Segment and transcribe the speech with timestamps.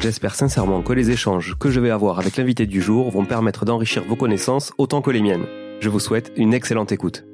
[0.00, 3.64] J'espère sincèrement que les échanges que je vais avoir avec l'invité du jour vont permettre
[3.64, 5.46] d'enrichir vos connaissances autant que les miennes.
[5.80, 7.24] Je vous souhaite une excellente écoute.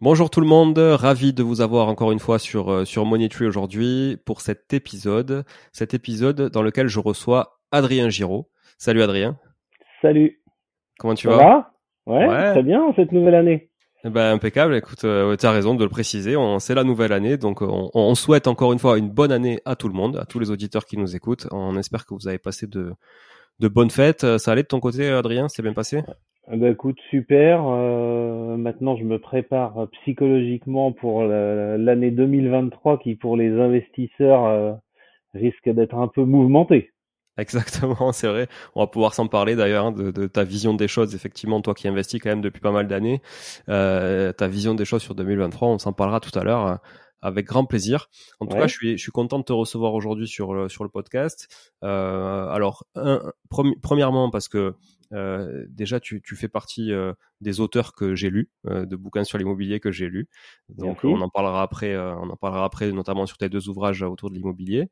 [0.00, 3.46] Bonjour tout le monde, ravi de vous avoir encore une fois sur, euh, sur Tree
[3.46, 8.48] aujourd'hui pour cet épisode, cet épisode dans lequel je reçois Adrien Giraud.
[8.78, 9.38] Salut Adrien.
[10.02, 10.42] Salut.
[10.98, 11.72] Comment tu Ça vas?
[12.06, 13.70] ouais, ouais, très bien cette nouvelle année.
[14.10, 14.76] Ben, impeccable.
[14.76, 16.36] Écoute, euh, tu as raison de le préciser.
[16.60, 19.88] C'est la nouvelle année, donc on, souhaite encore une fois une bonne année à tout
[19.88, 21.48] le monde, à tous les auditeurs qui nous écoutent.
[21.50, 22.92] On espère que vous avez passé de,
[23.58, 24.38] de bonnes fêtes.
[24.38, 25.48] Ça allait de ton côté, Adrien?
[25.48, 26.02] C'est bien passé?
[26.52, 27.64] Eh ben, écoute, super.
[27.66, 34.72] Euh, maintenant, je me prépare psychologiquement pour l'année 2023 qui, pour les investisseurs, euh,
[35.34, 36.92] risque d'être un peu mouvementée.
[37.38, 38.48] Exactement, c'est vrai.
[38.74, 41.14] On va pouvoir s'en parler d'ailleurs hein, de, ta vision des choses.
[41.14, 43.20] Effectivement, toi qui investis quand même depuis pas mal d'années,
[43.68, 46.76] euh, ta vision des choses sur 2023, on s'en parlera tout à l'heure euh,
[47.20, 48.08] avec grand plaisir.
[48.40, 50.84] En tout cas, je suis, je suis content de te recevoir aujourd'hui sur le, sur
[50.84, 51.74] le podcast.
[51.82, 52.84] Euh, alors,
[53.82, 54.74] premièrement, parce que
[55.12, 59.24] euh, déjà, tu, tu, fais partie euh, des auteurs que j'ai lus, euh, de bouquins
[59.24, 60.28] sur l'immobilier que j'ai lus.
[60.68, 61.96] Donc, on en parlera après.
[61.96, 64.88] on en parlera après, notamment sur tes deux ouvrages autour de l'immobilier.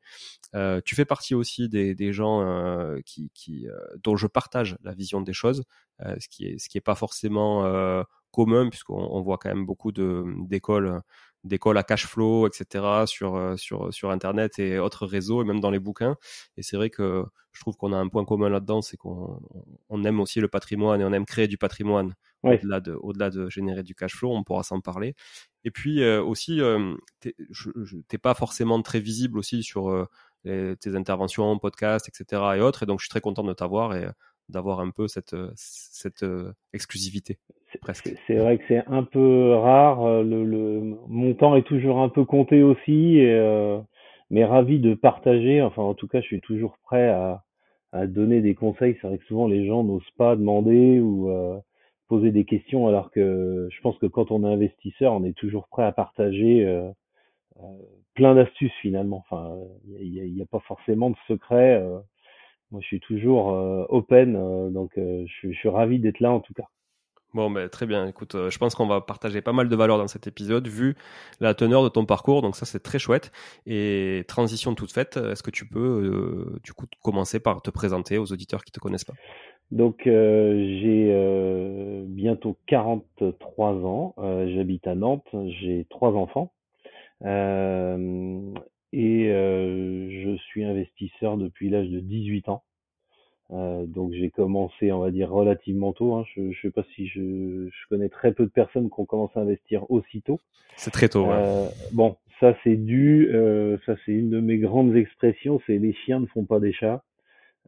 [0.85, 3.67] tu fais partie aussi des, des gens qui, qui
[4.03, 5.63] dont je partage la vision des choses,
[5.99, 7.63] ce qui est ce qui est pas forcément
[8.31, 11.01] commun puisqu'on on voit quand même beaucoup de d'écoles
[11.45, 13.05] d'écoles à cash flow, etc.
[13.05, 16.17] sur euh, sur sur internet et autres réseaux et même dans les bouquins.
[16.57, 19.39] Et c'est vrai que je trouve qu'on a un point commun là-dedans, c'est qu'on
[19.89, 22.13] on aime aussi le patrimoine et on aime créer du patrimoine
[22.43, 24.31] au-delà de au-delà de générer du cash flow.
[24.31, 25.15] On pourra s'en parler.
[25.63, 30.07] Et puis euh, aussi, euh, t'es pas forcément très visible aussi sur
[30.43, 32.41] tes interventions, podcasts, etc.
[32.57, 32.83] et autres.
[32.83, 34.07] Et donc je suis très content de t'avoir et
[34.49, 36.25] d'avoir un peu cette cette
[36.73, 37.37] exclusivité.
[38.27, 40.03] C'est vrai que c'est un peu rare.
[40.03, 43.17] Euh, le, le, mon temps est toujours un peu compté aussi.
[43.17, 43.79] Et, euh,
[44.29, 45.61] mais ravi de partager.
[45.61, 47.43] Enfin, en tout cas, je suis toujours prêt à,
[47.91, 48.97] à donner des conseils.
[49.01, 51.57] C'est vrai que souvent les gens n'osent pas demander ou euh,
[52.07, 55.67] poser des questions, alors que je pense que quand on est investisseur, on est toujours
[55.67, 56.89] prêt à partager euh,
[57.59, 57.63] euh,
[58.13, 59.23] plein d'astuces finalement.
[59.29, 59.57] Enfin,
[59.99, 61.81] il n'y a, a, pas forcément de secret.
[62.75, 63.47] Moi, je suis toujours
[63.89, 66.65] open, donc je, je suis ravi d'être là en tout cas.
[67.35, 68.07] Bon, ben, très bien.
[68.07, 70.95] Écoute, euh, je pense qu'on va partager pas mal de valeurs dans cet épisode, vu
[71.41, 72.41] la teneur de ton parcours.
[72.41, 73.33] Donc ça, c'est très chouette.
[73.65, 78.17] Et transition toute faite, est-ce que tu peux, euh, du coup, commencer par te présenter
[78.17, 79.15] aux auditeurs qui te connaissent pas?
[79.69, 84.15] Donc, euh, j'ai bientôt 43 ans.
[84.47, 85.27] J'habite à Nantes.
[85.59, 86.53] J'ai trois enfants.
[88.97, 92.63] Et je suis investisseur depuis l'âge de 18 ans.
[93.51, 96.15] Euh, donc j'ai commencé, on va dire, relativement tôt.
[96.15, 96.23] Hein.
[96.35, 99.37] Je ne sais pas si je, je, connais très peu de personnes qui ont commencé
[99.37, 100.39] à investir aussitôt.
[100.75, 101.25] C'est très tôt.
[101.25, 101.33] Ouais.
[101.35, 105.93] Euh, bon, ça c'est dû, euh, ça c'est une de mes grandes expressions, c'est les
[105.93, 107.03] chiens ne font pas des chats.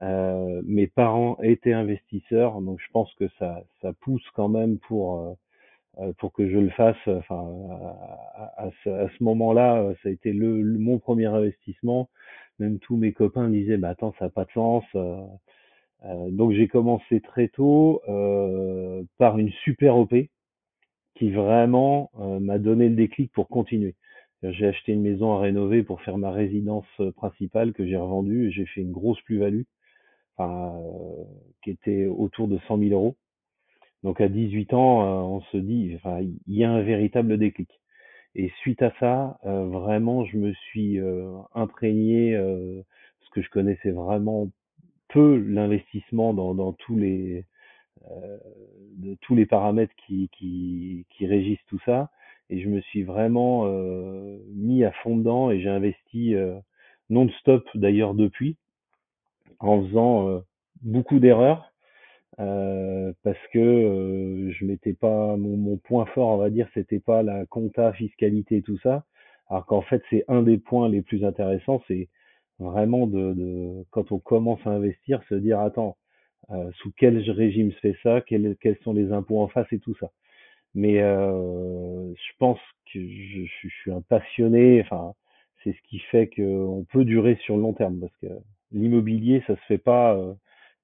[0.04, 5.20] Euh, mes parents étaient investisseurs, donc je pense que ça, ça pousse quand même pour
[5.20, 5.34] euh,
[6.20, 6.98] pour que je le fasse.
[7.08, 7.48] Enfin,
[8.36, 12.10] à, ce, ce moment-là, ça a été le, mon premier investissement.
[12.60, 14.84] Même tous mes copains disaient, bah attends, ça n'a pas de sens.
[16.06, 20.14] Euh, donc j'ai commencé très tôt euh, par une super OP
[21.16, 23.96] qui vraiment euh, m'a donné le déclic pour continuer.
[24.44, 26.86] J'ai acheté une maison à rénover pour faire ma résidence
[27.16, 29.64] principale que j'ai revendue et j'ai fait une grosse plus-value
[30.38, 30.80] enfin,
[31.64, 33.16] qui était autour de 100 000 euros.
[34.04, 37.70] Donc à 18 ans, on se dit, enfin, il y a un véritable déclic.
[38.36, 41.00] Et suite à ça, vraiment, je me suis
[41.56, 42.38] imprégné,
[43.20, 44.50] parce que je connaissais vraiment
[45.10, 47.46] peu l'investissement dans, dans tous les
[48.12, 48.38] euh,
[48.98, 52.10] de tous les paramètres qui, qui, qui, régissent tout ça.
[52.50, 56.58] Et je me suis vraiment euh, mis à fond dedans et j'ai investi euh,
[57.10, 58.58] non-stop d'ailleurs depuis,
[59.60, 60.40] en faisant euh,
[60.82, 61.72] beaucoup d'erreurs.
[62.40, 67.00] Euh, parce que euh, je m'étais pas mon, mon, point fort on va dire c'était
[67.00, 69.06] pas la compta fiscalité et tout ça
[69.50, 72.10] alors qu'en fait c'est un des points les plus intéressants c'est
[72.60, 75.98] vraiment de, de, quand on commence à investir, se dire attends,
[76.52, 79.80] euh, sous quel régime se fait ça, quels, quels sont les impôts en face et
[79.80, 80.12] tout ça.
[80.76, 82.60] Mais euh, je pense
[82.94, 84.82] que je, je, suis un passionné.
[84.82, 85.14] Enfin,
[85.64, 88.28] c'est ce qui fait qu'on peut durer sur le long terme parce que
[88.72, 90.18] l'immobilier, ça se fait pas.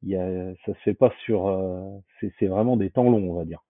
[0.04, 1.48] Y a, ça se fait pas sur.
[1.48, 2.00] Euh,
[2.40, 3.64] c'est vraiment des temps longs, on va dire.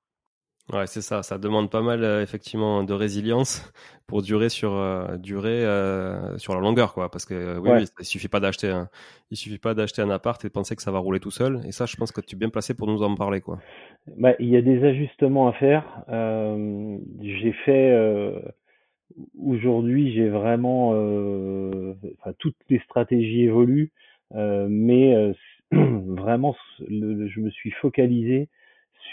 [0.71, 1.23] Ouais, c'est ça.
[1.23, 3.69] Ça demande pas mal euh, effectivement de résilience
[4.07, 7.11] pour durer sur euh, durer euh, sur la longueur, quoi.
[7.11, 8.87] Parce que oui, oui, il suffit pas d'acheter un,
[9.29, 11.61] il suffit pas d'acheter un appart et de penser que ça va rouler tout seul.
[11.65, 13.59] Et ça, je pense que tu es bien placé pour nous en parler, quoi.
[14.17, 15.85] Bah, il y a des ajustements à faire.
[17.21, 17.93] j'ai fait
[19.37, 23.91] aujourd'hui, j'ai vraiment, enfin, toutes les stratégies évoluent,
[24.31, 25.33] mais
[26.07, 28.49] vraiment, je me suis focalisé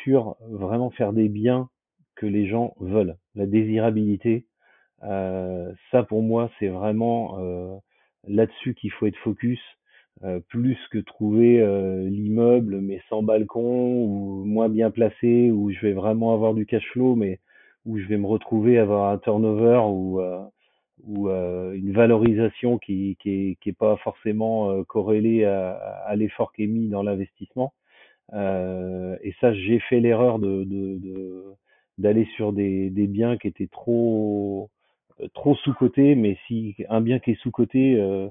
[0.02, 1.68] sur vraiment faire des biens
[2.16, 3.16] que les gens veulent.
[3.34, 4.46] La désirabilité,
[5.04, 7.76] euh, ça pour moi c'est vraiment euh,
[8.28, 9.60] là-dessus qu'il faut être focus,
[10.24, 15.80] euh, plus que trouver euh, l'immeuble mais sans balcon ou moins bien placé, où je
[15.80, 17.40] vais vraiment avoir du cash flow mais
[17.86, 20.42] où je vais me retrouver à avoir un turnover ou euh,
[21.04, 25.72] ou euh, une valorisation qui qui est, qui est pas forcément corrélée à,
[26.06, 27.72] à l'effort qui est mis dans l'investissement.
[28.32, 31.44] Euh, et ça, j'ai fait l'erreur de, de,
[31.98, 34.70] d'aller sur des, des biens qui étaient trop
[35.20, 38.28] euh, trop sous-cotés, mais si un bien qui est sous-coté, euh,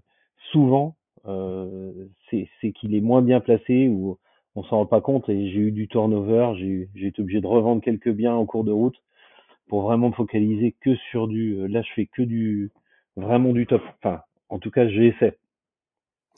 [0.52, 0.96] souvent,
[1.28, 1.92] euh,
[2.30, 4.18] c'est qu'il est moins bien placé ou
[4.56, 7.82] on s'en rend pas compte et j'ai eu du turnover, j'ai été obligé de revendre
[7.82, 8.96] quelques biens en cours de route
[9.70, 12.72] pour vraiment me focaliser que sur du, là je fais que du,
[13.16, 13.84] vraiment du top.
[14.04, 15.38] Enfin, en tout cas, j'essaie.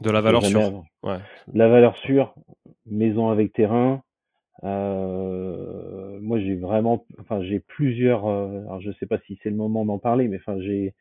[0.01, 0.83] De la valeur sûre.
[1.03, 1.17] Ouais.
[1.53, 2.35] La valeur sûre,
[2.85, 4.03] maison avec terrain.
[4.63, 8.27] Euh, moi, j'ai vraiment, enfin, j'ai plusieurs.
[8.27, 10.93] Euh, alors, je sais pas si c'est le moment d'en parler, mais enfin, j'ai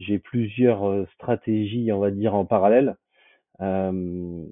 [0.00, 2.96] j'ai plusieurs euh, stratégies, on va dire, en parallèle.
[3.60, 4.44] Euh,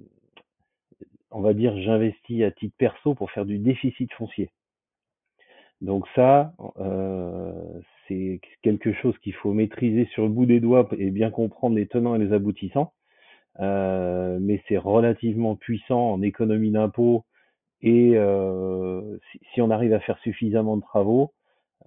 [1.30, 4.50] on va dire, j'investis à titre perso pour faire du déficit foncier.
[5.82, 7.52] Donc ça, euh,
[8.06, 11.86] c'est quelque chose qu'il faut maîtriser sur le bout des doigts et bien comprendre les
[11.86, 12.92] tenants et les aboutissants.
[13.60, 17.26] Euh, mais c'est relativement puissant en économie d'impôts
[17.82, 21.34] et euh, si, si, on arrive à faire suffisamment de travaux,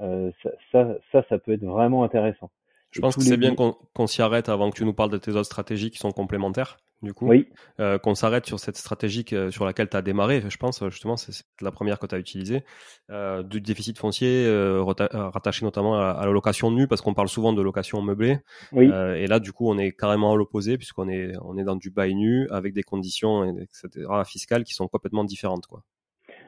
[0.01, 2.51] euh, ça, ça, ça, ça, peut être vraiment intéressant.
[2.91, 5.31] Je pense que c'est bien qu'on s'y arrête avant que tu nous parles de tes
[5.31, 6.77] autres stratégies qui sont complémentaires.
[7.05, 7.27] Du coup.
[7.27, 7.47] Oui.
[7.79, 11.45] Euh, qu'on s'arrête sur cette stratégie sur laquelle tu as démarré, je pense, justement, c'est
[11.62, 12.63] la première que tu as utilisée,
[13.09, 17.53] euh, du déficit foncier euh, rattaché notamment à, la location nue, parce qu'on parle souvent
[17.53, 18.39] de location meublée.
[18.74, 18.85] Oui.
[18.85, 21.91] et là, du coup, on est carrément à l'opposé, puisqu'on est, on est dans du
[21.91, 25.67] bail nu, avec des conditions, etc., fiscales qui sont complètement différentes.
[25.67, 25.83] Quoi.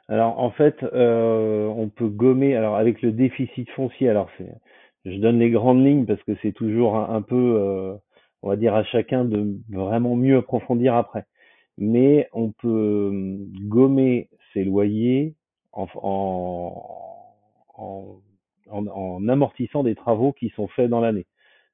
[0.10, 4.50] Alors, en fait, on peut gommer, alors avec le déficit foncier, alors c'est
[5.08, 7.96] je donne les grandes lignes parce que c'est toujours un, peu, euh,
[8.48, 11.25] on va dire à chacun de vraiment mieux approfondir après.
[11.77, 13.38] Mais on peut euh,
[13.68, 15.36] gommer ses loyers
[15.74, 15.86] en,
[19.27, 21.25] amortissant des travaux qui sont faits dans l'année.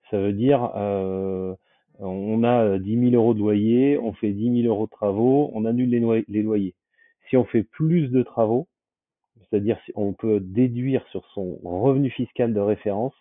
[0.10, 1.54] Ça veut dire, euh,
[2.00, 5.66] on a 10 000 euros de loyer, on fait 10 000 euros de travaux, on
[5.66, 6.74] annule les, les loyers.
[7.30, 8.68] Si on fait plus de travaux,
[9.48, 13.14] c'est-à-dire on peut déduire sur son revenu fiscal de référence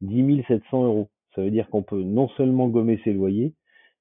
[0.00, 1.08] 10 700 euros.
[1.36, 3.52] Ça veut dire qu'on peut non seulement gommer ses loyers,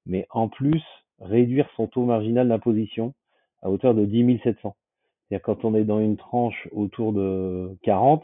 [0.06, 0.82] mais en plus
[1.20, 3.14] réduire son taux marginal d'imposition
[3.62, 4.76] à hauteur de 10 700.
[5.28, 8.24] C'est-à-dire quand on est dans une tranche autour de 40,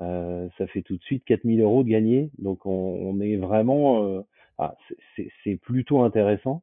[0.00, 2.30] euh, ça fait tout de suite 4000 euros de gagné.
[2.38, 4.20] Donc on, est vraiment, euh,
[4.58, 4.74] ah,
[5.16, 6.62] c'est plutôt intéressant.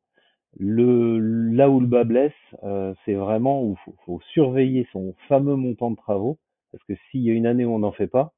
[0.60, 5.92] Là où le bas blesse, euh, c'est vraiment où il faut, surveiller son fameux montant
[5.92, 6.38] de travaux,
[6.72, 8.34] parce que s'il y a une année où on n'en fait pas,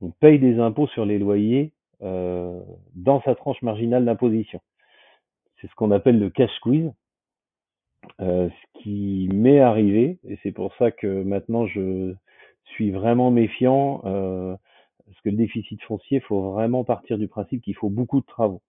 [0.00, 4.60] on paye des impôts sur les loyers dans sa tranche marginale d'imposition.
[5.60, 6.90] C'est ce qu'on appelle le cash squeeze,
[8.20, 12.14] euh, ce qui m'est arrivé, et c'est pour ça que maintenant je
[12.64, 14.56] suis vraiment méfiant, euh,
[15.06, 18.26] parce que le déficit foncier, il faut vraiment partir du principe qu'il faut beaucoup de
[18.26, 18.62] travaux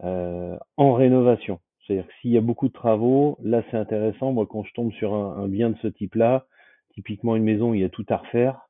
[0.00, 1.60] en rénovation.
[1.86, 4.32] C'est-à-dire que s'il y a beaucoup de travaux, là c'est intéressant.
[4.32, 6.46] Moi, quand je tombe sur un, bien de ce type-là,
[6.94, 8.68] typiquement une maison où il y a tout à refaire,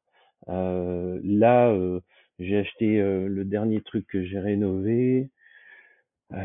[0.48, 2.00] euh, là, euh,
[2.38, 5.30] j'ai acheté euh, le dernier truc que j'ai rénové.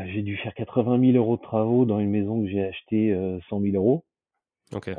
[0.06, 3.16] j'ai dû faire 80 000 euros de travaux dans une maison que j'ai acheté
[3.48, 4.04] 100 000 euros.
[4.72, 4.94] Okay.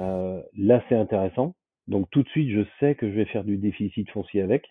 [0.58, 1.56] là, c'est intéressant.
[1.88, 4.68] Donc tout de suite, je sais que je vais faire du déficit foncier avec,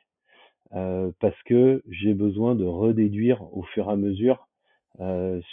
[0.71, 4.47] parce que j'ai besoin de redéduire au fur et à mesure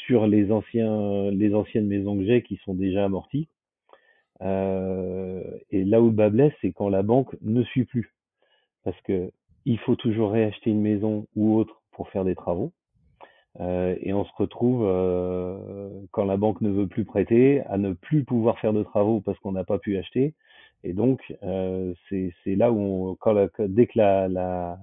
[0.05, 3.47] sur les anciens, les anciennes maisons que j'ai qui sont déjà amorties.
[4.41, 8.11] et là où le bas blesse, c'est quand la banque ne suit plus
[8.87, 9.31] parce que
[9.67, 12.71] il faut toujours réacheter une maison ou autre pour faire des travaux.
[13.59, 17.91] Euh, et on se retrouve, euh, quand la banque ne veut plus prêter, à ne
[17.91, 20.35] plus pouvoir faire de travaux parce qu'on n'a pas pu acheter.
[20.85, 24.79] Et donc, euh, c'est là où, on, quand la, dès que la, la,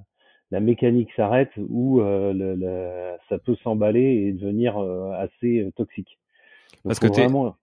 [0.50, 6.18] la mécanique s'arrête, où euh, le, le, ça peut s'emballer et devenir euh, assez toxique.
[6.84, 7.56] Donc, parce que vraiment...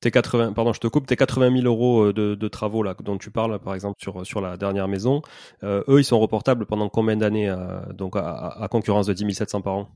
[0.00, 3.18] 80, pardon, je te coupe, tes 80 000 euros euh, de, de, travaux là dont
[3.18, 5.22] tu parles, par exemple sur sur la dernière maison,
[5.64, 9.34] euh, eux, ils sont reportables pendant combien d'années, euh, donc à, à, concurrence de 10
[9.34, 9.88] 700 par an?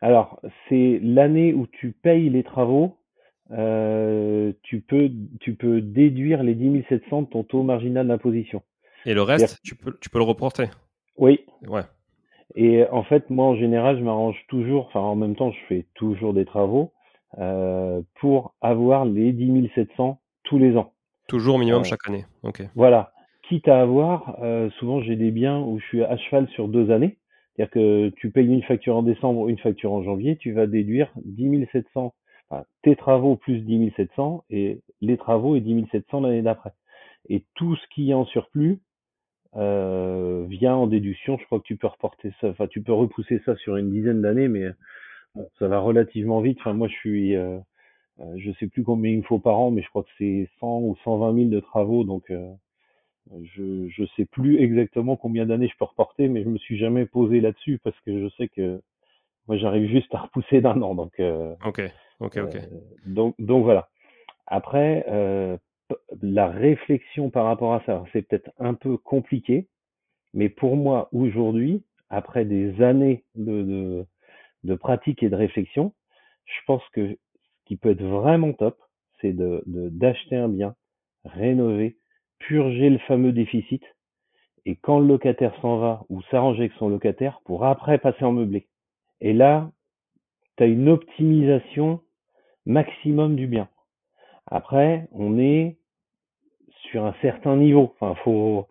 [0.00, 2.96] Alors, c'est l'année où tu payes les travaux,
[3.52, 5.10] euh, tu peux
[5.40, 8.62] tu peux déduire les 10 700 de ton taux marginal d'imposition.
[9.06, 10.70] Et le reste, tu peux tu peux le reporter?
[11.16, 11.40] Oui.
[11.68, 11.82] Ouais.
[12.56, 14.86] Et en fait, moi, en général, je m'arrange toujours.
[14.88, 16.92] Enfin, en même temps, je fais toujours des travaux.
[17.38, 20.92] Euh, pour avoir les 10 700 tous les ans.
[21.28, 22.26] Toujours minimum euh, chaque année.
[22.42, 22.62] Ok.
[22.74, 23.12] Voilà.
[23.48, 26.90] Quitte à avoir, euh, souvent j'ai des biens où je suis à cheval sur deux
[26.90, 27.18] années.
[27.54, 31.12] C'est-à-dire que tu payes une facture en décembre, une facture en janvier, tu vas déduire
[31.24, 32.14] 10 700,
[32.48, 36.72] enfin, tes travaux plus 10 700 et les travaux et 10 700 l'année d'après.
[37.28, 38.80] Et tout ce qui est en surplus
[39.56, 41.38] euh, vient en déduction.
[41.38, 44.20] Je crois que tu peux reporter ça, enfin tu peux repousser ça sur une dizaine
[44.20, 44.66] d'années, mais
[45.34, 46.58] Bon, ça va relativement vite.
[46.60, 47.58] Enfin, moi, je suis, euh,
[48.20, 50.48] euh, je sais plus combien il me faut par an, mais je crois que c'est
[50.60, 52.52] 100 ou 120 000 de travaux, donc euh,
[53.54, 57.06] je je sais plus exactement combien d'années je peux reporter, mais je me suis jamais
[57.06, 58.80] posé là-dessus parce que je sais que
[59.46, 61.18] moi, j'arrive juste à repousser d'un an, donc.
[61.20, 61.82] Euh, ok,
[62.20, 62.56] ok, ok.
[62.56, 62.60] Euh,
[63.06, 63.88] donc donc voilà.
[64.46, 65.06] Après,
[66.22, 69.68] la réflexion par rapport à ça, c'est peut-être un peu compliqué,
[70.34, 74.06] mais pour moi aujourd'hui, après des années de, de
[74.64, 75.92] de pratique et de réflexion,
[76.44, 78.78] je pense que ce qui peut être vraiment top,
[79.20, 80.74] c'est de d'acheter un bien,
[81.24, 81.96] rénover,
[82.38, 83.82] purger le fameux déficit,
[84.66, 88.32] et quand le locataire s'en va ou s'arranger avec son locataire pour après passer en
[88.32, 88.66] meublé.
[89.20, 89.70] Et là,
[90.56, 92.00] tu as une optimisation
[92.66, 93.68] maximum du bien.
[94.46, 95.78] Après, on est
[96.90, 97.94] sur un certain niveau.
[97.94, 98.68] Enfin, faut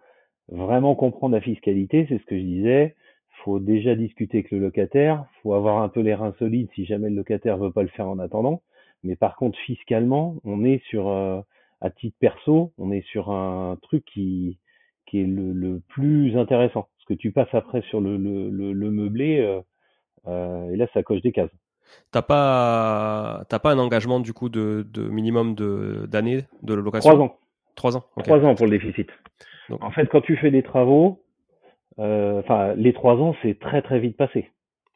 [0.50, 2.96] vraiment comprendre la fiscalité, c'est ce que je disais
[3.44, 7.10] faut déjà discuter avec le locataire, faut avoir un peu les reins solides si jamais
[7.10, 8.62] le locataire veut pas le faire en attendant.
[9.04, 11.42] Mais par contre, fiscalement, on est sur, euh,
[11.82, 14.58] à titre perso, on est sur un truc qui,
[15.06, 16.88] qui est le, le, plus intéressant.
[16.98, 19.62] Parce que tu passes après sur le, le, le, meublé, euh,
[20.28, 21.50] euh, et là, ça coche des cases.
[22.12, 27.10] T'as pas, t'as pas un engagement du coup de, de minimum de d'années de location?
[27.10, 27.38] Trois ans.
[27.76, 28.04] Trois ans.
[28.24, 29.10] Trois ans pour le déficit.
[29.70, 31.20] Donc- En fait, quand tu fais des travaux,
[31.98, 34.50] enfin, les trois ans, c'est très très vite passé.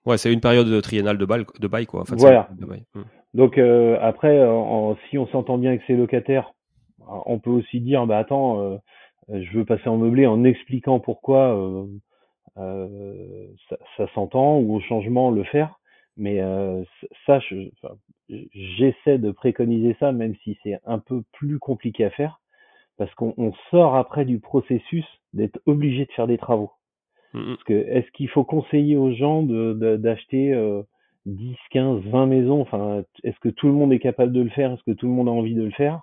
[0.05, 2.01] Ouais, c'est une période triennale de bail, de bail quoi.
[2.01, 2.49] En fait, Voilà.
[2.49, 2.83] c'est- de bail.
[2.93, 3.03] Hmm.
[3.33, 6.53] Donc euh, après, en- si on s'entend bien avec ses locataires,
[7.07, 8.77] on peut aussi dire, bah attends, euh,
[9.29, 11.85] je veux passer en meublé en expliquant pourquoi euh,
[12.57, 15.79] euh, ça, ça s'entend ou au changement le faire.
[16.15, 16.83] Mais euh,
[17.25, 17.69] ça, je-
[18.53, 22.39] j'essaie de préconiser ça, même si c'est un peu plus compliqué à faire,
[22.97, 26.71] parce qu'on on sort après du processus d'être obligé de faire des travaux.
[27.33, 30.83] Parce que est-ce qu'il faut conseiller aux gens de de- d'acheter euh,
[31.25, 32.61] 10, 15, 20 maisons?
[32.61, 34.71] Enfin, est-ce que tout le monde est capable de le faire?
[34.71, 36.01] Est-ce que tout le monde a envie de le faire?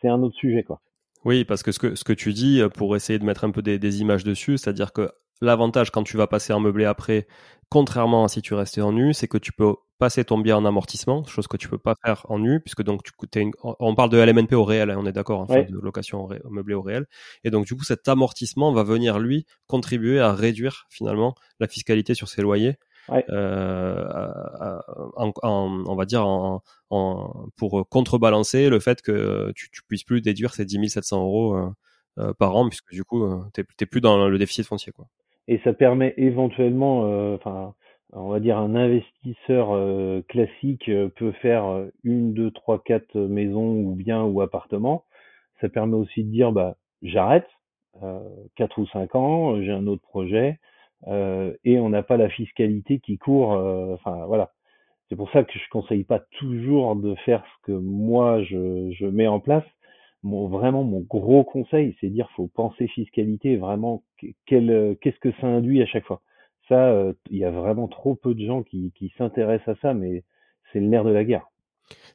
[0.00, 0.80] C'est un autre sujet, quoi.
[1.24, 3.50] Oui, parce que ce que ce que tu dis, euh, pour essayer de mettre un
[3.50, 5.10] peu des, des images dessus, c'est-à-dire que
[5.42, 7.26] l'avantage quand tu vas passer en meublé après,
[7.70, 10.64] contrairement à si tu restais en nu, c'est que tu peux passer ton bien en
[10.64, 13.94] amortissement, chose que tu peux pas faire en nu, puisque donc tu t'es une- on
[13.94, 15.64] parle de LMNP au réel, hein, on est d'accord, Ouais.
[15.64, 17.06] de location au ré- meublé au réel,
[17.44, 22.14] et donc du coup cet amortissement va venir lui contribuer à réduire finalement la fiscalité
[22.14, 22.76] sur ses loyers,
[23.10, 23.24] Ouais.
[23.30, 24.84] euh, à- à-
[25.16, 30.04] en, en- on va dire en, en- pour contrebalancer le fait que tu, tu puisses
[30.04, 31.68] plus déduire ces 10 700 euros euh,
[32.18, 34.92] euh, par an, puisque du coup, euh, t'es t'es plus dans le déficit foncier.
[34.92, 35.06] Quoi.
[35.50, 37.74] Et ça permet éventuellement, euh, enfin,
[38.14, 43.76] on va dire un investisseur euh, classique euh, peut faire une, deux, trois, quatre maisons
[43.82, 45.04] ou biens ou appartements.
[45.60, 47.48] Ça permet aussi de dire, bah, j'arrête,
[48.56, 50.58] quatre ou cinq ans, j'ai un autre projet,
[51.08, 53.54] euh, et on n'a pas la fiscalité qui court.
[53.54, 54.52] euh, Enfin, voilà.
[55.08, 59.06] C'est pour ça que je conseille pas toujours de faire ce que moi je, je
[59.06, 59.64] mets en place.
[60.22, 64.02] Mon, vraiment, mon gros conseil, c'est dire faut penser fiscalité, vraiment,
[64.52, 66.22] euh, qu'est-ce que ça induit à chaque fois.
[66.68, 69.94] Ça, euh, il y a vraiment trop peu de gens qui, qui s'intéressent à ça,
[69.94, 70.24] mais
[70.72, 71.49] c'est le nerf de la guerre.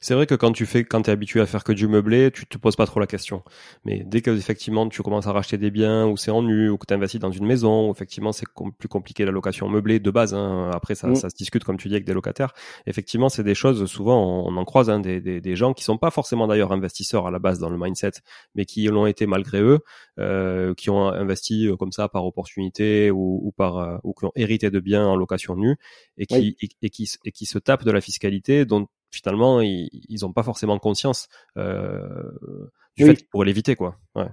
[0.00, 2.46] C'est vrai que quand tu fais, quand t'es habitué à faire que du meublé, tu
[2.46, 3.42] te poses pas trop la question.
[3.84, 6.76] Mais dès que effectivement tu commences à racheter des biens, ou c'est en nu, ou
[6.78, 9.98] que tu investis dans une maison, où effectivement c'est com- plus compliqué la location meublée
[9.98, 10.34] de base.
[10.34, 10.70] Hein.
[10.74, 11.14] Après ça, Mm.
[11.16, 12.52] ça se discute comme tu dis avec des locataires.
[12.86, 13.86] Effectivement, c'est des choses.
[13.86, 16.72] Souvent, on, on en croise hein, des, des, des gens qui sont pas forcément d'ailleurs
[16.72, 18.12] investisseurs à la base dans le mindset,
[18.54, 19.80] mais qui l'ont été malgré eux,
[20.20, 24.24] euh, qui ont investi euh, comme ça par opportunité ou, ou par euh, ou qui
[24.26, 25.76] ont hérité de biens en location nue
[26.18, 26.56] et qui Oui.
[26.62, 30.32] et, et qui et qui se tapent de la fiscalité dont finalement ils ils ont
[30.32, 32.30] pas forcément conscience euh,
[32.96, 33.10] du Oui.
[33.10, 33.96] fait qu'ils pourraient l'éviter quoi.
[34.14, 34.26] Ouais.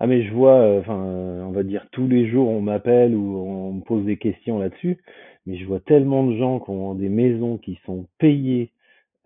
[0.00, 3.14] Ah mais je vois, euh, enfin, euh, on va dire tous les jours on m'appelle
[3.16, 4.98] ou on me pose des questions là-dessus,
[5.46, 8.70] mais je vois tellement de gens qui ont des maisons qui sont payées,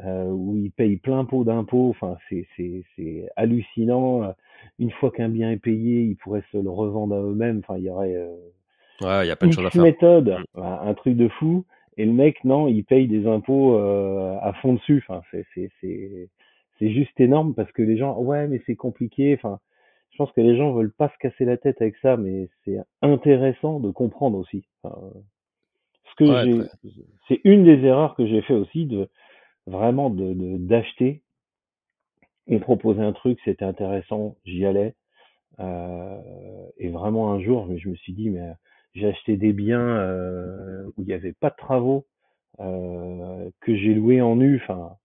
[0.05, 4.35] euh, où ils payent plein pot d'impôts, enfin c'est c'est c'est hallucinant.
[4.79, 7.61] Une fois qu'un bien est payé, ils pourraient se le revendre à eux-mêmes.
[7.67, 8.35] Enfin, il y aurait euh,
[9.03, 9.83] Ouais, il y a plein de choses à X faire.
[9.83, 10.63] méthodes, Mm.
[10.63, 11.65] un truc de fou.
[11.97, 15.05] Et le mec, non, il paye des impôts euh, à fond dessus.
[15.09, 16.31] Enfin, c'est c'est c'est
[16.79, 19.35] c'est juste énorme parce que les gens, ouais, mais c'est compliqué.
[19.35, 19.61] Enfin,
[20.13, 22.79] je pense que les gens veulent pas se casser la tête avec ça, mais c'est
[23.03, 24.65] intéressant de comprendre aussi.
[24.83, 24.97] Enfin,
[26.11, 26.71] ce que Ouais, j'ai,
[27.29, 29.09] c'est une des erreurs que j'ai fait aussi de
[29.67, 31.23] vraiment de de- d'acheter.
[32.47, 34.95] On proposait un truc, c'était intéressant, j'y allais.
[35.61, 36.21] Euh,
[36.79, 38.53] et vraiment un jour, je me suis dit, mais
[38.95, 42.07] j'ai acheté des biens euh, où il n'y avait pas de travaux,
[42.61, 44.97] euh, que j'ai loué en nu, enfin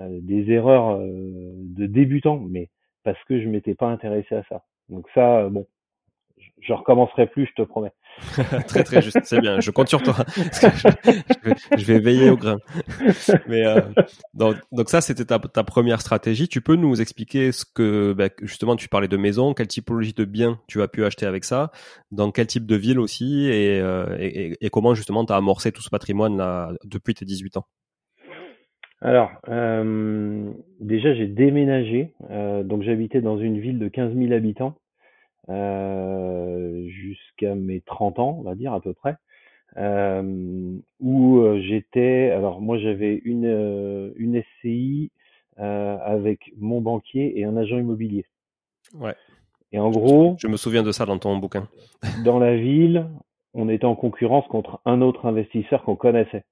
[0.00, 2.70] euh, des erreurs euh, de débutant, mais
[3.04, 4.64] parce que je m'étais pas intéressé à ça.
[4.88, 5.66] Donc ça, bon,
[6.60, 7.92] je recommencerai plus, je te promets.
[8.66, 9.60] très très juste, c'est bien.
[9.60, 10.14] Je compte sur toi.
[10.58, 12.58] Que je, je vais, je vais veiller au grain.
[13.48, 13.80] Mais euh,
[14.34, 16.48] donc, donc ça, c'était ta, ta première stratégie.
[16.48, 20.24] Tu peux nous expliquer ce que bah, justement tu parlais de maison, quelle typologie de
[20.24, 21.70] biens tu as pu acheter avec ça,
[22.10, 25.70] dans quel type de ville aussi, et, euh, et, et comment justement tu as amorcé
[25.72, 27.66] tout ce patrimoine là depuis tes 18 ans?
[29.00, 30.50] Alors, euh,
[30.80, 32.14] déjà j'ai déménagé,
[32.64, 34.74] donc j'habitais dans une ville de 15 000 habitants
[35.48, 39.16] jusqu'à mes 30 ans, on va dire à peu près,
[39.76, 45.10] euh, où euh, j'étais, alors moi j'avais une, euh, une SCI
[45.58, 48.24] euh, avec mon banquier et un agent immobilier.
[48.94, 49.14] Ouais.
[49.72, 51.68] Et en gros, Je me souviens de ça dans ton bouquin.
[52.24, 53.06] dans la ville,
[53.54, 56.44] on était en concurrence contre un autre investisseur qu'on connaissait.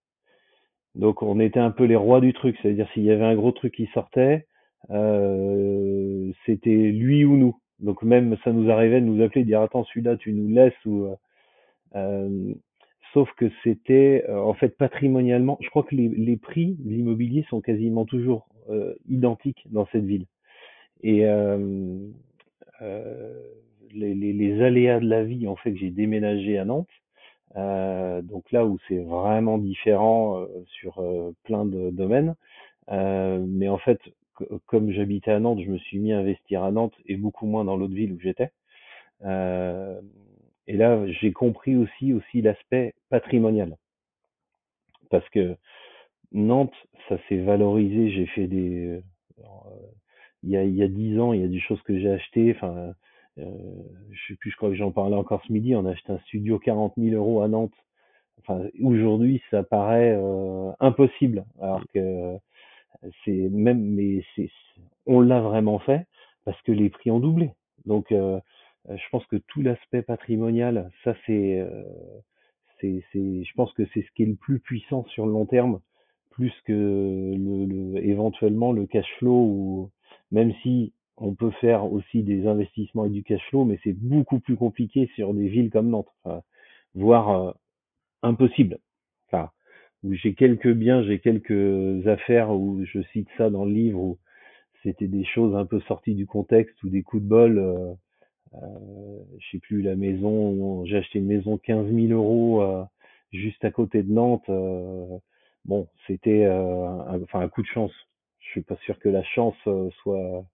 [0.94, 3.52] Donc on était un peu les rois du truc, c'est-à-dire s'il y avait un gros
[3.52, 4.46] truc qui sortait,
[4.90, 7.56] euh, c'était lui ou nous.
[7.80, 10.84] Donc même ça nous arrivait de nous appeler, de dire attends celui-là tu nous laisses
[10.86, 11.08] ou
[11.94, 12.54] euh,
[13.12, 17.46] sauf que c'était euh, en fait patrimonialement, je crois que les, les prix de l'immobilier
[17.48, 20.26] sont quasiment toujours euh, identiques dans cette ville.
[21.02, 21.98] Et euh,
[22.82, 23.40] euh,
[23.92, 26.88] les, les, les aléas de la vie ont fait que j'ai déménagé à Nantes.
[27.56, 32.34] Euh, donc là où c'est vraiment différent euh, sur euh, plein de domaines.
[32.90, 34.00] mais en fait,
[34.66, 37.64] comme j'habitais à Nantes, je me suis mis à investir à Nantes et beaucoup moins
[37.64, 38.50] dans l'autre ville où j'étais.
[39.22, 43.76] et là, j'ai compris aussi aussi l'aspect patrimonial,
[45.10, 45.56] parce que
[46.32, 46.74] Nantes,
[47.08, 48.10] ça s'est valorisé.
[48.10, 49.00] J'ai fait des
[50.42, 52.10] il y a il y a dix ans, il y a des choses que j'ai
[52.10, 52.54] achetées.
[52.56, 52.92] Enfin,
[53.38, 53.44] euh,
[54.10, 55.74] je sais plus, je crois que j'en parlais encore ce midi.
[55.74, 57.74] On a acheté un studio 40 000 euros à Nantes.
[58.40, 62.36] Enfin, aujourd'hui, ça paraît euh, impossible, alors que
[63.24, 64.50] c'est même, mais c'est,
[65.06, 66.06] on l'a vraiment fait
[66.44, 67.50] parce que les prix ont doublé.
[67.86, 68.40] Donc, euh,
[68.88, 71.84] je pense que tout l'aspect patrimonial, ça c'est, euh,
[72.80, 75.46] c'est, c'est, je pense que c'est ce qui est le plus puissant sur le long
[75.46, 75.80] terme,
[76.30, 79.90] plus que le, le éventuellement le cash flow ou
[80.30, 84.38] même si on peut faire aussi des investissements et du cash flow, mais c'est beaucoup
[84.38, 86.12] plus compliqué sur des villes comme Nantes,
[86.94, 87.52] voire euh,
[88.22, 88.78] impossible.
[90.06, 94.18] Où j'ai quelques biens, j'ai quelques affaires où je cite ça dans le livre où
[94.82, 97.58] c'était des choses un peu sorties du contexte ou des coups de bol.
[97.58, 97.92] Euh,
[98.54, 102.84] euh, je sais plus la maison, j'ai acheté une maison 15 000 euros euh,
[103.32, 104.48] juste à côté de Nantes.
[105.64, 107.92] bon, c'était un, enfin un coup de chance.
[108.40, 109.56] Je suis pas sûr que la chance
[110.02, 110.46] soit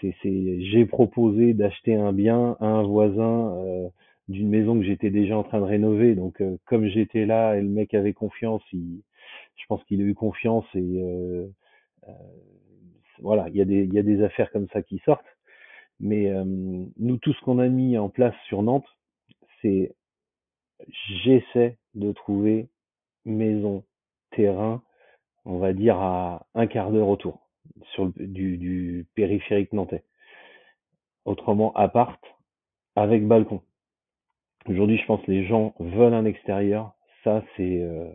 [0.00, 3.88] c'est, j'ai proposé d'acheter un bien à un voisin euh,
[4.30, 6.14] d'une maison que j'étais déjà en train de rénover.
[6.14, 9.02] Donc, euh, comme j'étais là et le mec avait confiance, il,
[9.56, 11.46] je pense qu'il a eu confiance et euh,
[13.20, 15.26] voilà, il y a des il y a des affaires comme ça qui sortent.
[16.00, 16.32] Mais
[16.96, 18.88] nous, tout ce qu'on a mis en place sur Nantes,
[19.60, 19.94] c'est
[21.22, 22.68] j'essaie de trouver
[23.24, 23.84] maison,
[24.30, 24.82] terrain,
[25.44, 27.48] on va dire à un quart d'heure autour
[27.92, 30.04] sur le, du, du périphérique nantais.
[31.24, 32.20] Autrement, appart
[32.96, 33.62] avec balcon.
[34.68, 36.92] Aujourd'hui, je pense que les gens veulent un extérieur.
[37.24, 38.08] Ça, c'est euh,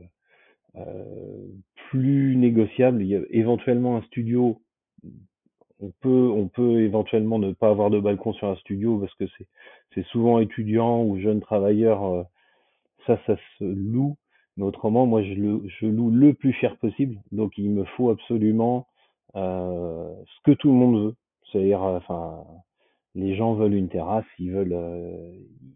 [0.76, 1.48] euh,
[1.90, 3.02] plus négociable.
[3.02, 4.62] Il y a éventuellement un studio.
[5.80, 9.26] On peut, on peut éventuellement ne pas avoir de balcon sur un studio parce que
[9.38, 9.48] c'est,
[10.08, 12.04] souvent étudiants ou jeunes travailleurs.
[12.06, 12.24] Euh,
[13.08, 14.16] ça, ça se loue.
[14.58, 17.22] Mais autrement, moi, je, je loue le plus cher possible.
[17.32, 18.88] Donc, il me faut absolument
[19.34, 21.16] ce que tout le monde veut.
[21.52, 22.46] C'est-à-dire, enfin,
[23.16, 25.32] les gens veulent une terrasse, ils veulent, euh,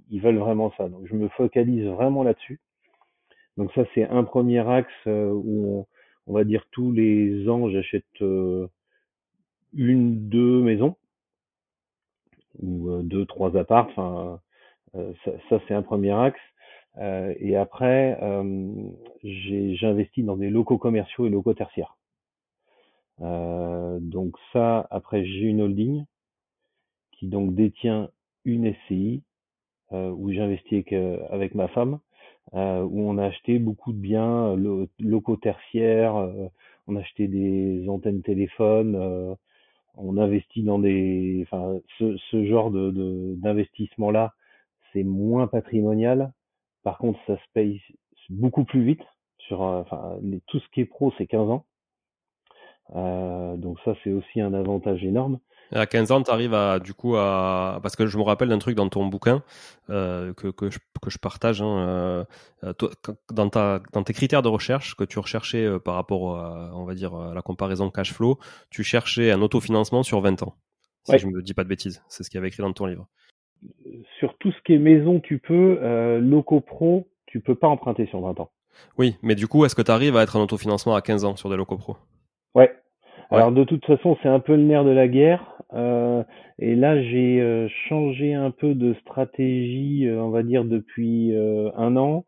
[0.10, 0.90] ils veulent vraiment ça.
[0.90, 2.60] Donc, je me focalise vraiment là-dessus.
[3.58, 5.86] Donc ça, c'est un premier axe où
[6.28, 8.06] on, va dire tous les ans, j'achète
[9.74, 10.96] une, deux maisons
[12.62, 13.90] ou deux, trois apparts.
[13.90, 14.40] Enfin,
[15.50, 16.40] ça, c'est un premier axe.
[17.00, 18.18] Euh, et après,
[19.24, 21.98] j'investis dans des locaux commerciaux et locaux tertiaires.
[23.22, 26.06] Euh, donc ça, après j'ai une holding
[27.20, 28.10] qui donc détient
[28.46, 29.24] une SCI
[29.92, 32.00] euh, où j'investis avec, euh, avec, ma femme,
[32.54, 34.56] euh, où on a acheté beaucoup de biens
[35.00, 36.16] locaux tertiaires,
[36.88, 39.38] on a acheté des antennes téléphones,
[39.96, 44.34] on investit dans des, enfin ce, ce genre de d'investissement là,
[44.94, 46.32] c'est moins patrimonial.
[46.84, 47.82] Par contre, ça se paye
[48.30, 49.04] beaucoup plus vite.
[49.40, 51.66] Sur, enfin, tout ce qui est pro, c'est 15 ans.
[52.96, 55.40] Euh, donc ça, c'est aussi un avantage énorme.
[55.72, 57.80] À 15 ans, tu arrives à, du coup, à...
[57.82, 59.44] parce que je me rappelle d'un truc dans ton bouquin
[59.90, 62.26] euh, que, que, je, que je partage, hein,
[62.64, 62.90] euh, toi,
[63.32, 66.86] dans, ta, dans tes critères de recherche que tu recherchais euh, par rapport, à, on
[66.86, 70.56] va dire, à la comparaison cash flow, tu cherchais un autofinancement sur 20 ans.
[71.04, 72.86] Si je me dis pas de bêtises, c'est ce qu'il y avait écrit dans ton
[72.86, 73.08] livre.
[74.20, 78.06] Sur tout ce qui est maison, tu peux, euh, locaux pro, tu peux pas emprunter
[78.08, 78.52] sur 20 ans.
[78.98, 81.36] Oui, mais du coup, est-ce que tu arrives à être en autofinancement à 15 ans
[81.36, 81.98] sur des locaux pro?
[82.56, 82.72] Ouais.
[83.32, 85.62] Alors de toute façon, c'est un peu le nerf de la guerre.
[85.74, 86.24] Euh,
[86.58, 91.70] et là, j'ai euh, changé un peu de stratégie, euh, on va dire depuis euh,
[91.76, 92.26] un an.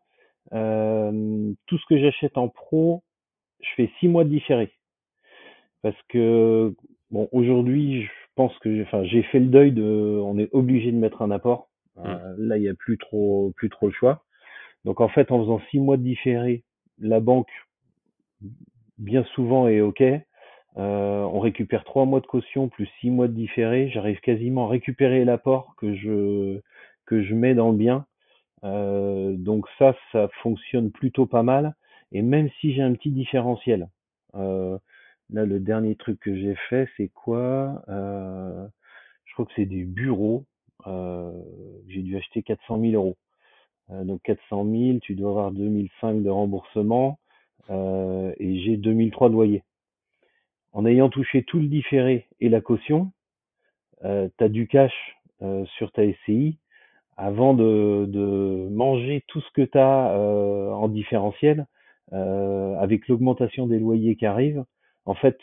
[0.50, 3.02] tout ce que j'achète en pro,
[3.60, 4.72] je fais six mois de différé.
[5.82, 6.74] Parce que
[7.10, 10.96] bon, aujourd'hui, je pense que, enfin, j'ai fait le deuil de, on est obligé de
[10.96, 11.68] mettre un apport.
[11.96, 12.14] Mmh.
[12.38, 14.24] là, il n'y a plus trop, plus trop le choix.
[14.84, 16.64] Donc en fait, en faisant six mois de différé,
[16.98, 17.50] la banque
[18.98, 20.02] bien souvent est OK.
[20.78, 23.90] Euh, on récupère trois mois de caution plus six mois de différé.
[23.90, 26.60] J'arrive quasiment à récupérer l'apport que je
[27.06, 28.06] que je mets dans le bien.
[28.64, 31.74] Euh, donc ça, ça fonctionne plutôt pas mal.
[32.12, 33.88] Et même si j'ai un petit différentiel,
[34.34, 34.78] euh,
[35.30, 40.44] là le dernier truc que j'ai fait, c'est quoi Je crois que c'est du bureau.
[40.86, 43.16] j'ai dû acheter 400 000 euros.
[44.04, 47.18] donc 400 000, tu dois avoir 2005 de remboursement
[47.70, 49.62] et j'ai 2003 de loyer
[50.72, 53.12] en ayant touché tout le différé et la caution,
[54.04, 54.94] euh, tu as du cash
[55.42, 56.58] euh, sur ta SCI
[57.16, 61.66] avant de, manger tout ce que tu as euh, en différentiel.
[62.12, 64.64] Euh, avec l'augmentation des loyers qui arrive,
[65.06, 65.38] en fait,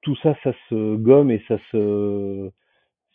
[0.00, 2.50] tout ça, ça se gomme et ça se,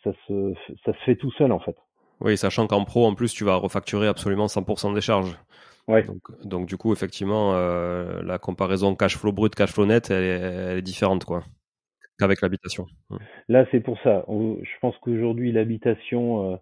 [0.04, 0.54] ça se,
[0.84, 1.76] ça se fait tout seul en fait.
[2.22, 5.36] Oui, sachant qu'en pro, en plus, tu vas refacturer absolument 100% des charges.
[5.88, 6.04] Ouais.
[6.04, 10.24] Donc, donc, du coup, effectivement, euh, la comparaison cash flow brut, cash flow net, elle
[10.24, 11.42] est, elle est différente, quoi,
[12.18, 12.86] qu'avec l'habitation.
[13.10, 13.16] Mmh.
[13.48, 14.24] Là, c'est pour ça.
[14.28, 16.56] je pense qu'aujourd'hui, l'habitation, euh,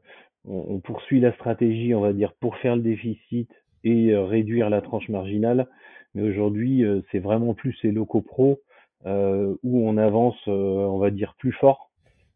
[0.46, 3.50] on, on, poursuit la stratégie, on va dire, pour faire le déficit
[3.84, 5.66] et euh, réduire la tranche marginale.
[6.14, 8.60] Mais aujourd'hui, euh, c'est vraiment plus les locaux pro
[9.06, 11.89] euh, où on avance, on va dire, plus fort.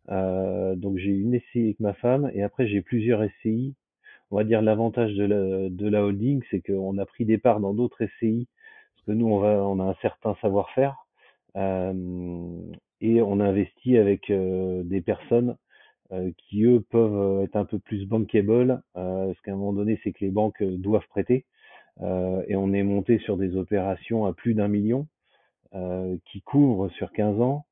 [0.09, 3.75] Donc j'ai une SCI avec ma femme et après j'ai plusieurs SCI.
[4.31, 7.61] On va dire l'avantage de la, de la holding, c'est qu'on a pris des parts
[7.61, 8.49] dans d'autres SCI
[8.95, 10.97] parce que nous on, va, on a un certain savoir-faire
[11.57, 15.57] et on investit avec des personnes
[16.37, 20.25] qui eux peuvent être un peu plus bankable, parce qu'à un moment donné c'est que
[20.25, 21.45] les banques doivent prêter.
[22.01, 25.07] Euh, et on est monté sur des opérations à plus d'un million
[25.75, 27.67] euh, qui couvrent sur 15 ans.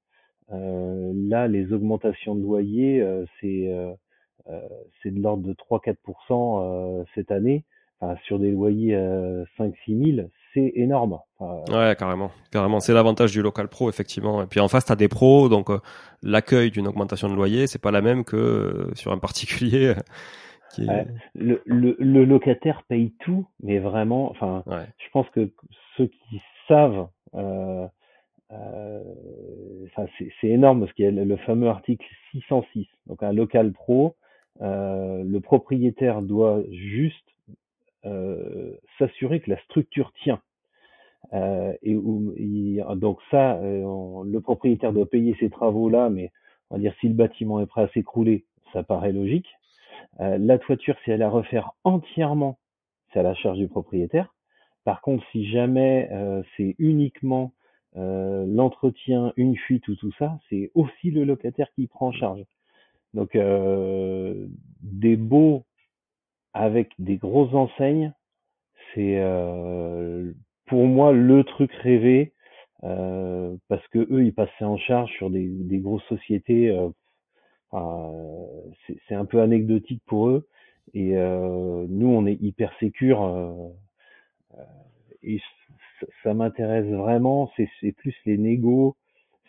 [0.52, 3.04] Euh, là, les augmentations de loyer,
[3.40, 3.70] c'est
[5.02, 7.64] c'est de l'ordre de 3-4% cette année.
[8.00, 11.18] Enfin, sur des loyers à 5-6 000, c'est énorme.
[11.38, 12.32] ouais, carrément.
[12.50, 12.80] carrément.
[12.80, 14.42] C'est l'avantage du local pro, effectivement.
[14.42, 15.68] Et puis en face, tu as des pros, donc
[16.22, 19.94] l'accueil d'une augmentation de loyer, c'est pas la même que sur un particulier
[20.78, 25.50] le, le, le, locataire paye tout, mais vraiment, enfin, je pense que
[25.96, 27.08] ceux qui savent,
[28.52, 29.02] euh,
[29.98, 30.06] euh,
[30.40, 34.16] c'est énorme parce qu'il y a le, fameux article 606, donc un local pro,
[34.60, 37.28] euh, le propriétaire doit juste
[38.04, 40.40] euh, s'assurer que la structure tient.
[41.32, 42.34] Euh, et, où,
[42.96, 46.30] donc ça, euh, le propriétaire doit payer ces travaux-là, mais
[46.70, 49.48] on va dire si le bâtiment est prêt à s'écrouler, ça paraît logique.
[50.20, 52.58] Euh, la toiture, si elle a à refaire entièrement,
[53.12, 54.34] c'est à la charge du propriétaire.
[54.84, 56.10] Par contre, si jamais
[56.56, 57.52] c'est uniquement
[57.96, 62.42] euh, l'entretien, une fuite ou tout ça, c'est aussi le locataire qui prend en charge.
[63.14, 65.64] Donc des beaux
[66.54, 68.14] avec des grosses enseignes,
[68.94, 69.20] c'est
[70.64, 72.32] pour moi le truc rêvé
[72.80, 76.74] parce que eux ils passaient en charge sur des, des grosses sociétés
[79.08, 80.48] c'est un peu anecdotique pour eux.
[80.94, 83.22] Et euh, nous, on est hyper sécure.
[83.22, 83.68] Euh,
[84.58, 84.64] euh,
[85.22, 85.40] et
[86.22, 87.50] ça m'intéresse vraiment.
[87.56, 88.96] C'est plus les négos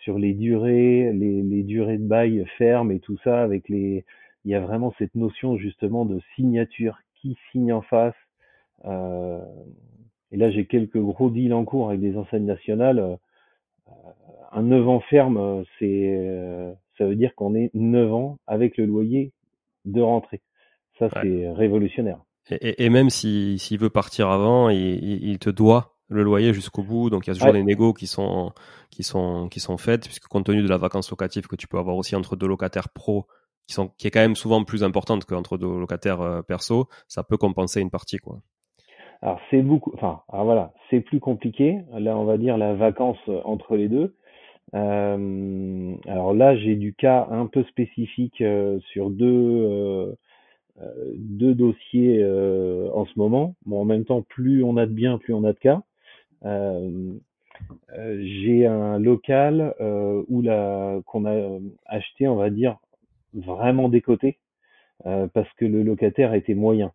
[0.01, 3.41] sur les durées, les, les durées de bail fermes et tout ça.
[3.41, 4.05] Avec les,
[4.45, 6.97] il y a vraiment cette notion justement de signature.
[7.21, 8.15] Qui signe en face
[8.83, 9.39] euh,
[10.33, 13.17] Et là, j'ai quelques gros deals en cours avec des enseignes nationales.
[14.51, 19.31] un 9 ans ferme, c'est ça veut dire qu'on est 9 ans avec le loyer
[19.85, 20.41] de rentrée.
[20.99, 22.19] Ça, c'est révolutionnaire.
[22.49, 26.83] Et, et même s'il si, veut partir avant, il, il, te doit le loyer jusqu'au
[26.83, 27.09] bout.
[27.09, 28.51] Donc il y a toujours des négos qui sont
[28.89, 31.77] qui sont qui sont faites, puisque compte tenu de la vacance locative que tu peux
[31.77, 33.27] avoir aussi entre deux locataires pro,
[33.67, 37.23] qui sont qui est quand même souvent plus importante qu'entre deux locataires euh, perso, ça
[37.23, 38.39] peut compenser une partie quoi.
[39.21, 41.79] Alors c'est beaucoup, enfin alors voilà, c'est plus compliqué.
[41.93, 44.15] Là on va dire la vacance entre les deux.
[44.75, 50.13] Euh, alors là, j'ai du cas un peu spécifique euh, sur deux, euh,
[51.15, 52.23] deux dossiers
[52.93, 53.55] en ce moment.
[53.65, 55.83] Bon, en même temps, plus on a de biens, plus on a de cas.
[56.43, 57.21] J'ai
[58.65, 59.73] un local
[60.27, 62.77] où la qu'on a acheté, on va dire,
[63.33, 64.39] vraiment décoté
[65.03, 66.91] parce que le locataire était moyen.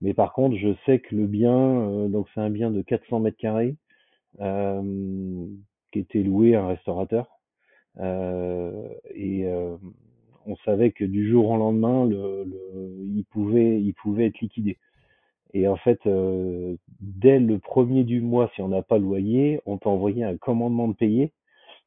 [0.00, 3.38] Mais par contre, je sais que le bien, donc c'est un bien de 400 mètres
[3.38, 3.76] carrés,
[4.38, 7.34] qui était loué à un restaurateur.
[8.00, 9.76] Euh, et euh,
[10.46, 14.78] on savait que du jour au lendemain, le, le, il, pouvait, il pouvait être liquidé.
[15.54, 19.78] Et en fait, euh, dès le premier du mois, si on n'a pas loyer, on
[19.78, 21.32] t'a envoyé un commandement de payer.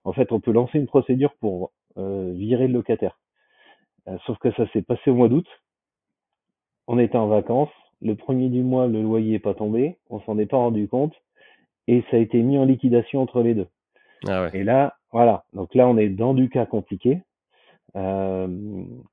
[0.06, 3.20] En fait, on peut lancer une procédure pour euh, virer le locataire.
[4.08, 5.48] Euh, sauf que ça s'est passé au mois d'août.
[6.88, 7.70] On était en vacances.
[8.02, 9.98] Le premier du mois, le loyer n'est pas tombé.
[10.10, 11.14] On s'en est pas rendu compte.
[11.88, 13.68] Et ça a été mis en liquidation entre les deux.
[14.28, 14.52] Ah ouais.
[14.54, 15.44] Et là, voilà.
[15.52, 17.22] Donc là, on est dans du cas compliqué.
[17.98, 18.48] Euh,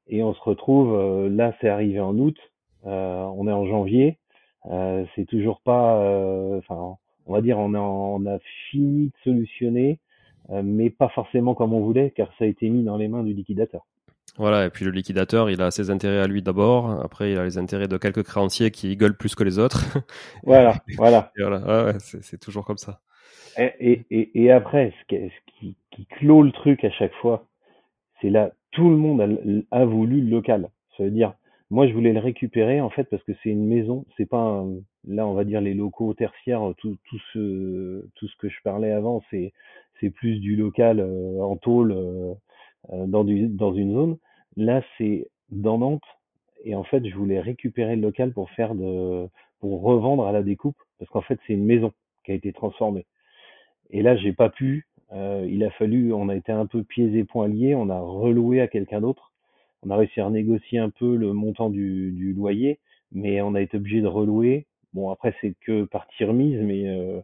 [0.07, 2.37] et on se retrouve, euh, là, c'est arrivé en août.
[2.87, 4.19] Euh, on est en janvier.
[4.71, 6.97] Euh, c'est toujours pas, euh, enfin,
[7.27, 8.39] on va dire, on a, on a
[8.71, 9.99] fini de solutionner,
[10.63, 13.33] mais pas forcément comme on voulait, car ça a été mis dans les mains du
[13.33, 13.87] liquidateur.
[14.37, 17.45] Voilà, et puis le liquidateur, il a ses intérêts à lui d'abord, après il a
[17.45, 19.85] les intérêts de quelques créanciers qui gueulent plus que les autres.
[20.43, 21.33] Voilà, voilà.
[21.39, 23.01] voilà, ouais, c'est toujours comme ça.
[23.57, 25.15] Et, et, et après, ce
[25.59, 27.47] qui, qui, clôt le truc à chaque fois,
[28.21, 29.21] c'est là, tout le monde
[29.71, 30.71] a, a, voulu le local.
[30.97, 31.35] Ça veut dire,
[31.71, 34.75] moi je voulais le récupérer en fait parce que c'est une maison, c'est pas un,
[35.07, 38.93] là on va dire les locaux tertiaires, tout, tout ce tout ce que je parlais
[38.93, 39.53] avant, c'est
[40.01, 41.01] c'est plus du local
[41.41, 41.95] en tôle
[42.93, 44.19] dans, du, dans une zone.
[44.57, 46.03] Là, c'est dans Nantes.
[46.65, 49.29] Et en fait, je voulais récupérer le local pour faire de,
[49.61, 51.93] pour revendre à la découpe, parce qu'en fait, c'est une maison
[52.25, 53.07] qui a été transformée.
[53.91, 54.87] Et là, j'ai pas pu.
[55.13, 58.01] Euh, il a fallu, on a été un peu pieds et poings liés, on a
[58.01, 59.34] reloué à quelqu'un d'autre.
[59.85, 62.81] On a réussi à négocier un peu le montant du, du loyer,
[63.13, 64.67] mais on a été obligé de relouer.
[64.93, 67.21] Bon, après, c'est que partie remise, mais euh,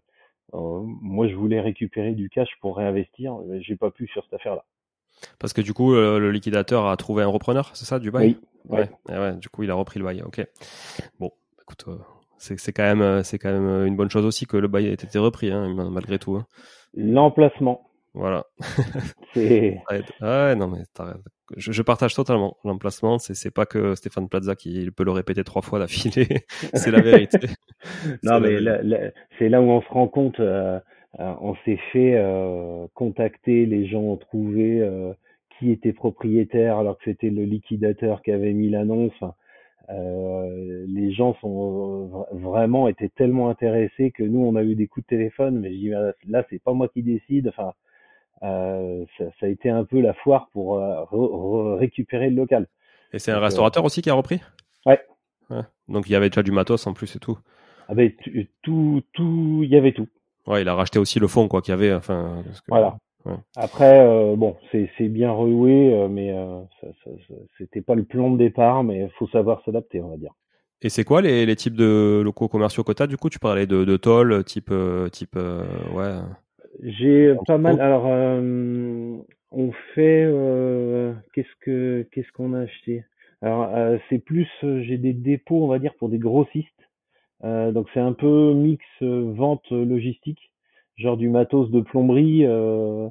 [0.55, 3.37] euh, moi, je voulais récupérer du cash pour réinvestir.
[3.61, 4.65] J'ai pas pu sur cette affaire-là.
[5.39, 8.37] Parce que du coup, le, liquidateur a trouvé un repreneur, c'est ça, du bail?
[8.69, 8.79] Oui.
[8.79, 8.91] Ouais.
[9.09, 9.37] Ouais.
[9.37, 10.23] Du coup, il a repris le bail.
[10.23, 10.45] Ok.
[11.19, 11.31] Bon,
[11.63, 11.85] écoute,
[12.39, 15.19] c'est quand même, c'est quand même une bonne chose aussi que le bail ait été
[15.19, 16.37] repris, hein, malgré tout.
[16.37, 16.47] Hein.
[16.95, 17.90] L'emplacement.
[18.15, 18.45] Voilà.
[19.37, 20.83] ouais, non mais
[21.57, 23.19] je, je, partage totalement l'emplacement.
[23.19, 26.29] C'est c'est pas que Stéphane Plaza qui peut le répéter trois fois d'affilée.
[26.75, 27.39] c'est la vérité.
[28.23, 28.59] non mais
[29.39, 30.41] c'est là où on se rend compte.
[30.41, 30.79] Euh,
[31.19, 34.89] euh, on s'est fait euh, contacter, les gens ont trouvé
[35.59, 39.13] qui était propriétaire alors que c'était le liquidateur qui avait mis l'annonce.
[39.91, 45.05] Euh, les gens sont vraiment étaient tellement intéressés que nous on a eu des coups
[45.07, 47.73] de téléphone mais je dis bah, là c'est pas moi qui décide enfin
[48.43, 52.67] euh, ça, ça, a été un peu la foire pour euh, récupérer le local
[53.13, 54.41] et c'est un restaurateur aussi qui a repris?
[54.87, 55.01] Ouais.
[55.51, 55.63] ouais.
[55.89, 57.39] donc il y avait déjà du matos en plus et tout
[57.89, 58.11] ah ben
[58.63, 60.09] tout tout il y avait tout
[60.47, 62.97] ouais il a racheté aussi le fond quoi qu'il y avait enfin voilà
[63.57, 66.61] après, euh, bon, c'est bien reloué, euh, mais euh,
[67.59, 70.33] c'était pas le plan de départ, mais il faut savoir s'adapter, on va dire.
[70.83, 73.67] Et c'est quoi les, les, types de locaux commerciaux que tu Du coup, tu parlais
[73.67, 74.73] de, de toll, type,
[75.13, 76.19] type ouais.
[76.83, 77.81] J'ai pas mal.
[77.81, 80.27] Alors, on fait.
[81.33, 83.05] qu'est-ce que qu'est-ce qu'on a acheté?
[83.43, 83.71] Alors,
[84.09, 84.49] c'est plus.
[84.63, 86.69] J'ai des dépôts, on va dire, pour des grossistes.
[87.43, 90.51] donc, c'est un peu mix vente logistique
[91.01, 92.45] genre du matos de plomberie.
[92.45, 93.09] Euh,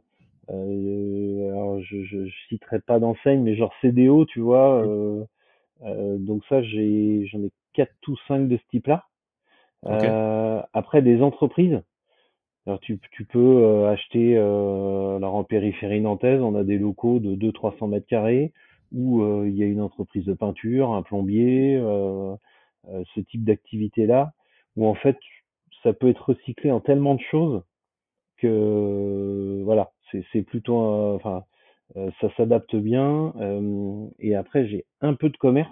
[0.50, 4.86] euh, alors je, je, je, citerai pas d'enseigne, mais genre CDO, tu vois.
[4.86, 5.24] Euh,
[5.84, 9.06] euh, donc ça, j'ai j'en ai quatre ou cinq de ce type-là.
[9.86, 11.82] Euh, après des entreprises.
[12.82, 18.54] Tu, peux acheter alors en périphérie nantaise, on a des locaux de 200-300 mètres carrés
[18.92, 21.80] où il y a une entreprise de peinture, un plombier,
[22.88, 24.34] ce type d'activité-là,
[24.76, 25.18] où en fait
[25.84, 27.64] ça peut être recyclé en tellement de choses
[28.38, 29.92] que voilà,
[30.32, 30.80] c'est plutôt,
[31.16, 31.44] enfin,
[31.98, 33.34] euh, ça s'adapte bien.
[33.38, 35.70] Euh, et après, j'ai un peu de commerce.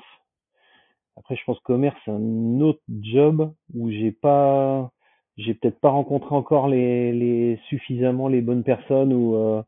[1.15, 4.91] Après, je pense que commerce, c'est un autre job où j'ai pas,
[5.37, 9.13] j'ai peut-être pas rencontré encore les, les suffisamment les bonnes personnes.
[9.13, 9.61] Ou euh,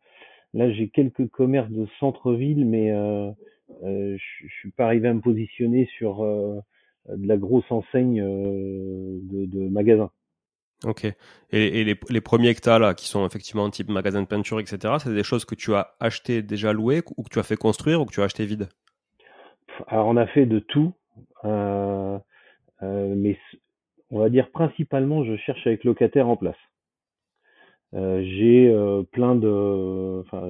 [0.54, 2.90] là, j'ai quelques commerces de centre-ville, mais
[3.84, 9.70] je, je suis pas arrivé à me positionner sur de la grosse enseigne de, de
[9.70, 10.12] magasins.
[10.86, 11.04] Ok.
[11.04, 11.14] Et,
[11.52, 14.60] et les, les, premiers que tu as là, qui sont effectivement type magasin de peinture,
[14.60, 17.58] etc., c'est des choses que tu as acheté déjà louées ou que tu as fait
[17.58, 18.70] construire ou que tu as acheté vide?
[19.88, 20.94] Alors on a fait de tout,
[21.44, 22.18] euh,
[22.82, 23.38] euh, mais
[24.12, 26.58] on va dire principalement je cherche avec locataire en place.
[27.96, 30.42] Euh, j'ai euh, plein de, enfin,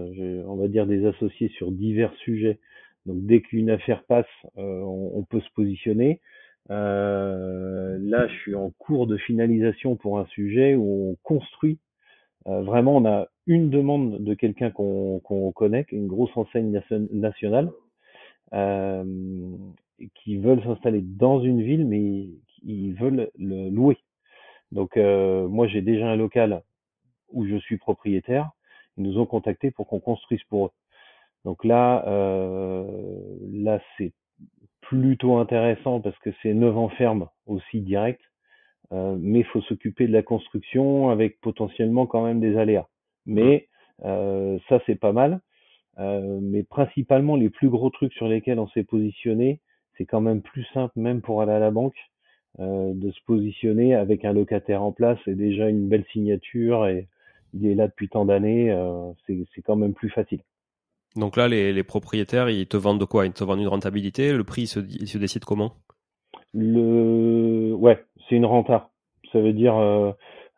[0.45, 2.59] on va dire des associés sur divers sujets.
[3.05, 4.25] Donc dès qu'une affaire passe,
[4.57, 6.19] euh, on, peut se positionner.
[6.69, 11.79] Là, je suis en cours de finalisation pour un sujet où on construit.
[12.45, 16.71] Vraiment, on a une demande de quelqu'un qu'on connaît, une grosse enseigne
[17.11, 17.71] nationale,
[20.15, 22.27] qui veulent s'installer dans une ville, mais
[22.63, 23.97] ils veulent le louer.
[24.71, 26.61] Donc, moi, j'ai déjà un local
[27.31, 28.51] où je suis propriétaire.
[28.97, 30.71] Ils nous ont contactés pour qu'on construise pour eux.
[31.45, 32.03] Donc là,
[33.51, 34.13] là, c'est
[34.89, 38.21] plutôt intéressant parce que c'est neuf en ferme aussi direct,
[38.91, 42.87] euh, mais il faut s'occuper de la construction avec potentiellement quand même des aléas.
[43.27, 43.67] Mais
[44.03, 45.41] euh, ça c'est pas mal.
[45.99, 49.59] Euh, mais principalement les plus gros trucs sur lesquels on s'est positionné,
[49.97, 52.18] c'est quand même plus simple même pour aller à la banque euh,
[52.57, 57.07] de se positionner avec un locataire en place et déjà une belle signature et
[57.53, 60.41] il est là depuis tant d'années, euh, c'est quand même plus facile.
[61.15, 63.25] Donc là, les, les, propriétaires, ils te vendent de quoi?
[63.25, 64.31] Ils te vendent une rentabilité?
[64.33, 65.73] Le prix, il se, il se décide comment?
[66.53, 68.89] Le, ouais, c'est une renta.
[69.31, 70.11] Ça veut dire euh,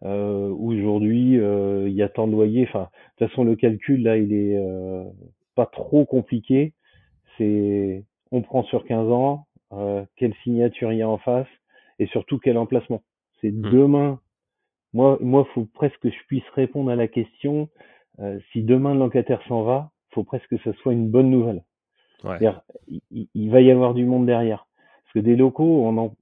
[0.03, 2.68] euh, aujourd'hui, euh, il y a tant de loyers.
[2.68, 2.89] Enfin,
[3.20, 5.03] de toute façon, le calcul là, il est euh,
[5.55, 6.74] pas trop compliqué.
[7.38, 11.47] C'est, on prend sur 15 ans, euh, quelle signature il y a en face,
[12.02, 13.04] et surtout quel emplacement.
[13.39, 13.62] C'est mmh.
[13.70, 14.20] demain.
[14.93, 17.70] Moi, moi, faut presque que je puisse répondre à la question.
[18.20, 21.64] Euh, si demain le locataire s'en va, faut presque que ce soit une bonne nouvelle.
[22.24, 22.38] Ouais.
[22.88, 24.68] Il, il, va y avoir du monde derrière.
[25.04, 26.16] Parce que des locaux, on, en,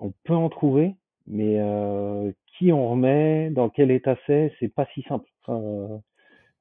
[0.00, 4.86] on peut en trouver, mais euh, qui on remet, dans quel état c'est, c'est pas
[4.94, 5.28] si simple.
[5.42, 6.00] Enfin,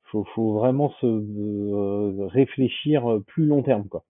[0.03, 4.03] faut, faut vraiment se réfléchir plus long terme, quoi.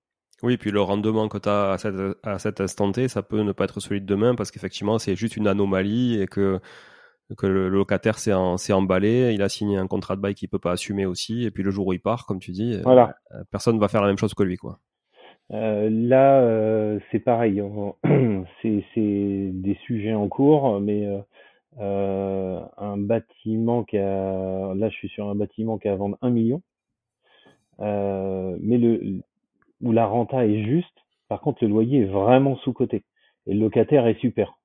[0.43, 1.77] Oui, puis le rendement que tu as
[2.23, 5.15] à, cet instant T, ça peut ne pas être celui de demain parce qu'effectivement, c'est
[5.15, 6.59] juste une anomalie et que,
[7.38, 8.33] que le locataire s'est
[8.73, 11.63] emballé, il a signé un contrat de bail qu'il peut pas assumer aussi, et puis
[11.63, 13.15] le jour où il part, comme tu dis, voilà.
[13.33, 14.79] Euh, personne va faire la même chose que lui, quoi.
[15.51, 17.61] Euh, là, euh, c'est pareil.
[18.61, 21.07] C'est des sujets en cours, mais
[21.79, 26.17] euh, un bâtiment qui a, là, je suis sur un bâtiment qui a à vendre
[26.21, 26.61] 1 million,
[27.79, 29.21] mais le
[29.82, 30.97] où la renta est juste.
[31.28, 33.03] Par contre, le loyer est vraiment sous-coté
[33.47, 34.57] et le locataire est super.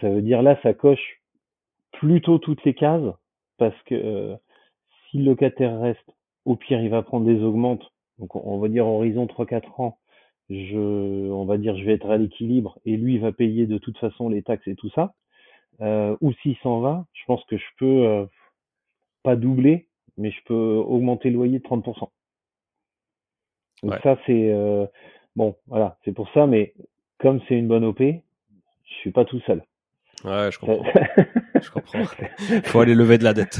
[0.00, 1.22] Ça veut dire là, ça coche
[1.92, 3.14] plutôt toutes les cases
[3.56, 4.36] parce que
[5.10, 6.10] si le locataire reste,
[6.44, 9.98] au pire, il va prendre des augmentes donc on va dire horizon 3-4 ans,
[10.48, 13.78] je, on va dire je vais être à l'équilibre et lui il va payer de
[13.78, 15.14] toute façon les taxes et tout ça.
[15.82, 18.26] Euh, ou s'il s'en va, je pense que je peux euh,
[19.22, 22.08] pas doubler, mais je peux augmenter le loyer de 30%.
[23.82, 24.86] Donc ça c'est euh,
[25.36, 26.74] bon, voilà, c'est pour ça, mais
[27.18, 29.62] comme c'est une bonne OP, je suis pas tout seul.
[30.24, 30.84] Ouais, je comprends.
[31.62, 32.04] je comprends.
[32.64, 33.58] Faut aller lever de la dette.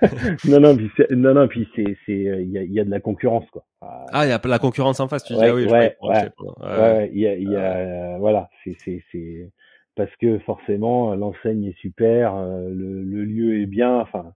[0.48, 2.98] non, non, puis non, non, puis c'est, c'est, il y a, y a de la
[3.00, 3.64] concurrence, quoi.
[3.80, 5.40] Ah, il y a la concurrence en face, tu dis.
[5.40, 6.28] Ah oui, ouais, ouais,
[6.60, 9.48] ouais, il y a, il y a, voilà, c'est, c'est, c'est,
[9.94, 14.32] parce que forcément, l'enseigne est super, euh, le, le lieu est bien, enfin,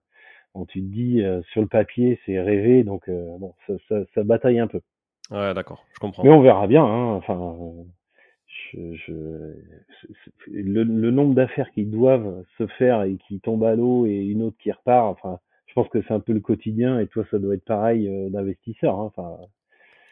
[0.53, 3.95] quand tu te dis, euh, sur le papier, c'est rêvé, donc, euh, bon, ça, ça,
[4.13, 4.81] ça, bataille un peu.
[5.31, 6.23] Ouais, d'accord, je comprends.
[6.23, 7.55] Mais on verra bien, hein, enfin,
[8.73, 9.13] je,
[10.47, 14.43] le, le, nombre d'affaires qui doivent se faire et qui tombent à l'eau et une
[14.43, 17.39] autre qui repart, enfin, je pense que c'est un peu le quotidien et toi, ça
[17.39, 18.99] doit être pareil euh, d'investisseur.
[18.99, 19.37] Hein, enfin,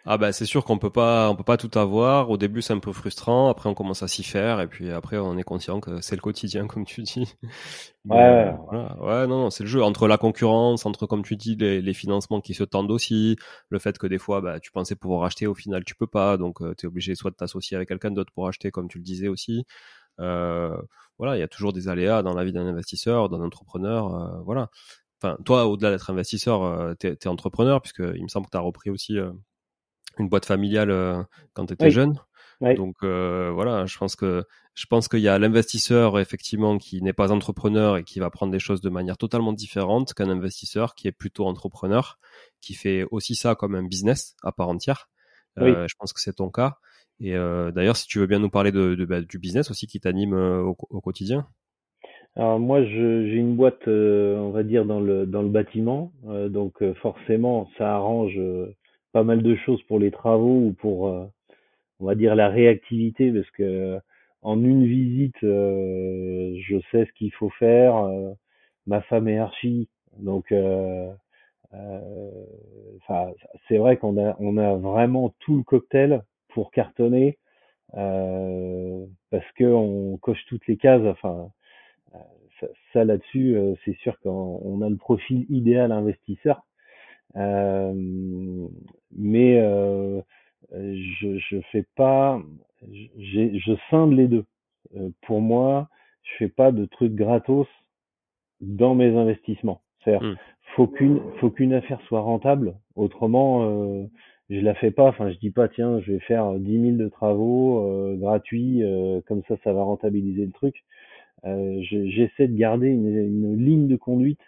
[0.07, 2.29] ah bah c'est sûr qu'on peut pas on peut pas tout avoir.
[2.29, 5.17] Au début c'est un peu frustrant, après on commence à s'y faire et puis après
[5.17, 7.33] on est conscient que c'est le quotidien comme tu dis.
[8.05, 8.97] Ouais, euh, voilà.
[9.01, 11.93] ouais non, non c'est le jeu entre la concurrence, entre comme tu dis les, les,
[11.93, 13.35] financements qui se tendent aussi,
[13.69, 16.37] le fait que des fois bah tu pensais pouvoir acheter au final tu peux pas
[16.37, 18.99] donc euh, tu es obligé soit de t'associer avec quelqu'un d'autre pour acheter comme tu
[18.99, 19.65] le disais aussi.
[20.19, 20.77] Euh,
[21.17, 24.41] voilà, il y a toujours des aléas dans la vie d'un investisseur, d'un entrepreneur, euh,
[24.43, 24.69] voilà.
[25.21, 28.61] Enfin, toi, au-delà d'être investisseur, tu es, entrepreneur, puisque il me semble que tu as
[28.61, 29.17] repris aussi
[30.19, 31.21] une boîte familiale euh,
[31.53, 32.15] quand tu étais jeune.
[32.61, 34.43] Donc euh, voilà, je pense que
[34.73, 38.51] je pense qu'il y a l'investisseur effectivement qui n'est pas entrepreneur et qui va prendre
[38.51, 42.17] des choses de manière totalement différente qu'un investisseur qui est plutôt entrepreneur,
[42.61, 45.09] qui fait aussi ça comme un business à part entière.
[45.59, 46.77] Euh, je pense que c'est ton cas.
[47.21, 49.87] Et euh, d'ailleurs, si tu veux bien nous parler de, de bah, du business aussi
[49.87, 51.47] qui t'anime au, au, quotidien.
[52.35, 56.11] Alors moi, j'ai une boîte, on va dire dans le dans le bâtiment,
[56.49, 58.37] donc forcément, ça arrange
[59.15, 61.25] pas mal de choses pour les travaux ou pour, euh,
[62.01, 63.97] on va dire, la réactivité, parce que
[64.41, 67.95] en une visite, euh, je sais ce qu'il faut faire.
[67.95, 68.33] Euh,
[68.87, 69.87] ma femme est archi,
[70.19, 70.53] donc
[73.69, 77.37] c'est vrai qu'on a, on a vraiment tout le cocktail pour cartonner,
[77.93, 81.05] parce que on coche toutes les cases.
[81.05, 81.51] Enfin,
[82.59, 86.65] ça, ça là-dessus, c'est sûr qu'on a le profil idéal investisseur.
[87.37, 88.67] Euh,
[89.15, 90.21] mais euh,
[90.71, 92.41] je je fais pas,
[92.91, 94.45] je scinde les deux.
[94.95, 95.89] Euh, pour moi,
[96.23, 97.67] je fais pas de trucs gratos
[98.61, 99.81] dans mes investissements.
[100.03, 100.37] C'est-à-dire, mmh.
[100.75, 102.75] faut qu'une faut qu'une affaire soit rentable.
[102.95, 104.05] Autrement, euh,
[104.49, 105.07] je la fais pas.
[105.07, 108.83] Enfin, je dis pas tiens, je vais faire 10 000 de travaux euh, gratuits,
[109.27, 110.83] comme ça, ça va rentabiliser le truc.
[111.43, 114.41] J'essaie de garder une, une, ligne de conduite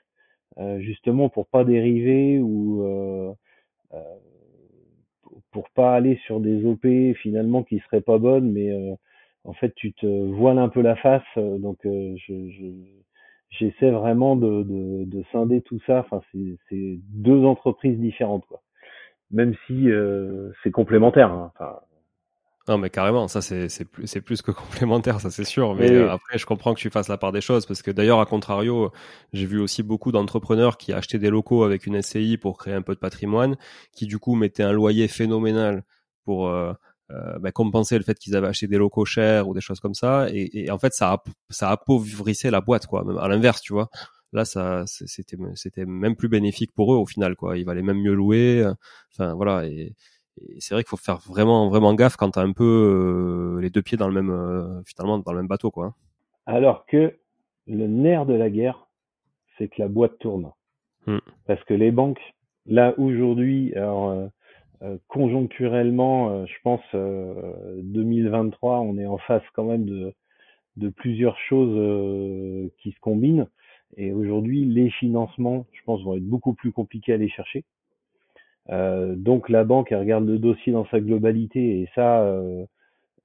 [0.59, 3.31] euh, justement pour pas dériver ou euh,
[3.93, 3.99] euh,
[5.51, 6.85] pour pas aller sur des OP
[7.21, 8.71] finalement qui seraient pas bonnes, mais
[9.43, 11.23] en fait tu te voiles un peu la face.
[11.35, 12.71] donc je,
[13.49, 15.99] j'essaie vraiment de, de, de, scinder tout ça.
[15.99, 16.21] Enfin,
[16.69, 18.61] c'est deux entreprises différentes, quoi.
[19.31, 19.87] Même si
[20.63, 21.31] c'est complémentaire.
[21.31, 21.51] Hein.
[21.55, 21.79] Enfin,
[22.67, 25.73] non, mais carrément, ça c'est c'est plus c'est plus que complémentaire, ça c'est sûr.
[25.75, 28.19] Mais euh, après, je comprends que tu fasses la part des choses parce que d'ailleurs,
[28.19, 28.91] à contrario,
[29.31, 32.81] j'ai vu aussi beaucoup d'entrepreneurs qui achetaient des locaux avec une SCI pour créer un
[32.81, 33.55] peu de patrimoine,
[33.93, 35.83] qui du coup mettaient un loyer phénoménal
[36.25, 36.73] pour euh,
[37.11, 39.93] euh, bah, compenser le fait qu'ils avaient acheté des locaux chers ou des choses comme
[39.93, 40.27] ça.
[40.29, 43.05] Et, et en fait, ça ça appauvrissait la boîte, quoi.
[43.05, 43.89] Même à l'inverse, tu vois.
[44.33, 47.57] Là, ça c'était c'était même plus bénéfique pour eux au final, quoi.
[47.57, 48.65] Il valait même mieux louer.
[49.13, 49.95] Enfin voilà et
[50.49, 53.61] et c'est vrai qu'il faut faire vraiment vraiment gaffe quand tu as un peu euh,
[53.61, 55.95] les deux pieds dans le même euh, finalement dans le même bateau quoi.
[56.45, 57.17] Alors que
[57.67, 58.87] le nerf de la guerre,
[59.57, 60.51] c'est que la boîte tourne.
[61.05, 61.19] Hmm.
[61.45, 62.21] Parce que les banques,
[62.65, 64.11] là aujourd'hui, alors
[64.81, 70.13] euh, conjoncturellement, je pense 2023, on est en face quand même de
[70.77, 73.47] de plusieurs choses qui se combinent.
[73.95, 77.63] Et aujourd'hui, les financements, je pense, vont être beaucoup plus compliqués à aller chercher.
[78.69, 82.65] Euh, donc la banque elle regarde le dossier dans sa globalité et ça, euh,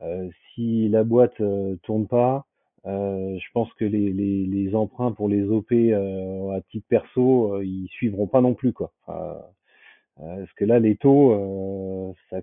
[0.03, 1.40] euh, si la boîte
[1.82, 2.47] tourne pas,
[2.84, 8.55] je pense que les, emprunts pour les OP à titre perso, ils suivront pas non
[8.55, 8.93] plus quoi.
[9.07, 12.40] parce que là les taux, ça,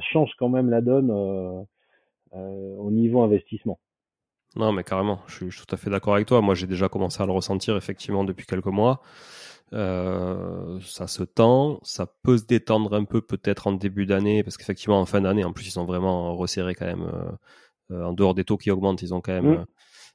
[0.00, 1.10] change quand même la donne
[2.32, 3.78] au niveau investissement.
[4.56, 6.40] Non, mais carrément, je suis, tout à fait d'accord avec toi.
[6.40, 9.00] Moi, j'ai déjà commencé à le ressentir effectivement depuis quelques mois.
[9.72, 14.56] Euh, ça se tend, ça peut se détendre un peu peut-être en début d'année, parce
[14.56, 17.02] qu'effectivement en fin d'année, en plus ils sont vraiment resserrés quand même.
[17.02, 17.30] Euh,
[17.92, 19.66] euh, en dehors des taux qui augmentent, ils ont quand même mmh.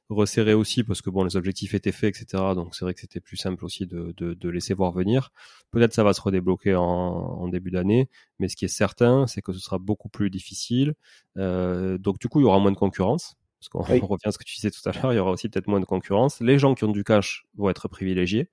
[0.08, 2.42] resserré aussi, parce que bon, les objectifs étaient faits, etc.
[2.54, 5.30] Donc c'est vrai que c'était plus simple aussi de, de, de, laisser voir venir.
[5.70, 9.42] Peut-être ça va se redébloquer en, en début d'année, mais ce qui est certain, c'est
[9.42, 10.94] que ce sera beaucoup plus difficile.
[11.36, 14.44] donc du coup, il y aura moins de concurrence parce qu'on revient à ce que
[14.44, 16.40] tu disais tout à l'heure, il y aura aussi peut-être moins de concurrence.
[16.40, 18.50] Les gens qui ont du cash vont être privilégiés,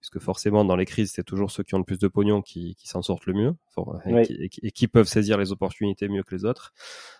[0.00, 2.74] puisque forcément dans les crises, c'est toujours ceux qui ont le plus de pognon qui,
[2.76, 3.54] qui s'en sortent le mieux,
[4.06, 6.72] et, qui, peuvent saisir les opportunités mieux que les autres.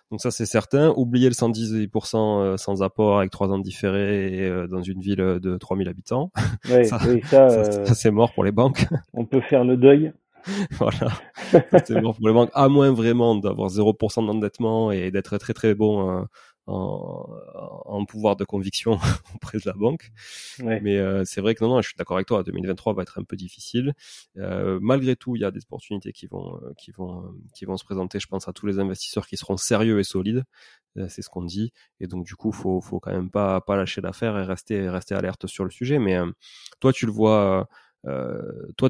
[0.09, 0.93] Donc ça c'est certain.
[0.97, 5.57] Oubliez le 110% euh, sans apport avec trois ans différés euh, dans une ville de
[5.57, 6.31] 3000 habitants.
[6.63, 8.85] ça, ça, ça c'est mort pour les banques.
[9.13, 10.11] On peut faire le deuil.
[10.71, 11.11] voilà.
[11.85, 15.75] c'est mort pour les banques, à moins vraiment d'avoir 0% d'endettement et d'être très très
[15.75, 16.23] bon euh,
[16.71, 18.93] en, pouvoir de conviction
[19.35, 20.11] auprès de la banque.
[20.59, 22.43] Mais euh, c'est vrai que non, non, je suis d'accord avec toi.
[22.43, 23.93] 2023 va être un peu difficile.
[24.37, 27.77] Euh, malgré tout, il y a des opportunités qui vont, euh, qui vont, qui vont
[27.77, 28.19] se présenter.
[28.19, 30.43] Je pense à tous les investisseurs qui seront sérieux et solides.
[31.07, 31.71] c'est ce qu'on dit.
[31.99, 35.15] Et donc du coup, faut, faut quand même pas, pas lâcher l'affaire et rester, rester
[35.15, 35.99] alerte sur le sujet.
[35.99, 36.17] Mais
[36.79, 37.69] toi, tu le vois.
[38.77, 38.89] toi,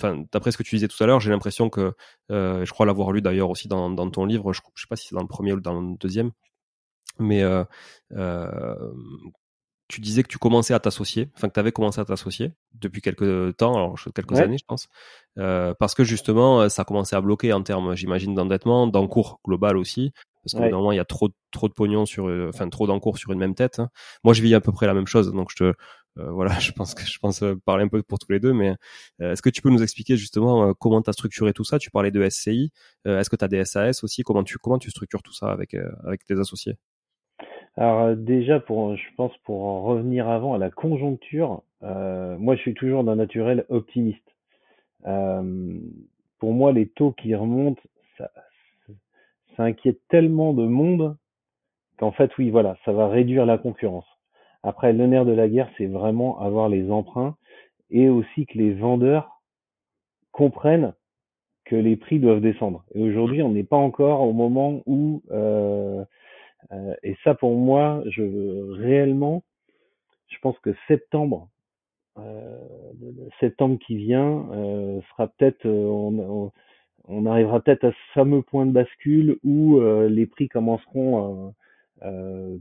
[0.00, 1.92] enfin, d'après ce que tu disais tout à l'heure, j'ai l'impression que,
[2.30, 5.08] je crois l'avoir lu d'ailleurs aussi dans, dans ton livre, je, je sais pas si
[5.08, 6.32] c'est dans le premier ou dans le deuxième,
[7.18, 7.64] mais euh,
[8.12, 8.92] euh,
[9.88, 13.02] tu disais que tu commençais à t'associer, enfin que tu avais commencé à t'associer depuis
[13.02, 14.88] quelques temps, alors quelques années je pense,
[15.38, 20.12] euh, parce que justement ça commençait à bloquer en termes, j'imagine, d'endettement, d'encours global aussi,
[20.42, 23.32] parce que normalement il y a trop trop de pognon sur, enfin trop d'encours sur
[23.32, 23.78] une même tête.
[23.78, 23.90] Hein.
[24.24, 25.74] Moi je vis à peu près la même chose, donc je te
[26.16, 28.76] voilà, je pense que je pense parler un peu pour tous les deux, mais
[29.18, 31.78] est-ce que tu peux nous expliquer justement comment tu as structuré tout ça?
[31.78, 32.70] Tu parlais de SCI,
[33.06, 34.22] est-ce que tu as des SAS aussi?
[34.22, 36.76] Comment tu comment tu structures tout ça avec avec tes associés?
[37.76, 42.54] Alors euh, déjà, pour, je pense pour en revenir avant à la conjoncture, euh, moi
[42.56, 44.28] je suis toujours d'un naturel optimiste.
[45.06, 45.78] Euh,
[46.38, 47.82] pour moi, les taux qui remontent,
[48.18, 48.30] ça,
[49.56, 51.16] ça inquiète tellement de monde
[51.98, 54.06] qu'en fait, oui, voilà, ça va réduire la concurrence.
[54.62, 57.36] Après, le nerf de la guerre, c'est vraiment avoir les emprunts
[57.90, 59.42] et aussi que les vendeurs
[60.30, 60.94] comprennent
[61.64, 62.84] que les prix doivent descendre.
[62.94, 66.04] Et aujourd'hui, on n'est pas encore au moment où euh,
[66.70, 68.22] euh, et ça, pour moi, je
[68.72, 69.42] réellement,
[70.28, 71.48] je pense que septembre,
[72.18, 72.58] euh,
[73.40, 76.52] septembre qui vient, euh, sera peut-être, on,
[77.08, 81.54] on, arrivera peut-être à ce fameux point de bascule où les prix commenceront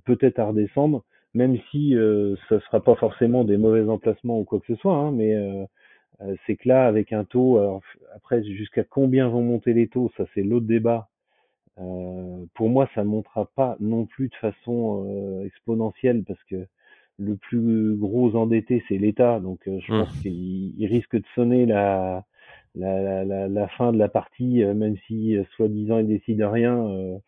[0.05, 4.59] peut-être à redescendre, même si euh, ce sera pas forcément des mauvais emplacements ou quoi
[4.59, 5.35] que ce soit, hein, mais
[6.45, 7.81] c'est que là, avec un taux, alors,
[8.15, 11.10] après jusqu'à combien vont monter les taux, ça c'est l'autre débat euh,
[11.75, 16.67] pour moi, ça ne montera pas non plus de façon euh, exponentielle parce que
[17.17, 19.39] le plus gros endetté, c'est l'État.
[19.39, 19.99] Donc, euh, je mmh.
[19.99, 22.25] pense qu'il risque de sonner la,
[22.75, 27.19] la, la, la, fin de la partie, même si soi-disant ils décident rien.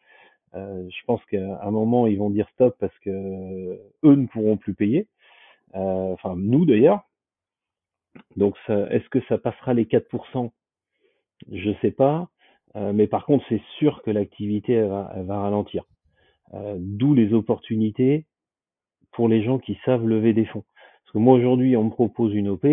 [0.54, 3.10] je pense qu'à un moment, ils vont dire stop parce que
[4.04, 5.08] eux ne pourront plus payer.
[5.74, 7.04] enfin, nous d'ailleurs.
[8.38, 10.52] Donc, est-ce que ça passera les 4%
[11.52, 12.30] Je sais pas.
[12.76, 15.86] Euh, mais par contre, c'est sûr que l'activité va, va, ralentir.
[16.54, 18.26] Euh, d'où les opportunités
[19.12, 20.64] pour les gens qui savent lever des fonds.
[21.04, 22.66] Parce que moi aujourd'hui, on me propose une OP,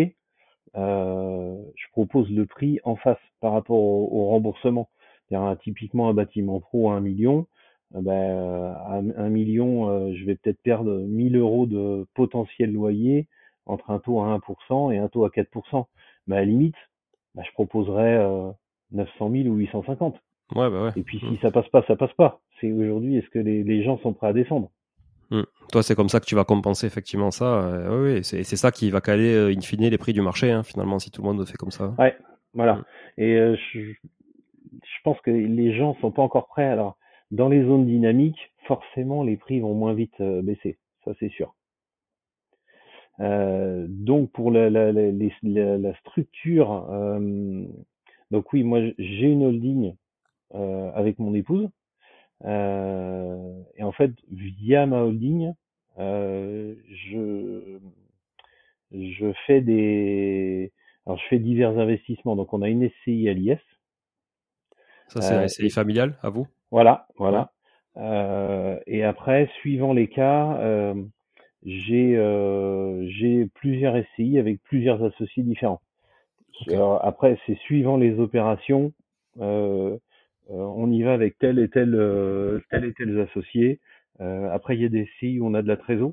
[0.75, 4.89] euh, je propose le prix en face par rapport au, remboursement.
[5.33, 7.47] Un, typiquement un bâtiment pro à 1 million,
[7.91, 13.27] ben, à 1 million, je vais peut-être perdre 1000 euros de potentiel loyer
[13.65, 15.85] entre un taux à 1% et un taux à 4%.
[16.27, 16.75] Mais à la limite,
[17.35, 18.17] ben, je proposerais
[18.91, 20.15] 900 000 ou 850.
[20.55, 20.91] Ouais, bah ouais.
[20.95, 21.37] Et puis si mm.
[21.41, 22.41] ça passe pas, ça passe pas.
[22.59, 24.69] C'est aujourd'hui, est-ce que les, les, gens sont prêts à descendre?
[25.31, 25.43] Mm.
[25.71, 27.63] Toi, c'est comme ça que tu vas compenser effectivement ça.
[27.63, 30.63] Euh, oui, c'est ça qui va caler euh, in fine les prix du marché, hein,
[30.63, 31.93] finalement, si tout le monde fait comme ça.
[31.97, 32.15] Ouais,
[32.53, 32.75] voilà.
[32.75, 32.83] Mm.
[33.17, 36.67] Et euh, je, je, pense que les gens sont pas encore prêts.
[36.67, 36.97] Alors,
[37.31, 40.77] dans les zones dynamiques, forcément, les prix vont moins vite baisser.
[41.05, 41.55] Ça, c'est sûr.
[43.19, 46.85] donc, pour la, la, la, la structure
[48.31, 49.93] donc oui, moi j'ai une holding
[50.55, 51.69] euh, avec mon épouse.
[52.45, 55.53] Euh, et en fait, via ma holding,
[55.99, 57.77] euh, je
[58.91, 60.71] je fais des,
[61.05, 62.35] alors je fais divers investissements.
[62.35, 63.59] Donc on a une SCI à l'IS.
[65.09, 66.47] Ça c'est une SCI familiale à vous?
[66.71, 67.51] Voilà, voilà.
[68.87, 70.93] et après, suivant les cas,
[71.65, 72.15] j'ai
[73.09, 75.81] j'ai plusieurs SCI avec plusieurs associés différents.
[77.01, 78.93] Après, c'est suivant les opérations.
[79.39, 79.97] Euh,
[80.49, 81.91] on y va avec tel et tel,
[82.69, 83.79] tel et tel associés.
[84.19, 86.11] après, il y a des SCI où on a de la trésor.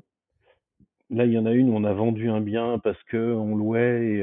[1.09, 3.55] Là, il y en a une où on a vendu un bien parce que on
[3.55, 4.17] louait et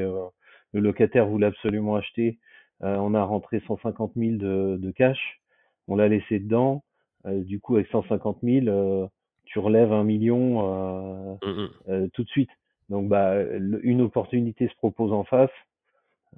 [0.73, 2.39] le locataire voulait absolument acheter.
[2.81, 5.39] on a rentré 150 000 de, de cash.
[5.87, 6.83] On l'a laissé dedans.
[7.25, 9.09] du coup, avec 150 000,
[9.47, 12.51] tu relèves un million euh, mmh, euh, tout de suite.
[12.89, 13.35] Donc bah
[13.81, 15.51] une opportunité se propose en face.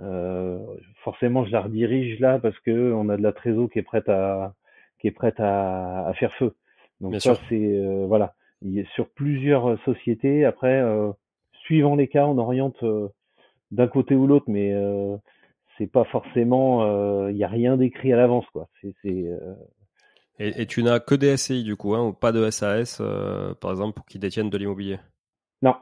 [0.01, 0.59] Euh,
[1.03, 4.09] forcément, je la redirige là parce que on a de la trésor qui est prête
[4.09, 4.53] à
[4.99, 6.53] qui est prête à, à faire feu.
[7.01, 8.33] Donc ça c'est voilà.
[8.61, 10.45] Il a sur plusieurs sociétés.
[10.45, 10.83] Après,
[11.63, 12.83] suivant les cas, on oriente
[13.71, 14.73] d'un côté ou l'autre, mais
[15.77, 17.27] c'est pas forcément.
[17.29, 18.67] Il n'y a rien d'écrit à l'avance quoi.
[18.81, 18.93] C'est
[20.39, 23.71] et, tu n'as que des SCI du coup, hein, ou pas de SAS, euh, par
[23.71, 24.97] exemple, pour qui détiennent de l'immobilier?
[25.61, 25.75] Non.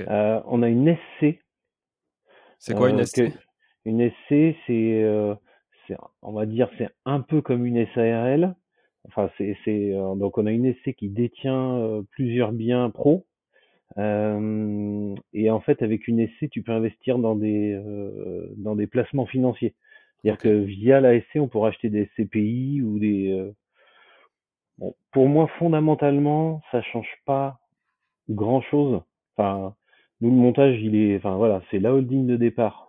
[0.00, 1.38] Euh, on a une SC.
[2.58, 3.32] C'est quoi une euh, SC
[3.84, 5.04] Une SC, c'est,
[6.22, 8.54] on va dire, c'est un peu comme une SARL.
[9.08, 13.24] Enfin, c'est, c'est donc on a une SC qui détient plusieurs biens pro.
[13.96, 17.80] et en fait, avec une SC, tu peux investir dans des
[18.56, 19.74] dans des placements financiers.
[20.22, 23.52] C'est-à-dire que via la SC, on pourra acheter des CPI ou des
[24.78, 27.58] Bon, pour moi, fondamentalement, ça change pas
[28.28, 29.00] grand chose.
[29.36, 29.74] Enfin,
[30.20, 32.86] nous, le montage, il est, enfin voilà, c'est la holding de départ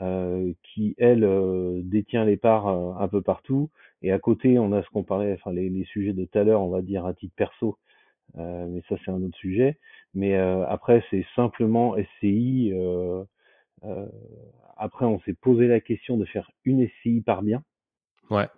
[0.00, 3.70] euh, qui, elle, euh, détient les parts euh, un peu partout.
[4.02, 6.42] Et à côté, on a ce qu'on parlait, enfin les, les, sujets de tout à
[6.42, 7.78] l'heure, on va dire à titre perso,
[8.34, 9.78] mais ça c'est un autre sujet.
[10.14, 12.72] Mais après, c'est simplement SCI.
[14.76, 17.62] après, on s'est posé la question de faire une SCI par bien.
[18.30, 18.48] Ouais.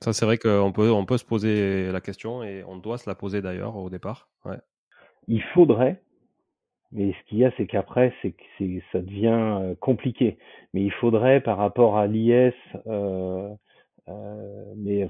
[0.00, 3.08] Ça, c'est vrai qu'on peut, on peut se poser la question et on doit se
[3.08, 4.28] la poser d'ailleurs au départ.
[4.44, 4.58] Ouais.
[5.28, 6.02] Il faudrait,
[6.92, 10.38] mais ce qu'il y a, c'est qu'après, c'est que ça devient euh, compliqué.
[10.74, 12.54] Mais il faudrait par rapport à l'IS,
[12.86, 13.48] euh,
[14.08, 15.08] euh, mais.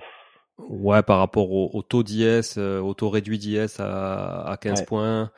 [0.59, 5.31] Ouais, par rapport au, taux d'IS, au taux réduit d'IS à, à 15 points.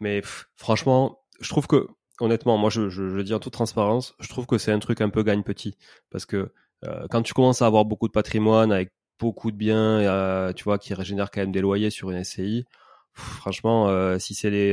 [0.00, 0.22] Mais
[0.56, 1.86] franchement, je trouve que,
[2.18, 5.00] honnêtement, moi, je, je, je, dis en toute transparence, je trouve que c'est un truc
[5.00, 5.76] un peu gagne petit.
[6.10, 6.50] Parce que
[6.84, 10.64] euh, quand tu commences à avoir beaucoup de patrimoine avec beaucoup de biens, euh, tu
[10.64, 12.64] vois, qui régénèrent quand même des loyers sur une SCI,
[13.12, 14.72] franchement, euh, si c'est les,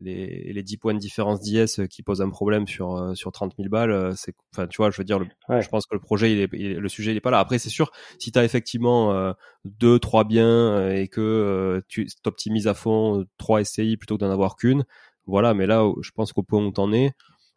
[0.00, 3.68] les, les 10 points de différence d'IS qui posent un problème sur, sur 30 000
[3.68, 6.74] balles, c'est, enfin, tu vois, je veux dire, je pense que le projet, il est,
[6.78, 7.40] le sujet, il est pas là.
[7.40, 9.34] Après, c'est sûr, si tu as effectivement
[9.64, 14.56] deux, trois biens et que tu t'optimises à fond trois SCI plutôt que d'en avoir
[14.56, 14.84] qu'une,
[15.26, 17.12] voilà, mais là, je pense qu'au point où t'en es,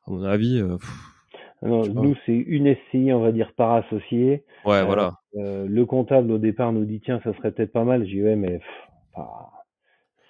[0.07, 0.63] à mon avis,
[1.61, 4.43] nous, c'est une SCI, on va dire, par associé.
[4.65, 5.13] Ouais, euh, voilà.
[5.35, 8.05] Euh, le comptable, au départ, nous dit, tiens, ça serait peut-être pas mal.
[8.05, 8.59] J'y vais, mais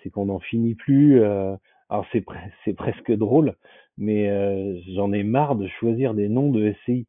[0.03, 1.22] c'est qu'on n'en finit plus.
[1.22, 1.55] Euh,
[1.92, 3.56] alors, c'est presque drôle,
[3.98, 7.06] mais j'en ai marre de choisir des noms de SCI.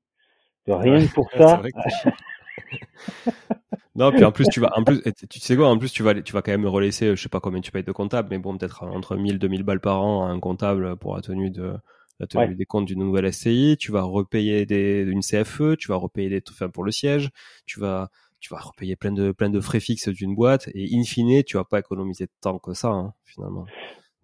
[0.67, 1.63] Rien que pour ça.
[3.95, 6.21] non, puis en plus, tu vas, en plus, tu sais quoi, en plus, tu vas,
[6.21, 8.59] tu vas quand même relaisser, je sais pas combien tu payes de comptable, mais bon,
[8.59, 11.75] peut-être entre 1000, 2000 balles par an à un comptable pour la tenue de,
[12.19, 15.97] la tenue des comptes d'une nouvelle SCI, tu vas repayer des, une CFE, tu vas
[15.97, 17.31] repayer des, enfin, pour le siège,
[17.67, 18.11] tu vas,
[18.41, 21.57] tu vas repayer plein de, plein de frais fixes d'une boîte, et in fine, tu
[21.57, 23.67] vas pas économiser tant que ça, hein, finalement.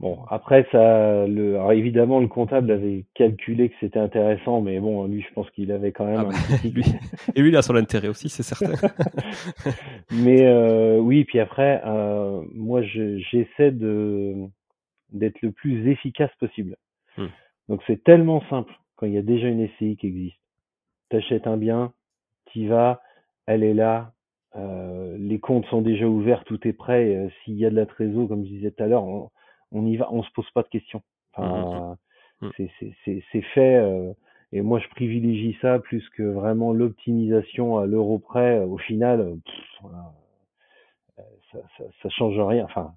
[0.01, 5.07] Bon, après ça, le, alors évidemment, le comptable avait calculé que c'était intéressant, mais bon,
[5.07, 6.69] lui, je pense qu'il avait quand même ah un bah, petit.
[7.35, 8.75] et lui, il a son intérêt aussi, c'est certain.
[10.13, 14.35] mais euh, oui, puis après, euh, moi, j'essaie de
[15.11, 16.77] d'être le plus efficace possible.
[17.17, 17.29] Hmm.
[17.69, 20.39] Donc c'est tellement simple quand il y a déjà une SCI qui existe.
[21.09, 21.93] T'achètes un bien,
[22.53, 23.01] t'y vas,
[23.47, 24.13] elle est là,
[24.57, 27.17] euh, les comptes sont déjà ouverts, tout est prêt.
[27.17, 29.31] Euh, S'il y a de la trésor, comme je disais tout à l'heure, on,
[29.73, 31.03] on, y va, on se pose pas de questions.
[31.35, 31.97] Enfin,
[32.41, 32.51] mmh, mmh,
[33.07, 33.21] mmh.
[33.33, 33.77] c'est fait.
[33.77, 34.13] Euh,
[34.53, 38.61] et moi, je privilégie ça plus que vraiment l'optimisation à l'euro près.
[38.61, 39.37] Au final, euh,
[41.53, 42.65] ça, ça, ça, change rien.
[42.65, 42.95] Enfin,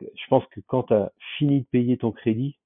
[0.00, 2.56] je pense que quand tu as fini de payer ton crédit,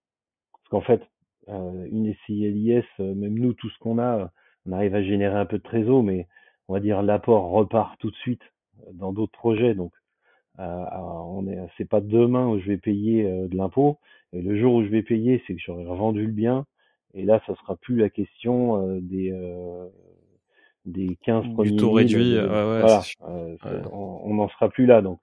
[0.52, 1.02] parce qu'en fait,
[1.48, 4.30] euh, une SCILIS, euh, même nous, tout ce qu'on a,
[4.66, 6.26] on arrive à générer un peu de trésor, mais
[6.68, 8.42] on va dire l'apport repart tout de suite
[8.80, 9.74] euh, dans d'autres projets.
[9.74, 9.92] Donc,
[10.58, 13.98] on est, c'est pas demain où je vais payer de l'impôt.
[14.32, 16.66] Et le jour où je vais payer, c'est que j'aurai revendu le bien.
[17.14, 19.32] Et là, ça sera plus la question des
[20.84, 21.70] des 15 premiers.
[21.70, 22.38] Du taux réduit.
[22.38, 23.02] voilà,
[23.92, 25.02] on n'en sera plus là.
[25.02, 25.20] Donc,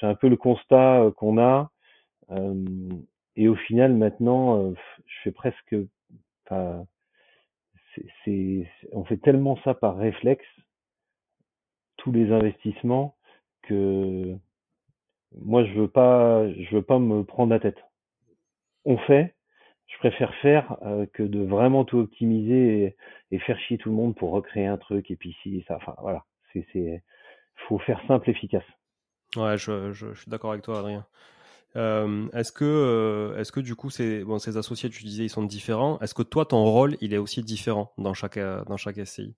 [0.00, 1.70] c'est un peu le constat qu'on a.
[3.36, 4.72] et au final, maintenant,
[5.06, 5.76] je fais presque,
[6.46, 6.84] enfin,
[8.24, 10.46] c'est, on fait tellement ça par réflexe,
[11.96, 13.16] tous les investissements,
[13.62, 14.36] que
[15.36, 17.78] moi, je veux pas, je veux pas me prendre la tête.
[18.84, 19.34] On fait,
[19.86, 20.76] je préfère faire
[21.12, 22.96] que de vraiment tout optimiser
[23.30, 25.76] et, faire chier tout le monde pour recréer un truc et puis si ça.
[25.76, 27.02] Enfin voilà, c'est c'est
[27.68, 28.64] faut faire simple, efficace.
[29.36, 31.06] Ouais, je, je, je suis d'accord avec toi, Adrien.
[31.76, 35.30] Euh, est-ce que, euh, est-ce que du coup, ces, bon, ces associés, tu disais, ils
[35.30, 35.98] sont différents.
[36.00, 39.34] Est-ce que toi, ton rôle, il est aussi différent dans chaque, dans chaque SCI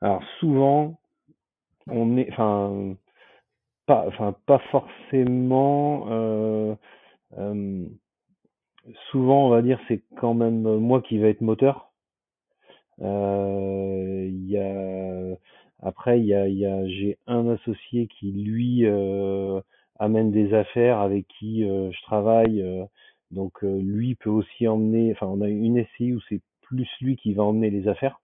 [0.00, 0.98] Alors souvent,
[1.86, 2.96] on est, enfin,
[3.90, 6.06] pas, enfin, pas forcément.
[6.10, 6.76] Euh,
[7.38, 7.84] euh,
[9.10, 11.90] souvent, on va dire, c'est quand même moi qui vais être moteur.
[13.00, 15.36] Euh, il y a
[15.82, 19.60] après, il y a, y a j'ai un associé qui lui euh,
[19.98, 22.64] amène des affaires avec qui je travaille.
[23.32, 25.10] Donc lui peut aussi emmener.
[25.12, 28.20] Enfin, on a une SCI où c'est plus lui qui va emmener les affaires.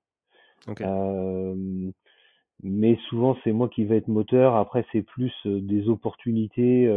[2.62, 4.57] Mais souvent c'est moi qui vais être moteur.
[4.57, 6.88] Après c'est plus des opportunités,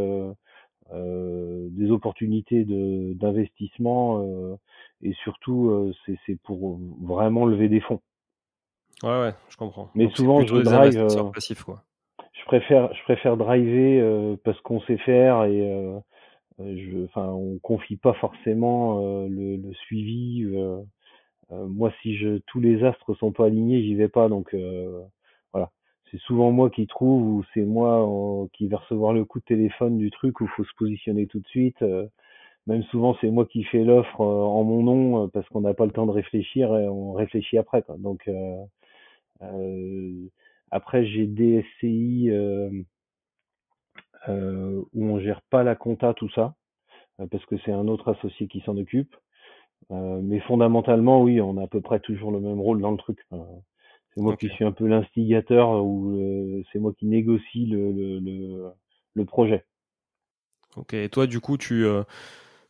[0.91, 4.24] des opportunités de d'investissement
[5.01, 8.01] et surtout c'est pour vraiment lever des fonds.
[9.03, 9.89] Ouais, ouais, je comprends.
[9.95, 10.97] Mais souvent, je drive.
[10.97, 11.84] Euh, quoi.
[12.34, 15.99] Je préfère, je préfère driver euh, parce qu'on sait faire et euh,
[16.60, 20.45] je, enfin, on confie pas forcément le, le, suivi.
[21.49, 24.28] moi, si je, tous les astres sont pas alignés, j'y vais pas.
[24.30, 24.55] Donc.
[26.12, 28.07] C'est souvent moi qui trouve ou c'est moi
[28.53, 31.47] qui vais recevoir le coup de téléphone du truc où faut se positionner tout de
[31.47, 31.84] suite.
[32.68, 35.91] même souvent, c'est moi qui fais l'offre en mon nom parce qu'on n'a pas le
[35.91, 37.82] temps de réfléchir et on réfléchit après.
[37.84, 37.97] Quoi.
[37.97, 38.28] Donc,
[39.41, 40.28] euh,
[40.72, 42.70] après, j'ai des SCI euh,
[44.28, 46.55] euh, où on gère pas la compta, tout ça,
[47.32, 49.16] parce que c'est un autre associé qui s'en occupe.
[49.91, 53.20] mais fondamentalement, oui, on a à peu près toujours le même rôle dans le truc.
[54.20, 58.72] C'est moi qui suis un peu l'instigateur ou c'est moi qui négocie le, le,
[59.16, 59.66] le, projet.
[60.76, 61.86] Ok, et toi, du coup, tu,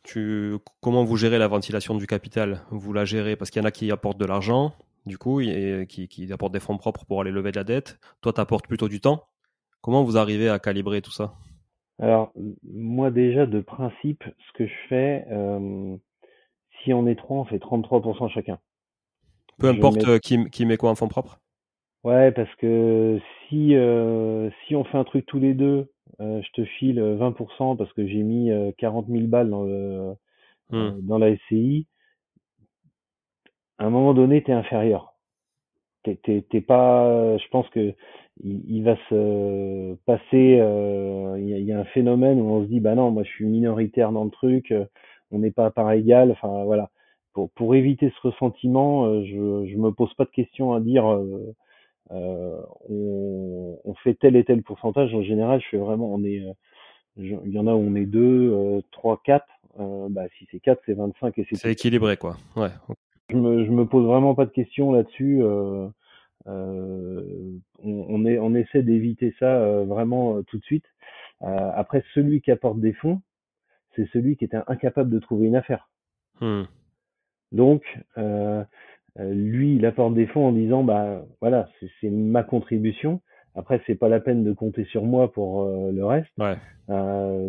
[0.02, 2.62] tu, comment vous gérez la ventilation du capital?
[2.70, 4.72] Vous la gérez parce qu'il y en a qui apportent de l'argent,
[5.06, 7.98] du coup, et qui, qui apporte des fonds propres pour aller lever de la dette.
[8.20, 9.24] Toi, tu apportes plutôt du temps.
[9.80, 11.34] Comment vous arrivez à calibrer tout ça?
[11.98, 12.32] Alors,
[12.62, 15.96] moi déjà, de principe, ce que je fais, euh,
[16.82, 18.58] si on est trois, on fait 33% chacun.
[19.58, 21.39] Peu importe euh, qui, qui, met quoi en fonds propres?
[22.04, 26.64] Ouais, parce que si, euh, si on fait un truc tous les deux, je te
[26.64, 30.12] file 20% parce que j'ai mis 40 000 balles dans, le,
[30.70, 31.00] hmm.
[31.06, 31.86] dans la SCI
[33.80, 35.14] à un moment donné, tu es inférieur.
[36.04, 37.94] T'es pas, je pense que
[38.42, 42.94] il, va se passer, euh, il y, a un phénomène où on se dit, bah
[42.94, 44.84] non, moi je suis minoritaire dans le truc, euh,
[45.30, 46.90] on n'est pas à part égal, enfin voilà.
[47.32, 51.04] Pour, pour éviter ce ressentiment, euh, je, je me pose pas de questions à dire,
[52.10, 55.14] on, on, fait tel et tel pourcentage.
[55.14, 56.44] En général, je fais vraiment, on est,
[57.16, 59.46] il y en a où on est 2, 3, 4.
[60.10, 61.56] bah, si c'est 4, c'est 25 et c'est.
[61.56, 62.36] C'est équilibré, quoi.
[62.56, 62.70] Ouais
[63.30, 65.42] je me, je me pose vraiment pas de questions là-dessus.
[65.42, 65.88] Euh,
[66.46, 67.22] euh,
[67.82, 70.86] on, on, est, on essaie d'éviter ça euh, vraiment tout de suite.
[71.40, 73.22] après, celui qui apporte des fonds,
[73.96, 75.88] c'est celui qui était incapable de trouver une affaire.
[76.40, 76.64] Hmm.
[77.52, 77.82] Donc,
[79.18, 81.68] lui, il apporte des fonds en disant, bah voilà,
[82.00, 83.20] c'est ma contribution.
[83.54, 86.30] Après, c'est pas la peine de compter sur moi pour le reste.
[86.38, 86.56] Ouais.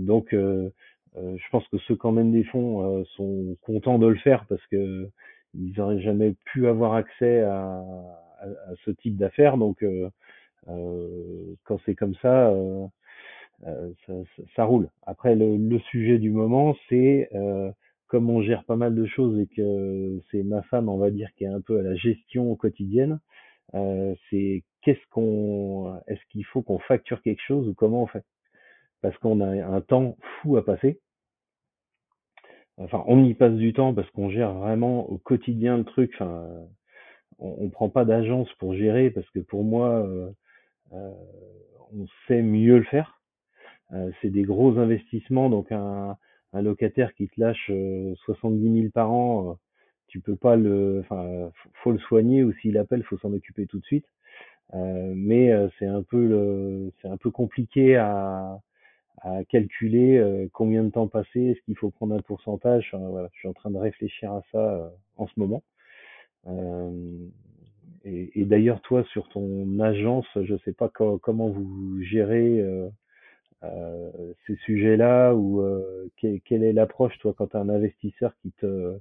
[0.01, 4.66] donc, je pense que ceux qui emmènent des fonds sont contents de le faire parce
[4.68, 5.09] que
[5.53, 7.84] ils n'auraient jamais pu avoir accès à,
[8.39, 9.57] à, à ce type d'affaires.
[9.57, 10.09] Donc, euh,
[10.70, 12.86] euh, quand c'est comme ça, euh,
[13.66, 14.14] euh ça,
[14.55, 14.89] ça, roule.
[15.05, 17.72] Après, le, le, sujet du moment, c'est euh,
[18.12, 21.30] comme on gère pas mal de choses et que c'est ma femme, on va dire,
[21.38, 23.20] qui est un peu à la gestion quotidienne.
[24.30, 28.26] c'est qu'est-ce qu'on, est-ce qu'il faut qu'on facture quelque chose ou comment on fait?
[29.01, 30.99] Parce qu'on a un temps fou à passer
[32.78, 36.12] enfin on y passe du temps parce qu'on gère vraiment au quotidien le truc.
[36.16, 36.47] Enfin,
[37.39, 40.30] on, on prend pas d'agence pour gérer parce que pour moi, euh,
[40.93, 41.12] euh,
[41.93, 43.22] on sait mieux le faire.
[43.93, 46.18] Euh, c'est des gros investissements, donc un,
[46.54, 47.72] un locataire qui te lâche
[48.26, 49.58] 70 000 par an,
[50.08, 51.52] tu peux pas le, enfin,
[51.84, 54.08] faut le soigner ou s'il appelle, faut s'en occuper tout de suite.
[54.74, 58.60] mais c'est un peu le, c'est un peu compliqué à,
[59.49, 62.93] calculer euh, combien de temps passer, est-ce qu'il faut prendre un pourcentage.
[62.93, 65.64] voilà, je suis en train de réfléchir à ça euh, en ce moment.
[66.47, 67.28] Euh,
[68.04, 72.64] et, et d'ailleurs, toi, sur ton agence, je sais pas comment vous gérez
[74.47, 75.64] ces sujets-là ou
[76.18, 78.97] quelle, est l'approche toi quand tu as un investisseur qui te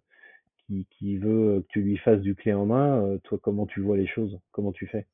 [0.66, 3.96] qui, qui, veut que tu lui fasses du clé en main, toi comment tu vois
[3.96, 5.06] les choses, comment tu fais?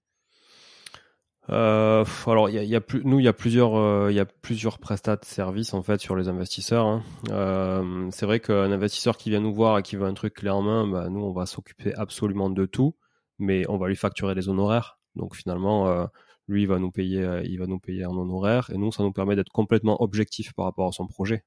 [1.50, 4.24] Euh, alors, il y a, plus, nous, il y a plusieurs, euh, il y a
[4.24, 6.86] plusieurs prestats de services en fait sur les investisseurs.
[6.86, 7.02] Hein.
[7.30, 10.50] Euh, c'est vrai qu'un investisseur qui vient nous voir et qui veut un truc clé
[10.50, 12.96] en main, bah, nous, on va s'occuper absolument de tout,
[13.38, 14.98] mais on va lui facturer les honoraires.
[15.14, 16.06] Donc finalement, euh,
[16.48, 19.02] lui, il va nous payer, euh, il va nous payer en honoraires, et nous, ça
[19.02, 21.44] nous permet d'être complètement objectif par rapport à son projet.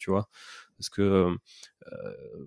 [0.00, 0.28] tu vois,
[0.76, 1.34] parce que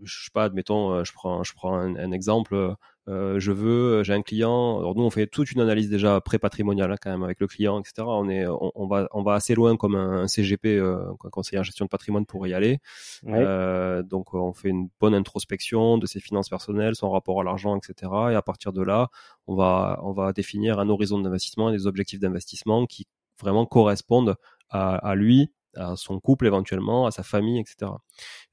[0.04, 2.76] je sais pas, admettons, je prends, je prends un, un exemple
[3.10, 4.80] euh, je veux, euh, j'ai un client.
[4.80, 7.80] Alors nous, on fait toute une analyse déjà pré-patrimoniale hein, quand même avec le client,
[7.80, 8.04] etc.
[8.08, 11.86] On est, on, va, on va assez loin comme un, CGP, euh, conseiller en gestion
[11.86, 12.80] de patrimoine pour y aller.
[13.28, 17.78] Euh, donc on fait une bonne introspection de ses finances personnelles, son rapport à l'argent,
[17.78, 18.12] etc.
[18.32, 19.10] Et à partir de là,
[19.48, 23.08] on va, on va définir un horizon d'investissement et des objectifs d'investissement qui
[23.40, 24.36] vraiment correspondent
[24.70, 27.92] à, à lui, à son couple éventuellement, à sa famille, etc.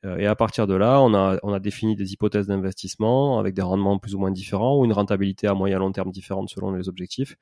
[0.04, 3.54] Euh, et à partir de là, on a, on a défini des hypothèses d'investissement avec
[3.54, 6.48] des rendements plus ou moins différents ou une rentabilité à moyen et long terme différente
[6.48, 7.36] selon les objectifs.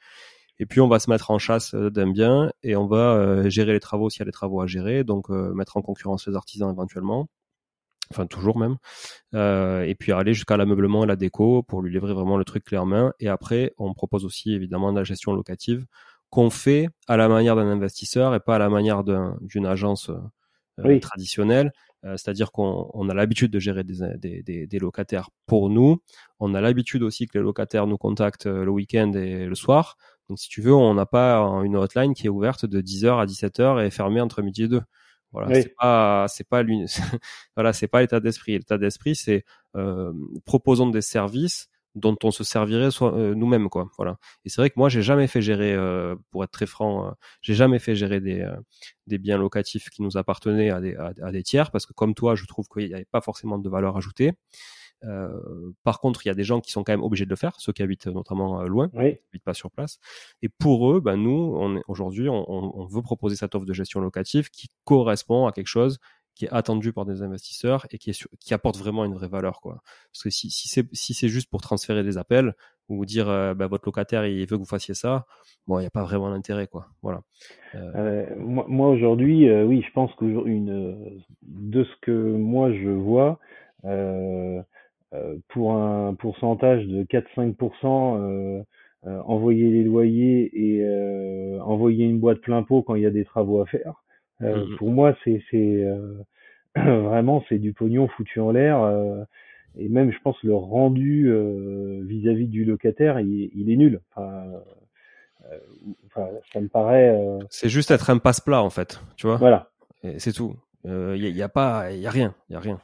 [0.61, 3.49] Et puis on va se mettre en chasse euh, d'un bien et on va euh,
[3.49, 6.35] gérer les travaux s'il y a des travaux à gérer, donc mettre en concurrence les
[6.35, 7.29] artisans éventuellement,
[8.11, 8.77] enfin toujours même,
[9.35, 12.79] et puis aller jusqu'à l'ameublement et la déco pour lui livrer vraiment le truc clé
[12.79, 13.13] en main.
[13.21, 15.87] Et après, on propose aussi évidemment de la gestion locative
[16.31, 20.99] qu'on fait à la manière d'un investisseur et pas à la manière d'une agence euh,
[21.01, 21.73] traditionnelle.
[22.05, 26.01] Euh, c'est-à-dire qu'on a l'habitude de gérer des, des, des, locataires pour nous.
[26.39, 29.97] On a l'habitude aussi que les locataires nous contactent euh, le week-end et le soir.
[30.29, 33.27] Donc si tu veux, on n'a pas une hotline qui est ouverte de 10h à
[33.27, 34.83] 17h et fermée entre midi et deux.
[35.33, 36.63] Voilà, c'est pas c'est pas
[37.57, 38.53] voilà, c'est pas l'état d'esprit.
[38.53, 39.45] L'état d'esprit, c'est
[39.77, 40.13] euh,
[40.45, 44.19] proposons des services dont on se servirait soit euh, nous-mêmes quoi voilà.
[44.45, 47.11] Et c'est vrai que moi j'ai jamais fait gérer euh, pour être très franc euh,
[47.41, 48.47] j'ai jamais fait gérer des
[49.07, 52.35] des biens locatifs qui nous appartenaient à des à, des tiers parce que comme toi
[52.35, 54.33] je trouve qu'il n'y avait pas forcément de valeur ajoutée.
[55.85, 57.55] Par contre, il y a des gens qui sont quand même obligés de le faire,
[57.61, 60.01] ceux qui habitent notamment loin, qui habitent pas sur place.
[60.43, 64.01] Et pour eux, ben nous, on aujourd'hui, on, on, veut proposer cette offre de gestion
[64.01, 66.01] locative qui correspond à quelque chose
[66.39, 68.15] qui est attendu par des investisseurs et qui,
[68.55, 69.83] apporte vraiment une vraie valeur quoi.
[70.13, 72.55] Parce que si, c'est juste pour transférer des appels
[72.89, 75.27] ou dire euh, bah, votre locataire il veut que vous fassiez ça,
[75.67, 76.87] bon il n'y a pas vraiment d'intérêt quoi.
[77.03, 77.23] Voilà.
[77.75, 77.91] Euh...
[77.97, 83.41] euh moi, aujourd'hui, euh, oui, je pense que de ce que moi je vois.
[85.49, 88.65] pour un pourcentage de 4-5%,
[89.05, 93.61] envoyer les loyers et envoyer une boîte plein pot quand il y a des travaux
[93.61, 94.05] à faire,
[94.43, 96.15] euh, mmh pour moi, c'est euh,
[96.77, 98.83] vraiment c'est du pognon foutu en l'air.
[98.83, 99.23] Euh,
[99.77, 101.31] et même, je pense, le rendu
[102.05, 104.01] vis-à-vis du locataire, il, il, est nul.
[104.11, 104.45] Enfin,
[106.07, 107.17] enfin ça me paraît.
[107.49, 109.01] C'est juste être un passe-plat, en fait.
[109.17, 109.37] Tu vois.
[109.37, 109.71] Voilà.
[110.17, 110.57] C'est tout.
[110.85, 112.81] Il n'y a, pas, il y a rien, il y a rien.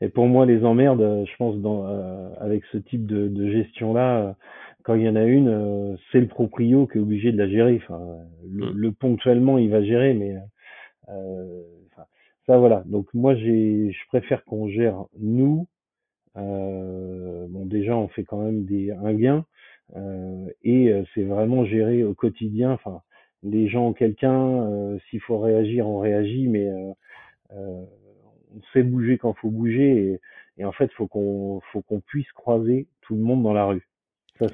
[0.00, 1.86] Et pour moi, les emmerdes, je pense, dans,
[2.40, 4.36] avec ce type de, de gestion-là,
[4.84, 7.80] quand il y en a une, c'est le proprio qui est obligé de la gérer.
[7.82, 8.00] Enfin,
[8.48, 8.76] le, mmh.
[8.76, 10.36] le, ponctuellement, il va gérer, mais
[11.10, 11.62] euh,
[12.46, 12.82] ça voilà.
[12.86, 15.66] Donc moi j'ai, je préfère qu'on gère nous.
[16.36, 19.44] Euh, bon déjà on fait quand même des un gain
[19.96, 22.72] euh, et c'est vraiment géré au quotidien.
[22.72, 23.02] Enfin
[23.42, 26.68] les gens quelqu'un, s'il faut réagir on réagit, mais
[27.50, 27.86] on
[28.72, 30.20] sait bouger quand faut bouger et,
[30.58, 33.87] et en fait faut qu'on faut qu'on puisse croiser tout le monde dans la rue.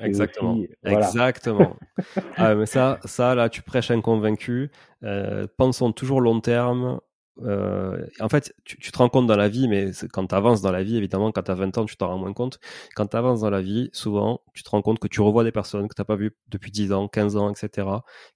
[0.03, 0.59] Exactement.
[0.85, 1.77] Exactement.
[2.37, 4.71] ah, mais ça, ça, là, tu prêches un convaincu.
[5.03, 7.01] Euh, pensons toujours long terme.
[7.43, 10.63] Euh, en fait, tu, tu, te rends compte dans la vie, mais quand tu avances
[10.63, 12.61] dans la vie, évidemment, quand tu as 20 ans, tu t'en rends moins compte.
[12.95, 15.53] Quand tu avances dans la vie, souvent, tu te rends compte que tu revois des
[15.53, 17.89] personnes que tu pas vues depuis 10 ans, 15 ans, etc.,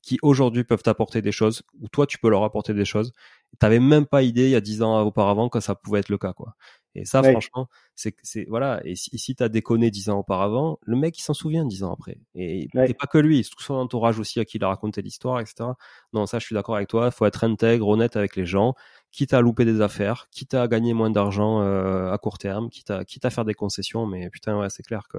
[0.02, 3.12] qui aujourd'hui peuvent t'apporter des choses, ou toi, tu peux leur apporter des choses.
[3.60, 6.18] Tu même pas idée, il y a 10 ans auparavant, que ça pouvait être le
[6.18, 6.32] cas.
[6.32, 6.54] quoi.
[6.94, 8.80] Et ça, franchement, c'est, c'est voilà.
[8.84, 11.92] Et si, si t'as déconné dix ans auparavant, le mec il s'en souvient dix ans
[11.92, 12.18] après.
[12.34, 15.70] Et, pas que lui, tout son entourage aussi à qui il a raconté l'histoire, etc.
[16.12, 17.06] Non, ça, je suis d'accord avec toi.
[17.06, 18.74] Il faut être intègre, honnête avec les gens,
[19.12, 22.90] quitte à louper des affaires, quitte à gagner moins d'argent euh, à court terme, quitte
[22.90, 24.06] à quitte à faire des concessions.
[24.06, 25.18] Mais putain, ouais, c'est clair que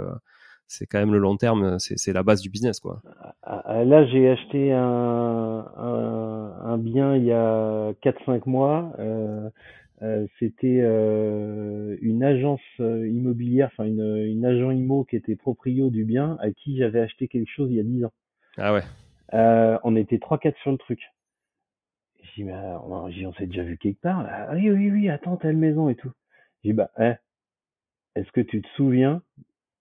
[0.68, 3.02] c'est quand même le long terme, c'est, c'est la base du business, quoi.
[3.42, 8.92] Ah, ah, là, j'ai acheté un, un, un bien il y a 4-5 mois.
[9.00, 9.50] Euh,
[10.02, 15.90] euh, c'était euh, une agence euh, immobilière, enfin une, une agent IMO qui était proprio
[15.90, 18.14] du bien, à qui j'avais acheté quelque chose il y a 10 ans.
[18.58, 18.84] Ah ouais.
[19.84, 21.02] on était 3-4 sur le truc.
[22.22, 24.26] J'ai dit, mais on, on s'est déjà vu quelque part.
[24.30, 26.12] Ah, oui, oui, oui, attends, telle maison et tout.
[26.64, 27.14] J'ai dit, bah, eh,
[28.16, 29.22] est-ce que tu te souviens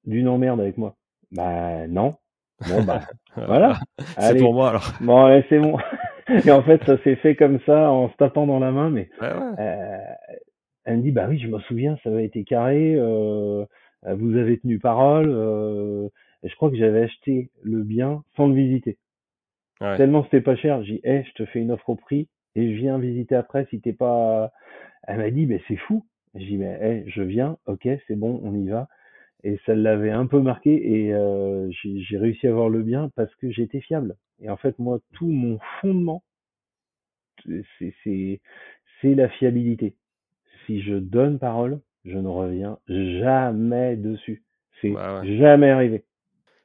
[0.05, 0.97] d'une emmerde avec moi?
[1.31, 2.17] Bah, non.
[2.69, 3.03] Bon, bah,
[3.37, 3.79] voilà.
[4.19, 4.93] c'est pour moi alors.
[5.01, 5.79] Bon, c'est bon.
[6.47, 9.09] et en fait, ça s'est fait comme ça, en se tapant dans la main, mais
[9.23, 9.99] euh,
[10.85, 13.65] elle me dit, bah oui, je me souviens, ça avait été carré, euh,
[14.05, 16.09] vous avez tenu parole, euh,
[16.45, 18.99] je crois que j'avais acheté le bien sans le visiter.
[19.97, 22.75] Tellement c'était pas cher, j'ai dit, hey, je te fais une offre au prix et
[22.75, 24.51] je viens visiter après si t'es pas.
[25.07, 26.05] Elle m'a dit, mais c'est fou.
[26.35, 28.89] J'ai dit, mais hey, je viens, ok, c'est bon, on y va.
[29.45, 31.15] Et ça l'avait un peu marqué et
[31.71, 34.17] j'ai réussi à avoir le bien parce que j'étais fiable.
[34.41, 36.23] Et en fait, moi, tout mon fondement,
[37.45, 38.41] c'est
[39.05, 39.95] la fiabilité.
[40.67, 44.43] Si je donne parole, je ne reviens jamais dessus.
[44.81, 46.05] C'est bah jamais arrivé.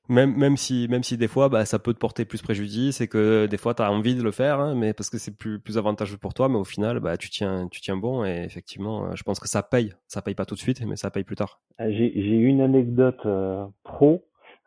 [0.09, 3.07] Même, même, si, même si des fois, bah, ça peut te porter plus préjudice et
[3.07, 5.59] que des fois, tu as envie de le faire, hein, mais parce que c'est plus,
[5.59, 9.05] plus avantageux pour toi, mais au final, bah, tu, tiens, tu tiens bon et effectivement,
[9.05, 9.93] euh, je pense que ça paye.
[10.07, 11.61] Ça paye pas tout de suite, mais ça paye plus tard.
[11.77, 14.25] Ah, j'ai une anecdote euh, pro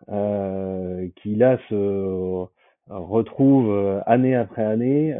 [0.08, 2.46] euh, qui là se
[2.88, 5.12] retrouve euh, année après année.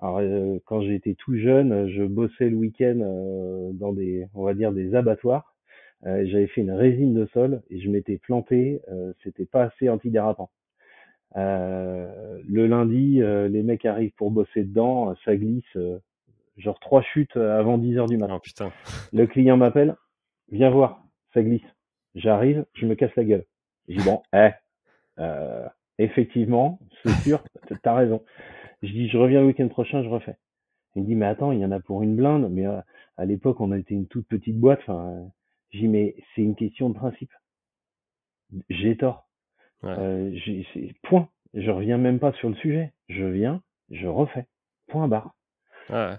[0.00, 0.20] alors,
[0.64, 5.54] quand j'étais tout jeune, je bossais le week-end dans des, on va dire, des abattoirs.
[6.06, 9.88] Euh, j'avais fait une résine de sol et je m'étais planté, euh, c'était pas assez
[9.88, 10.50] antidérapant.
[11.36, 15.76] Euh, le lundi, euh, les mecs arrivent pour bosser dedans, ça glisse,
[16.56, 18.36] genre trois chutes avant 10 heures du matin.
[18.36, 18.72] Oh, putain.
[19.12, 19.96] Le client m'appelle,
[20.50, 21.02] viens voir,
[21.34, 21.62] ça glisse.
[22.14, 23.44] J'arrive, je me casse la gueule.
[23.88, 24.50] Je dis bon, eh,
[25.18, 25.66] euh,
[26.02, 27.42] effectivement, c'est sûr,
[27.82, 28.22] t'as raison.
[28.82, 30.36] Je dis je reviens le week-end prochain, je refais.
[30.94, 33.60] Il me dit mais attends, il y en a pour une blinde, mais à l'époque
[33.60, 35.30] on était une toute petite boîte, enfin
[35.70, 37.32] j'ai mais c'est une question de principe.
[38.68, 39.28] J'ai tort.
[39.84, 40.36] Euh,
[41.02, 41.28] point.
[41.54, 42.92] Je reviens même pas sur le sujet.
[43.08, 44.46] Je viens, je refais.
[44.88, 45.34] Point barre.
[45.88, 46.14] Ouais.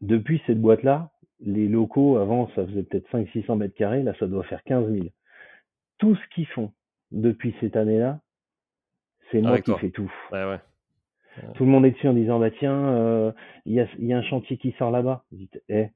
[0.00, 1.10] Depuis cette boîte-là,
[1.40, 4.02] les locaux, avant, ça faisait peut-être 500-600 mètres carrés.
[4.02, 5.06] Là, ça doit faire 15 000.
[5.98, 6.72] Tout ce qu'ils font
[7.10, 8.20] depuis cette année-là,
[9.32, 10.12] c'est moi qui fais tout.
[10.30, 10.58] Ouais, ouais.
[11.54, 13.32] Tout le monde est dessus en disant, bah tiens, euh,
[13.64, 15.24] il y, a, y, a, un chantier qui sort là-bas.
[15.68, 15.86] Eh,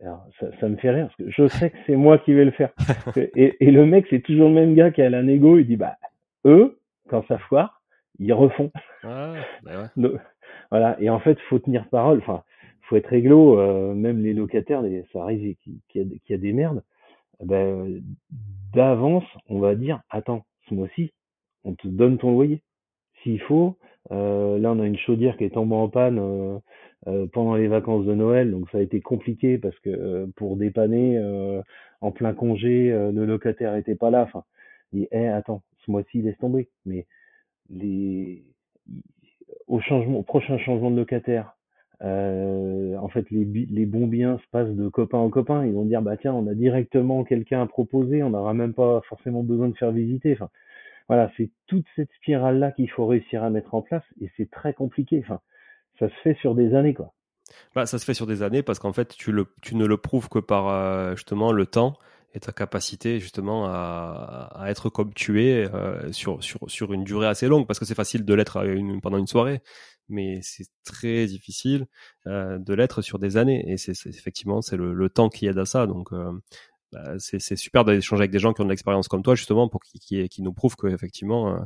[0.00, 2.50] ça, ça, me fait rire parce que je sais que c'est moi qui vais le
[2.50, 2.70] faire.
[3.36, 5.58] et, et, le mec, c'est toujours le même gars qui a la négo.
[5.58, 5.96] Il dit bah
[6.44, 6.78] eux,
[7.08, 7.82] quand ça foire,
[8.18, 8.72] ils refont.
[9.04, 10.10] Ah, bah ouais.
[10.70, 10.96] voilà.
[11.00, 12.18] Et en fait, faut tenir parole.
[12.18, 12.42] Enfin,
[12.82, 13.60] faut être réglo.
[13.60, 16.82] Euh, même les locataires, les, ça arrive qu'il y, a, a des merdes.
[17.44, 18.02] Ben,
[18.74, 21.12] d'avance, on va dire attends, ce mois-ci,
[21.68, 22.62] on te donne ton loyer.
[23.22, 23.76] S'il faut,
[24.10, 26.58] euh, là, on a une chaudière qui est tombée en panne euh,
[27.06, 31.20] euh, pendant les vacances de Noël, donc ça a été compliqué parce que pour dépanner
[32.00, 34.22] en plein congé, le locataire était pas là.
[34.22, 34.44] Enfin,
[34.92, 36.68] dit, eh, attends, ce mois-ci, laisse tomber.
[36.86, 37.06] Mais
[39.66, 39.78] au
[40.22, 41.54] prochain changement de locataire,
[42.00, 45.66] en fait, les, bons biens se passent de copain en copain.
[45.66, 49.02] Ils vont dire, bah tiens, on a directement quelqu'un à proposer, on n'aura même pas
[49.08, 50.36] forcément besoin de faire visiter.
[51.08, 54.74] Voilà, c'est toute cette spirale-là qu'il faut réussir à mettre en place et c'est très
[54.74, 55.20] compliqué.
[55.24, 55.40] Enfin,
[55.98, 57.14] ça se fait sur des années, quoi.
[57.74, 60.38] Bah, ça se fait sur des années parce qu'en fait, tu, ne le prouves que
[60.38, 61.96] par euh, justement le temps
[62.34, 67.26] et ta capacité justement à, être comme tu es euh, sur, sur, sur une durée
[67.26, 68.62] assez longue parce que c'est facile de l'être
[69.00, 69.62] pendant une soirée
[70.10, 71.86] mais c'est très difficile
[72.26, 75.56] euh, de l'être sur des années et c'est effectivement c'est le, le, temps qui aide
[75.56, 76.10] à ça donc
[76.92, 79.82] bah, c'est super d'échanger avec des gens qui ont de l'expérience comme toi justement pour
[79.82, 81.58] qui, qui, qui nous prouvent que effectivement euh,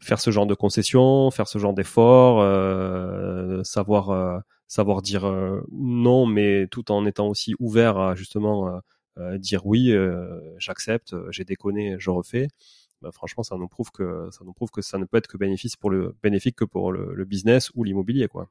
[0.00, 5.24] faire ce genre de concessions, faire ce genre d'efforts, euh, savoir euh, savoir dire
[5.72, 8.80] non, mais tout en étant aussi ouvert à justement
[9.36, 9.94] dire oui,
[10.58, 12.48] j'accepte, j'ai déconné, je refais.
[13.00, 15.36] Bah, franchement, ça nous prouve que ça nous prouve que ça ne peut être que
[15.36, 18.48] bénéfice pour le bénéfique que pour le, le business ou l'immobilier, quoi.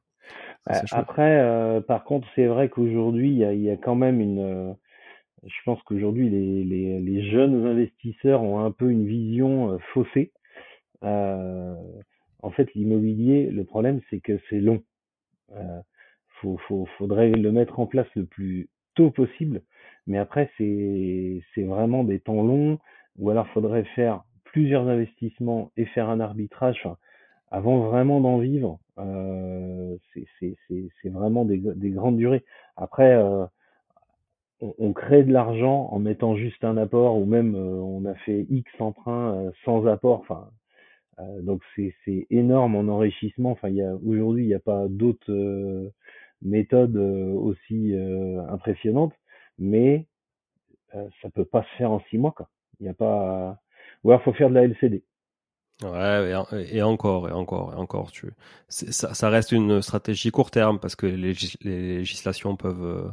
[0.66, 4.76] Après, par contre, c'est vrai qu'aujourd'hui, il y, y a, quand même une
[5.46, 10.32] je pense qu'aujourd'hui, les, les, les, jeunes investisseurs ont un peu une vision euh, faussée.
[11.02, 11.74] Euh,
[12.42, 14.82] en fait, l'immobilier, le problème, c'est que c'est long.
[15.52, 15.80] Euh,
[16.40, 19.62] faut, faut, faudrait le mettre en place le plus tôt possible.
[20.06, 22.78] Mais après, c'est, vraiment des temps longs,
[23.18, 26.86] ou alors faudrait faire plusieurs investissements et faire un arbitrage.
[27.50, 29.96] Avant vraiment d'en vivre, euh,
[30.40, 32.44] c'est vraiment des, des grandes durées.
[32.76, 33.46] Après, euh,
[34.60, 38.46] on, crée de l'argent en mettant juste un apport ou même euh, on a fait
[38.50, 40.20] X emprunts euh, sans apport.
[40.20, 40.50] Enfin,
[41.18, 43.52] euh, donc c'est énorme en enrichissement.
[43.52, 45.92] Enfin, y aujourd'hui il n'y a pas d'autres
[46.42, 47.94] méthodes aussi
[48.48, 49.14] impressionnantes,
[49.58, 50.06] mais
[50.92, 52.34] ça peut pas se faire en six mois.
[52.80, 53.58] Il n'y a pas
[54.02, 55.02] ou alors faut faire de la LCD.
[55.82, 56.30] Ouais,
[56.70, 58.10] et, encore, et encore, et encore.
[58.68, 63.12] Ça, reste une stratégie court terme parce que les législations peuvent,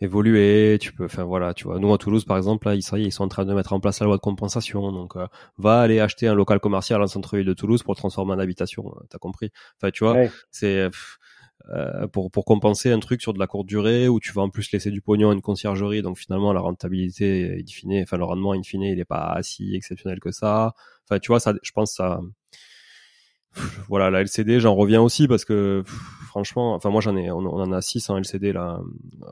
[0.00, 1.78] évoluer, tu peux, enfin voilà, tu vois.
[1.78, 4.00] Nous à Toulouse par exemple, là, ils, ils sont en train de mettre en place
[4.00, 5.26] la loi de compensation, donc euh,
[5.58, 8.92] va aller acheter un local commercial en centre-ville de Toulouse pour le transformer en habitation,
[8.96, 10.16] euh, t'as compris Enfin, tu vois,
[10.50, 10.88] c'est
[11.70, 14.50] euh, pour pour compenser un truc sur de la courte durée où tu vas en
[14.50, 18.24] plus laisser du pognon à une conciergerie, donc finalement la rentabilité, in fine, enfin le
[18.24, 20.74] rendement in fine, il est pas si exceptionnel que ça.
[21.04, 22.20] Enfin, tu vois, ça, je pense ça
[23.88, 25.82] voilà la LCD j'en reviens aussi parce que
[26.26, 28.80] franchement enfin moi j'en ai on, en a 6 en LCD là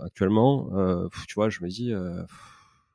[0.04, 0.68] actuellement.
[0.74, 2.22] Euh, tu vois je me dis euh,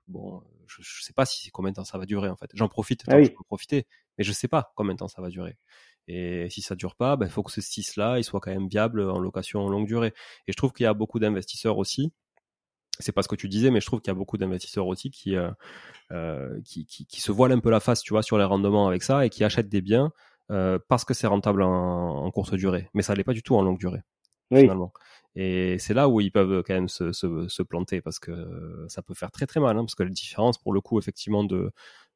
[0.08, 2.50] bon je, je, sais pas si combien de temps ça va durer en fait.
[2.54, 3.86] J'en profite tant ah je peux profiter
[4.18, 5.58] mais je sais pas combien de temps ça va durer.
[6.08, 8.52] Et si ça dure pas il ben, faut que ce 6 là il soit quand
[8.52, 10.14] même viable en location longue durée.
[10.48, 12.12] Et je trouve qu'il y a beaucoup d'investisseurs aussi.
[13.00, 15.10] C'est pas ce que tu disais, mais je trouve qu'il y a beaucoup d'investisseurs aussi
[15.10, 15.50] qui, euh,
[16.12, 18.90] euh, qui, qui, qui, se voilent un peu la face, tu vois, sur les rendements
[18.90, 20.12] avec ça et qui achètent des biens
[20.52, 22.90] euh, parce que c'est rentable en, courte durée.
[22.94, 24.02] Mais ça l'est pas du tout en longue durée,
[24.54, 24.92] finalement.
[25.36, 29.02] Et c'est là où ils peuvent quand même se, se, se, planter parce que ça
[29.02, 31.72] peut faire très très mal, hein, parce que la différence pour le coup effectivement de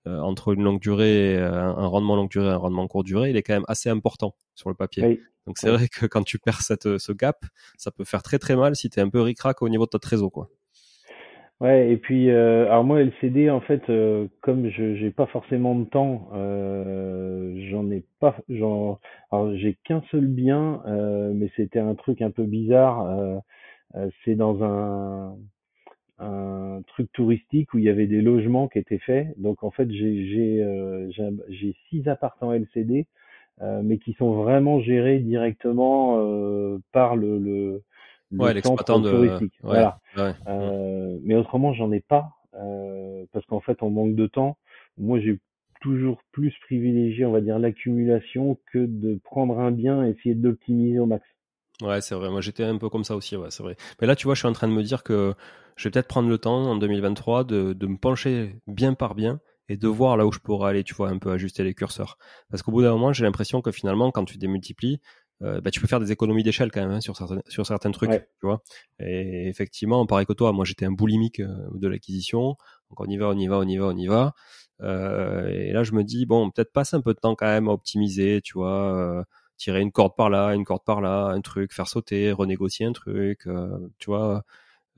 [0.08, 3.30] euh, entre une longue durée, un, un, rendement longue durée, et un rendement courte durée,
[3.30, 5.22] il est quand même assez important sur le papier.
[5.46, 7.46] Donc c'est vrai que quand tu perds cette, ce gap,
[7.78, 9.92] ça peut faire très très mal si tu es un peu ricrac au niveau de
[9.92, 10.50] ta trésor quoi.
[11.64, 15.76] Ouais, et puis euh, alors moi LCD en fait euh, comme je j'ai pas forcément
[15.76, 19.00] de temps, euh, j'en ai pas j'en
[19.32, 20.84] alors j'ai qu'un seul bien,
[21.34, 23.42] mais c'était un truc un peu bizarre.
[24.26, 25.38] C'est dans un
[26.20, 29.30] un truc touristique où il y avait des logements qui étaient faits.
[29.40, 30.66] Donc en fait j'ai j'ai
[31.50, 33.08] j'ai six appartements LCD,
[33.84, 36.18] mais qui sont vraiment gérés directement
[36.94, 37.84] par le, le
[38.38, 39.54] ouais, l'exploitant de touristique.
[39.62, 40.00] voilà.
[40.18, 44.58] Euh, mais autrement, j'en ai pas euh, parce qu'en fait, on manque de temps.
[44.98, 45.40] Moi, j'ai
[45.82, 50.48] toujours plus privilégié, on va dire, l'accumulation que de prendre un bien et essayer de
[50.48, 51.26] l'optimiser au max.
[51.82, 52.30] Ouais, c'est vrai.
[52.30, 53.36] Moi, j'étais un peu comme ça aussi.
[53.36, 53.76] Ouais, c'est vrai.
[54.00, 55.34] Mais là, tu vois, je suis en train de me dire que
[55.76, 59.40] je vais peut-être prendre le temps en 2023 de, de me pencher bien par bien
[59.70, 62.18] et de voir là où je pourrais aller, tu vois, un peu ajuster les curseurs.
[62.50, 65.00] Parce qu'au bout d'un moment, j'ai l'impression que finalement, quand tu démultiplies,
[65.42, 67.92] euh, bah, tu peux faire des économies d'échelle quand même hein, sur certains sur certains
[67.92, 68.62] trucs, tu vois.
[69.00, 72.56] Et effectivement, pareil que toi, moi j'étais un boulimique euh, de l'acquisition,
[72.90, 74.34] donc on y va, on y va, on y va, on y va.
[74.82, 77.68] Euh, et là, je me dis bon, peut-être passer un peu de temps quand même
[77.68, 79.24] à optimiser, tu vois, euh,
[79.58, 82.94] tirer une corde par là, une corde par là, un truc, faire sauter, renégocier un
[82.94, 83.48] truc,
[84.00, 84.44] tu vois,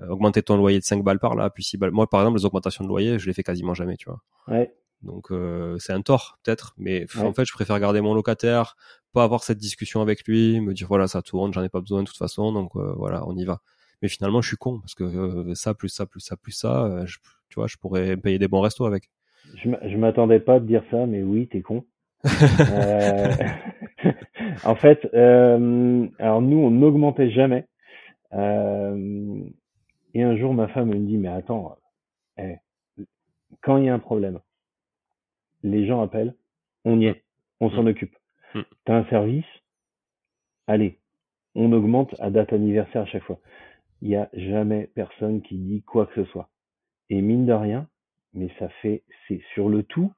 [0.09, 1.91] augmenter ton loyer de 5 balles par là, puis 6 balles.
[1.91, 4.21] Moi, par exemple, les augmentations de loyer, je les fais quasiment jamais, tu vois.
[4.47, 4.73] Ouais.
[5.05, 8.75] Donc euh, c'est un tort peut-être, mais en fait je préfère garder mon locataire,
[9.15, 12.03] pas avoir cette discussion avec lui, me dire voilà ça tourne, j'en ai pas besoin
[12.03, 13.61] de toute façon, donc euh, voilà on y va.
[14.01, 17.05] Mais finalement je suis con parce que euh, ça plus ça plus ça plus ça,
[17.49, 19.09] tu vois je pourrais payer des bons restos avec.
[19.63, 21.85] Je m'attendais pas à te dire ça, mais oui t'es con.
[24.63, 27.65] en fait, alors nous on n'augmentait jamais.
[28.33, 28.37] et
[30.23, 31.77] un jour ma femme me dit mais attends,
[32.37, 32.57] eh,
[33.61, 34.39] quand il y a un problème
[35.65, 36.35] les gens appellent,
[36.85, 37.23] on y est,
[37.59, 37.87] on s'en mm.
[37.87, 38.15] occupe.
[38.55, 38.61] Mm.
[38.85, 39.45] T'as un service,
[40.67, 40.97] allez,
[41.55, 43.39] on augmente à date anniversaire à chaque fois.
[44.01, 46.49] Il n'y a jamais personne qui dit quoi que ce soit.
[47.09, 47.87] Et mine de rien,
[48.33, 50.11] mais ça fait, c'est sur le tout,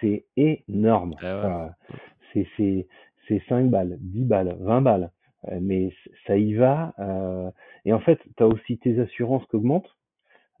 [0.00, 1.14] c'est énorme.
[1.22, 1.70] Ah
[2.32, 2.86] c'est c'est
[3.28, 5.10] c'est 5 balles, 10 balles, 20 balles,
[5.48, 5.92] euh, mais
[6.26, 6.94] ça y va.
[6.98, 7.50] Euh,
[7.84, 9.96] et en fait, tu as aussi tes assurances qui augmentent.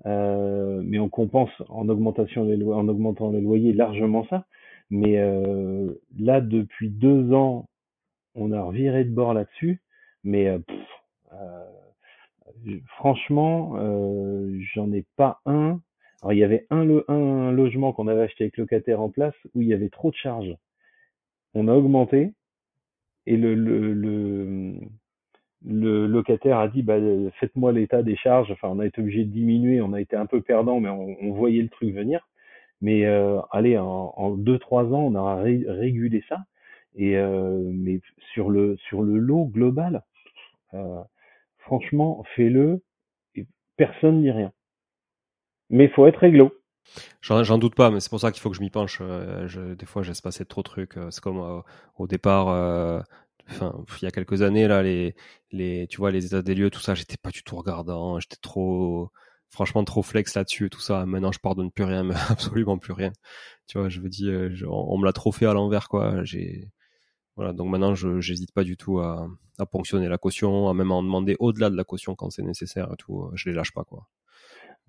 [0.06, 4.46] Euh, mais on compense en augmentation des en augmentant les loyers largement ça.
[4.90, 7.68] Mais euh, là, depuis deux ans,
[8.34, 9.80] on a reviré de bord là-dessus.
[10.24, 10.58] Mais euh,
[11.32, 11.64] euh
[12.96, 13.76] franchement,
[14.74, 15.80] j'en ai pas un.
[16.20, 16.84] Alors il y avait un,
[17.52, 20.54] logement qu'on avait acheté avec locataire en place où il y avait trop de charges.
[21.54, 22.34] On a augmenté
[23.26, 24.74] et le, le,
[25.64, 26.98] le locataire a dit bah,
[27.38, 28.50] faites-moi l'état des charges.
[28.50, 31.32] Enfin, on a été obligé de diminuer, on a été un peu perdant, mais on
[31.32, 32.28] voyait le truc venir.
[32.80, 36.38] Mais euh, allez, en, en deux trois ans, on a régulé ça.
[36.96, 38.00] Et euh, mais
[38.32, 40.02] sur le sur le lot global,
[40.74, 41.02] euh,
[41.58, 42.82] franchement, fais-le.
[43.76, 44.52] Personne dit rien.
[45.70, 46.52] Mais il faut être réglo.
[47.22, 48.98] J'en doute pas, mais c'est pour ça qu'il faut que je m'y penche.
[49.00, 50.96] Euh, je, des fois, j'ai passer trop de trucs.
[50.96, 51.60] Euh, c'est comme euh,
[51.96, 52.48] au départ,
[53.48, 55.14] enfin il y a quelques années là les
[55.50, 58.36] les tu vois les états des lieux tout ça j'étais pas du tout regardant j'étais
[58.40, 59.10] trop
[59.50, 61.06] franchement trop flex là-dessus tout ça.
[61.06, 63.12] Maintenant je pardonne plus rien mais absolument plus rien.
[63.66, 66.24] Tu vois je veux dire euh, on, me l'a trop fait à l'envers quoi.
[66.24, 66.68] J'ai
[67.36, 67.52] voilà.
[67.52, 69.28] Donc maintenant je j'hésite pas du tout à,
[69.58, 72.88] à ponctionner la caution à même en demander au-delà de la caution quand c'est nécessaire
[72.92, 73.30] et tout.
[73.34, 74.06] Je les lâche pas quoi.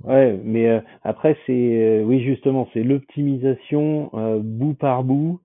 [0.03, 4.09] Ouais, mais euh, après c'est euh, oui justement c'est l'optimisation
[4.41, 5.41] bout par bout.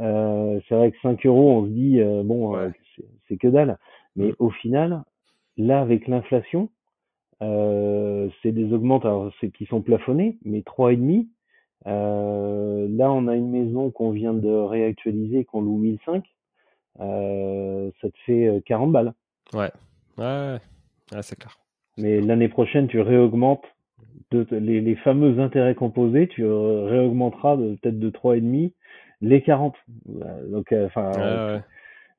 [0.00, 2.70] Euh, c'est vrai que 5 euros, on se dit, euh, bon, euh,
[3.28, 3.78] c'est que dalle.
[4.16, 4.36] Mais mm.
[4.38, 5.02] au final,
[5.56, 6.70] là, avec l'inflation,
[7.42, 11.30] euh, c'est des augmentes alors c'est qui sont plafonnés, mais trois et demi.
[11.86, 16.24] Euh, là, on a une maison qu'on vient de réactualiser, qu'on loue 1005.
[17.00, 19.14] Euh, ça te fait 40 balles.
[19.54, 19.70] Ouais,
[20.18, 20.58] ouais,
[21.12, 21.56] ouais c'est clair.
[21.96, 23.64] Mais l'année prochaine, tu réaugmentes
[24.30, 28.74] de, les, les, fameux intérêts composés, tu réaugmenteras peut-être de trois et demi
[29.22, 29.74] les 40.
[30.06, 31.12] Donc, enfin,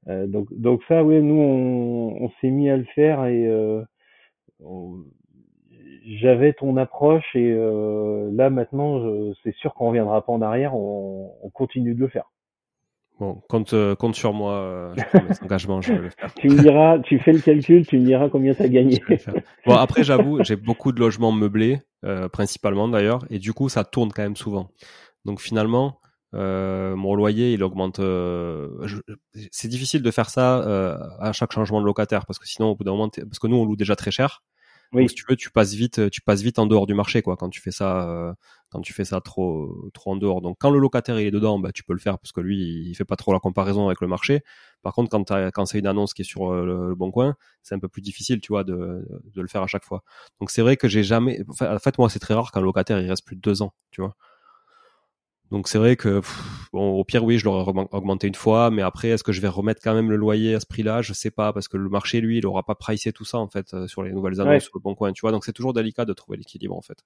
[0.07, 3.47] euh, donc, donc ça, oui, nous, on, on s'est mis à le faire et
[6.05, 9.01] j'avais ton approche et euh, là maintenant,
[9.43, 12.31] c'est sûr qu'on reviendra pas en arrière, on, on, continue de le faire.
[13.19, 16.33] Bon, compte, compte sur moi, je prends mes engagements, je vais le faire.
[16.35, 18.99] tu me diras, tu fais le calcul, tu me diras combien tu as gagné.
[19.65, 21.79] bon, après, j'avoue, j'ai beaucoup de logements meublés,
[22.33, 24.69] principalement d'ailleurs, et du coup, ça tourne quand même souvent.
[25.25, 26.00] Donc finalement,
[26.33, 27.99] euh, mon loyer il augmente.
[27.99, 28.69] Euh,
[29.51, 32.75] c'est difficile de faire ça euh, à chaque changement de locataire parce que sinon au
[32.75, 34.41] bout d'un moment, parce que nous on loue déjà très cher.
[34.93, 35.03] Oui.
[35.03, 37.37] Donc, si tu veux, tu passes vite, tu passes vite en dehors du marché quoi
[37.37, 38.33] quand tu fais ça, euh,
[38.69, 40.41] quand tu fais ça trop trop en dehors.
[40.41, 42.89] Donc quand le locataire il est dedans, bah tu peux le faire parce que lui
[42.89, 44.41] il fait pas trop la comparaison avec le marché.
[44.83, 47.79] Par contre quand quand c'est une annonce qui est sur le, bon coin, c'est un
[47.79, 50.03] peu plus difficile, tu vois, de, de le faire à chaque fois.
[50.41, 53.09] Donc c'est vrai que j'ai jamais, en fait moi c'est très rare qu'un locataire il
[53.09, 54.15] reste plus de deux ans, tu vois.
[55.51, 56.21] Donc c'est vrai que
[56.71, 59.49] bon, au pire oui, je l'aurais augmenté une fois, mais après est-ce que je vais
[59.49, 61.01] remettre quand même le loyer à ce prix-là?
[61.01, 63.47] Je sais pas parce que le marché lui, il aura pas pricé tout ça en
[63.47, 65.31] fait euh, sur les nouvelles annonces sur le bon coin, tu vois?
[65.31, 67.03] Donc c'est toujours délicat de trouver l'équilibre en fait.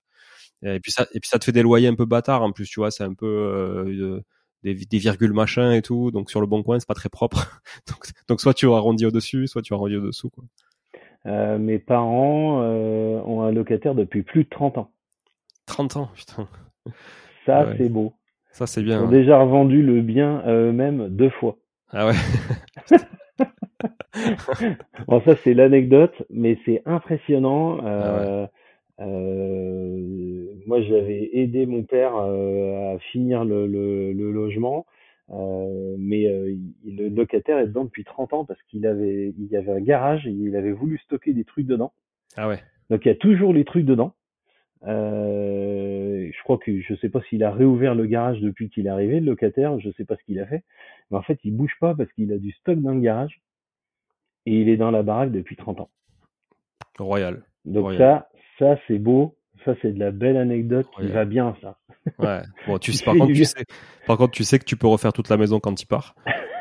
[0.61, 2.69] Et puis ça et puis ça te fait des loyers un peu bâtards en plus,
[2.69, 4.21] tu vois, c'est un peu euh,
[4.63, 6.11] des, des, virgules machin et tout.
[6.11, 7.61] Donc sur le bon coin, c'est pas très propre.
[7.87, 10.43] donc, donc soit tu arrondis au-dessus, soit tu arrondis au-dessous quoi.
[11.25, 14.91] Euh, mes parents euh, ont un locataire depuis plus de 30 ans.
[15.65, 16.47] 30 ans, putain.
[17.45, 18.13] Ça, c'est beau.
[18.55, 19.01] Ça, c'est bien.
[19.01, 21.57] Ils ont déjà revendu le bien à eux-mêmes deux fois.
[21.91, 22.13] Ah ouais.
[25.09, 27.85] bon, ça, c'est l'anecdote, mais c'est impressionnant.
[27.85, 28.47] Euh,
[28.97, 34.85] ah euh, moi, j'avais aidé mon père euh, à finir le, le, le logement,
[35.31, 36.55] euh, mais euh,
[36.85, 40.27] le locataire est dedans depuis 30 ans parce qu'il avait, il y avait un garage
[40.27, 41.91] et il avait voulu stocker des trucs dedans.
[42.37, 42.63] Ah ouais.
[42.89, 44.13] Donc, il y a toujours les trucs dedans.
[44.83, 48.89] Euh, je crois que je sais pas s'il a réouvert le garage depuis qu'il est
[48.89, 50.63] arrivé, le locataire, je sais pas ce qu'il a fait.
[51.09, 53.41] Mais en fait, il bouge pas parce qu'il a du stock dans le garage
[54.45, 55.89] et il est dans la baraque depuis 30 ans.
[56.99, 57.43] Royal.
[57.65, 58.29] Donc ça,
[58.59, 59.35] ça c'est beau.
[59.63, 61.77] Ça c'est de la belle anecdote qui va bien ça.
[62.19, 62.41] Ouais.
[62.67, 63.63] Bon, tu sais, par contre, tu sais,
[64.05, 66.15] par contre, tu sais que tu peux refaire toute la maison quand tu pars.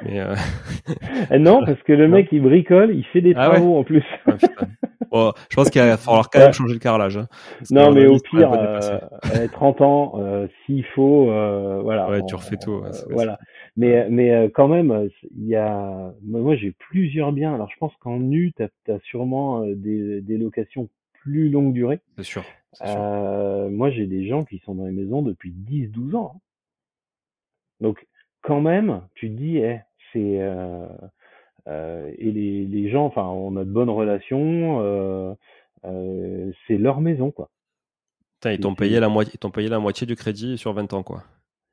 [0.04, 0.34] Mais euh...
[1.30, 4.04] Eh non, parce que le mec il bricole, il fait des ah travaux en plus.
[5.14, 7.16] Ah, je pense qu'il va falloir quand même changer le carrelage.
[7.16, 7.28] Hein,
[7.70, 8.98] non, mais au pire, euh,
[9.52, 12.08] 30 ans, euh, s'il faut, euh, voilà.
[12.10, 12.82] Ouais, tu refais tout.
[13.10, 13.38] voilà.
[13.76, 17.54] Mais, mais euh, quand même, il y a, moi j'ai plusieurs biens.
[17.54, 20.88] Alors je pense qu'en nu, tu as, sûrement des, des locations
[21.22, 22.00] plus longue durée.
[22.16, 22.44] C'est sûr.
[22.82, 26.32] Euh, moi, j'ai des gens qui sont dans les maisons depuis 10-12 ans.
[26.34, 26.40] Hein.
[27.80, 28.06] Donc,
[28.42, 29.80] quand même, tu te dis, eh,
[30.12, 30.86] c'est euh,
[31.68, 35.36] euh, et les, les gens, enfin, on a de bonnes relations.
[35.82, 37.50] C'est leur maison, quoi.
[38.44, 39.10] ils t'ont payé la
[39.52, 41.24] payé la moitié du crédit sur 20 ans, quoi.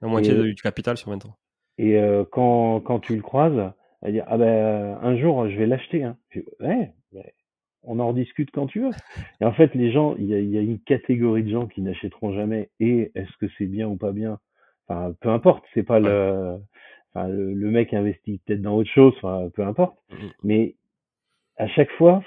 [0.01, 1.35] La moitié du capital sur 20 ans.
[1.77, 1.97] Et
[2.31, 3.71] quand quand tu le croises,
[4.01, 6.03] à dire ah ben un jour je vais l'acheter.
[6.03, 6.17] Hein.
[6.59, 6.93] Ouais,
[7.83, 8.91] on en rediscute quand tu veux.
[9.39, 11.81] Et en fait, les gens, il y a, y a, une catégorie de gens qui
[11.81, 12.69] n'achèteront jamais.
[12.79, 14.39] Et est-ce que c'est bien ou pas bien?
[14.87, 15.63] Enfin, peu importe.
[15.73, 16.57] C'est pas le,
[17.13, 19.13] enfin, le, mec investit peut-être dans autre chose.
[19.17, 19.97] Enfin, peu importe.
[20.11, 20.31] Mm-hmm.
[20.43, 20.75] Mais
[21.57, 22.23] à chaque fois,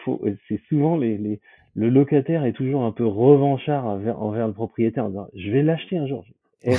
[0.48, 1.40] c'est souvent les, les,
[1.74, 5.62] le locataire est toujours un peu revanchard envers, envers le propriétaire en disant, je vais
[5.62, 6.24] l'acheter un jour.
[6.62, 6.74] Et,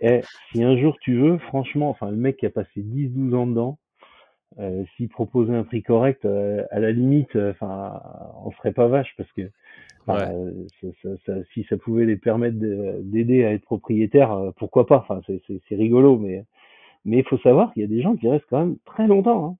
[0.00, 0.20] et,
[0.52, 3.46] si un jour tu veux, franchement, enfin, le mec qui a passé 10, 12 ans
[3.46, 3.78] dedans,
[4.58, 8.00] euh, s'il proposait un prix correct, euh, à la limite, euh, enfin,
[8.44, 9.50] on serait pas vache parce que
[11.54, 14.98] si ça pouvait les permettre d'aider à être propriétaire, pourquoi pas?
[14.98, 16.44] Enfin, c'est rigolo, mais
[17.04, 19.58] mais il faut savoir qu'il y a des gens qui restent quand même très longtemps.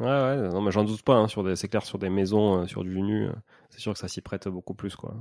[0.00, 0.04] Hein.
[0.04, 1.14] Ouais, ouais, non, mais j'en doute pas.
[1.14, 3.28] Hein, sur des, c'est clair, sur des maisons, sur du nu,
[3.70, 5.14] c'est sûr que ça s'y prête beaucoup plus, quoi.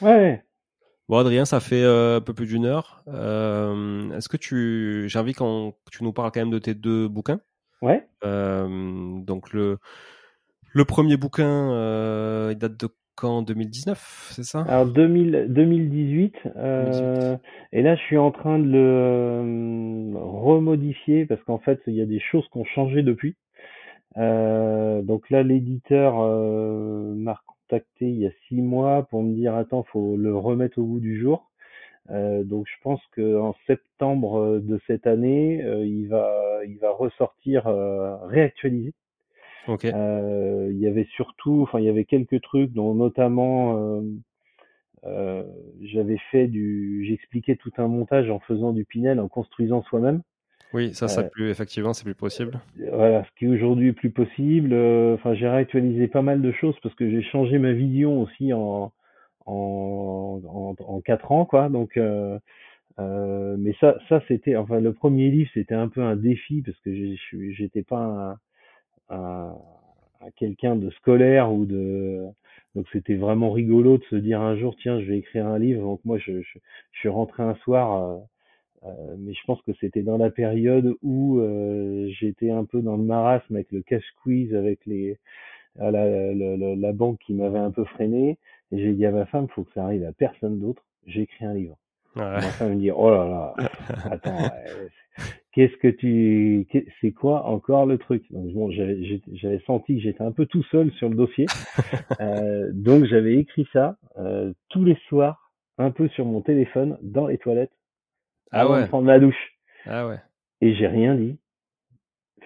[0.00, 0.42] Ouais.
[1.08, 3.02] Bon, Adrien, ça fait un peu plus d'une heure.
[3.06, 7.40] Est-ce que tu, j'ai envie que tu nous parles quand même de tes deux bouquins?
[7.82, 8.04] Ouais.
[8.24, 9.78] Euh, donc le
[10.72, 13.42] le premier bouquin, euh, il date de quand?
[13.42, 14.60] 2019, c'est ça?
[14.68, 17.36] Alors 2000, 2018, euh,
[17.72, 22.02] et là je suis en train de le euh, remodifier parce qu'en fait il y
[22.02, 23.36] a des choses qui ont changé depuis.
[24.18, 29.82] Euh, donc là l'éditeur m'a contacté il y a six mois pour me dire attends
[29.84, 31.50] faut le remettre au bout du jour.
[32.10, 36.90] Euh, donc je pense qu'en septembre euh, de cette année, euh, il va il va
[36.90, 38.92] ressortir réactualisé.
[39.68, 39.84] Ok.
[39.84, 44.00] Euh, il y avait surtout, enfin, il y avait quelques trucs, dont notamment, euh,
[45.04, 45.42] euh,
[45.82, 50.22] j'avais fait du, j'expliquais tout un montage en faisant du Pinel, en construisant soi-même.
[50.72, 52.60] Oui, ça, ça Euh, plus effectivement, c'est plus possible.
[52.92, 54.72] Voilà, ce qui aujourd'hui est plus possible.
[54.72, 58.52] Euh, Enfin, j'ai réactualisé pas mal de choses parce que j'ai changé ma vision aussi
[58.52, 58.92] en
[59.46, 61.68] en en, en quatre ans, quoi.
[61.70, 62.38] Donc, euh,
[63.00, 66.78] euh, mais ça, ça c'était, enfin, le premier livre, c'était un peu un défi parce
[66.80, 68.38] que je j'étais pas
[69.10, 69.54] un, un,
[70.20, 72.24] un quelqu'un de scolaire ou de,
[72.74, 75.82] donc c'était vraiment rigolo de se dire un jour, tiens, je vais écrire un livre.
[75.82, 76.58] Donc moi, je, je,
[76.92, 78.02] je suis rentré un soir.
[78.02, 78.18] euh,
[78.84, 82.96] euh, mais je pense que c'était dans la période où euh, j'étais un peu dans
[82.96, 85.18] le marasme avec le cash quiz, avec les
[85.80, 88.38] euh, la, la, la banque qui m'avait un peu freiné.
[88.72, 90.82] Et j'ai dit à ma femme, faut que ça arrive à personne d'autre.
[91.06, 91.76] J'écris un livre.
[92.16, 92.22] Ouais.
[92.22, 93.54] Ma femme me dit, oh là là,
[94.10, 94.38] attends,
[95.52, 96.66] qu'est-ce que tu,
[97.00, 98.24] c'est quoi encore le truc?
[98.32, 101.46] Donc bon, j'avais senti que j'étais un peu tout seul sur le dossier.
[102.20, 107.26] Euh, donc j'avais écrit ça euh, tous les soirs, un peu sur mon téléphone, dans
[107.26, 107.72] les toilettes,
[108.52, 108.82] Ah avant ouais.
[108.84, 109.52] de prendre ma douche.
[109.86, 110.18] Ah ouais.
[110.62, 111.38] Et j'ai rien dit.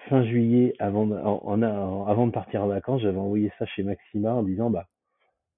[0.09, 3.65] Fin juillet, avant de, en- en- en- avant de partir en vacances, j'avais envoyé ça
[3.67, 4.87] chez Maxima en disant, bah,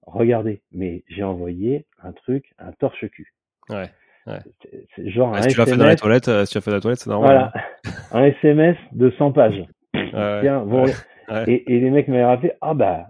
[0.06, 3.34] regardez, mais j'ai envoyé un truc, un torche-cul.
[3.70, 3.90] Ouais.
[4.26, 6.52] C'est c'est genre Ah, un si tu l'as fait dans les SMS, toilettes, euh, si
[6.54, 7.52] tu l'as fait dans les toilettes, c'est normal.
[7.52, 7.54] voilà,
[8.12, 9.60] un SMS de 100 pages.
[9.94, 10.00] hein.
[10.14, 10.94] Ouais, Tiens, bon, ouais,
[11.30, 11.44] ouais.
[11.52, 13.08] et, et les mecs m'avaient rappelé, ah bah,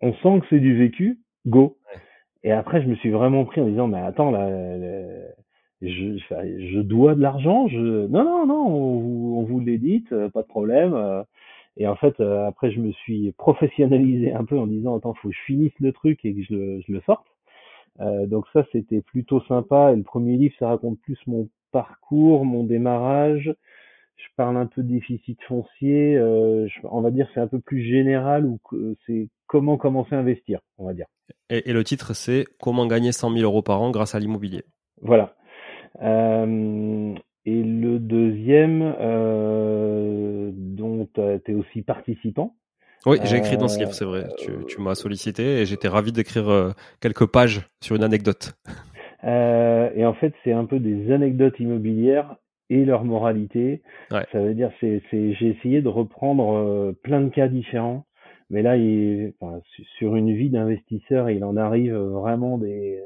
[0.00, 1.76] on sent que c'est du vécu, go.
[2.44, 4.48] Et après, je me suis vraiment pris en disant, mais attends, là,
[5.82, 10.28] je, je dois de l'argent, je, non, non, non, on, vous- on vous l'édite, euh,
[10.28, 10.94] pas de problème.
[11.78, 15.28] Et en fait, euh, après, je me suis professionnalisé un peu en disant, attends, faut
[15.28, 17.26] que je finisse le truc et que je le, je le sorte.
[18.00, 19.92] Euh, donc ça, c'était plutôt sympa.
[19.92, 23.54] Et le premier livre, ça raconte plus mon parcours, mon démarrage.
[24.16, 26.16] Je parle un peu de déficit foncier.
[26.16, 28.58] euh, je- on va dire c'est un peu plus général ou
[29.06, 31.06] c'est comment commencer à investir, on va dire.
[31.50, 34.64] Et, et le titre, c'est Comment gagner 100 000 euros par an grâce à l'immobilier.
[35.00, 35.34] Voilà.
[36.02, 37.14] Euh,
[37.48, 42.54] et le deuxième, euh, dont tu es aussi participant.
[43.06, 44.26] Oui, j'ai écrit dans ce Euh, livre, c'est vrai.
[44.38, 46.70] Tu, tu m'as sollicité et j'étais ravi d'écrire euh,
[47.00, 48.52] quelques pages sur une anecdote.
[49.24, 52.36] Euh, et en fait, c'est un peu des anecdotes immobilières
[52.70, 53.82] et leur moralité.
[54.12, 54.24] Ouais.
[54.30, 58.06] Ça veut dire, c'est, c'est, j'ai essayé de reprendre euh, plein de cas différents,
[58.48, 63.00] mais là, il, enfin, su- sur une vie d'investisseur, il en arrive vraiment des,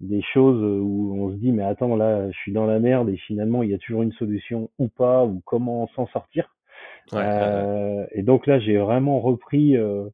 [0.00, 3.16] des choses où on se dit, mais attends, là, je suis dans la merde et
[3.16, 6.54] finalement, il y a toujours une solution ou pas, ou comment s'en sortir.
[7.12, 10.08] Ouais, ouais, Euh, et donc là, j'ai vraiment repris euh,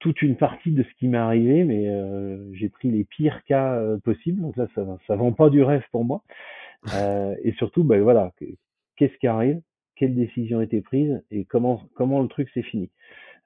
[0.00, 3.74] toute une partie de ce qui m'est arrivé, mais euh, j'ai pris les pires cas
[3.74, 4.40] euh, possibles.
[4.42, 6.22] Donc là, ça, ça vend pas du rêve pour moi.
[6.94, 8.46] Euh, et surtout, ben voilà, que-
[8.96, 9.60] qu'est-ce qui arrive,
[9.96, 11.22] quelle décision a été prise?
[11.30, 12.90] Et comment comment le truc s'est fini?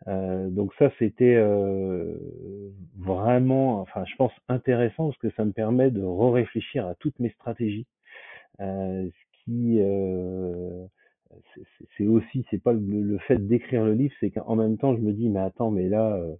[0.07, 2.15] Euh, donc ça, c'était euh,
[2.99, 7.31] vraiment, enfin, je pense intéressant parce que ça me permet de re-réfléchir à toutes mes
[7.31, 7.87] stratégies.
[8.61, 10.85] Euh, ce qui euh,
[11.97, 15.13] c'est- aussi, c'est pas le, fait d'écrire le livre, c'est qu'en même temps, je me
[15.13, 16.35] dis, mais attends, mais là, euh,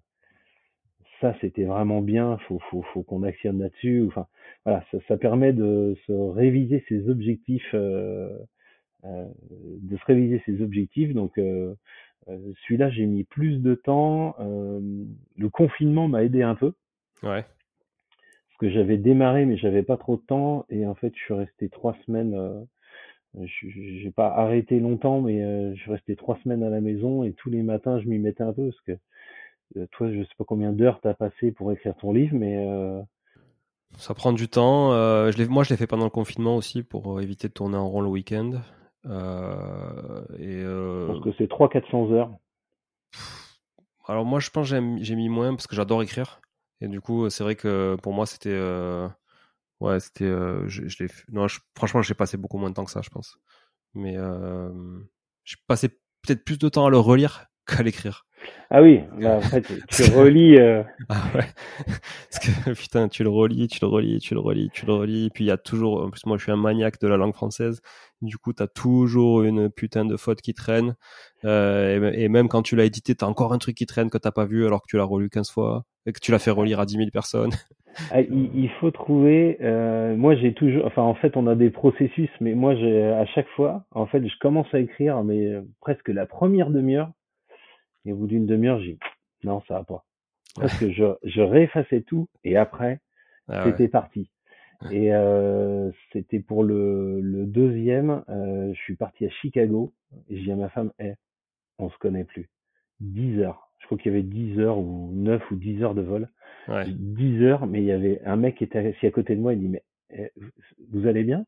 [1.21, 4.05] ça, c'était vraiment bien, faut, faut, faut qu'on actionne là-dessus.
[4.07, 4.27] Enfin,
[4.65, 8.39] voilà, ça, ça permet de se réviser ses objectifs, de
[9.97, 11.13] se réviser ses objectifs.
[11.15, 11.39] Donc,
[12.29, 14.35] euh, celui-là, j'ai mis plus de temps.
[14.41, 14.81] Euh,
[15.37, 16.73] le confinement m'a aidé un peu
[17.23, 17.43] ouais.
[17.43, 20.67] parce que j'avais démarré, mais j'avais pas trop de temps.
[20.69, 22.35] Et en fait, je suis resté trois semaines.
[22.35, 22.65] Euh,
[23.47, 27.33] j'ai pas arrêté longtemps, mais euh, je suis resté trois semaines à la maison et
[27.35, 28.99] tous les matins, je m'y mettais un peu parce que
[29.77, 33.01] euh, toi, je sais pas combien d'heures t'as passé pour écrire ton livre, mais euh,
[33.99, 34.93] Ça prend du temps.
[34.95, 37.77] Euh, je l'ai- moi, je l'ai fait pendant le confinement aussi pour éviter de tourner
[37.77, 38.63] en rond le week-end.
[39.09, 42.31] Euh, et je euh, pense que c'est 300-400 heures.
[44.07, 46.41] alors moi, je pense que j'ai- mis moins parce que j'adore écrire.
[46.81, 49.09] Et du coup, c'est vrai que pour moi, c'était euh,
[49.81, 52.91] ouais, c'était euh, je, je non, je- franchement, j'ai passé beaucoup moins de temps que
[52.91, 53.39] ça, je pense.
[53.95, 54.17] Mais
[55.45, 55.89] j'ai passé
[56.23, 58.27] peut-être plus de temps à le relire qu'à l'écrire.
[58.71, 60.57] Ah oui, là, en fait, tu relis.
[60.59, 61.45] euh, Ah ouais.
[62.31, 65.27] Parce que putain, tu le relis, tu le relis, tu le relis, tu le relis.
[65.27, 67.17] Et puis il y a toujours, en plus moi je suis un maniaque de la
[67.17, 67.81] langue française.
[68.21, 70.97] Du coup, t'as toujours une putain de faute qui traîne.
[71.45, 74.19] Euh, et, et même quand tu l'as édité, t'as encore un truc qui traîne que
[74.19, 76.51] t'as pas vu alors que tu l'as relu 15 fois et que tu l'as fait
[76.51, 77.53] relire à 10 000 personnes.
[78.11, 79.57] ah, il, il faut trouver.
[79.63, 80.85] euh, moi, j'ai toujours.
[80.87, 84.27] Enfin, en fait, on a des processus, mais moi, j'ai à chaque fois, en fait,
[84.27, 87.11] je commence à écrire, mais euh, presque la première demi-heure.
[88.09, 88.99] Et au bout d'une demi-heure, j'ai
[89.45, 90.05] non, ça va pas.
[90.57, 93.01] Parce que je, je réeffaçais tout et après,
[93.49, 93.71] Ah ouais.
[93.71, 94.31] c'était parti.
[94.91, 99.93] Et euh, c'était pour le, le deuxième, euh, je suis parti à Chicago
[100.31, 101.13] et j'ai dit à ma femme, Eh,
[101.79, 102.49] on se connaît plus.
[103.01, 103.71] 10 heures.
[103.79, 106.31] Je crois qu'il y avait 10 heures ou 9 ou 10 heures de vol.
[106.67, 106.85] Ouais.
[106.87, 109.53] 10 heures, mais il y avait un mec qui était assis à côté de moi,
[109.53, 110.33] il dit, mais eh,
[110.91, 111.45] vous allez bien?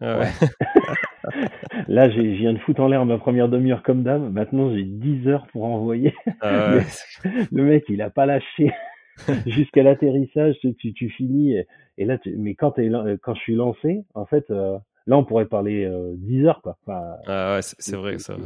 [0.00, 0.30] Ah ouais.
[1.88, 4.30] Là, j'ai- je viens de foutre en l'air ma première demi-heure comme dame.
[4.32, 6.14] Maintenant, j'ai 10 heures pour envoyer.
[6.40, 6.78] Ah.
[7.52, 8.72] Le mec, il a pas lâché
[9.46, 10.56] jusqu'à l'atterrissage.
[10.60, 11.52] Tu, tu, finis.
[11.56, 11.66] Et,
[11.98, 12.74] et là, tu- mais quand,
[13.22, 14.76] quand je suis lancé, en fait, euh,
[15.06, 16.76] là, on pourrait parler euh, 10 heures, quoi.
[16.86, 18.36] Enfin, Ah ouais, c'est vrai ça.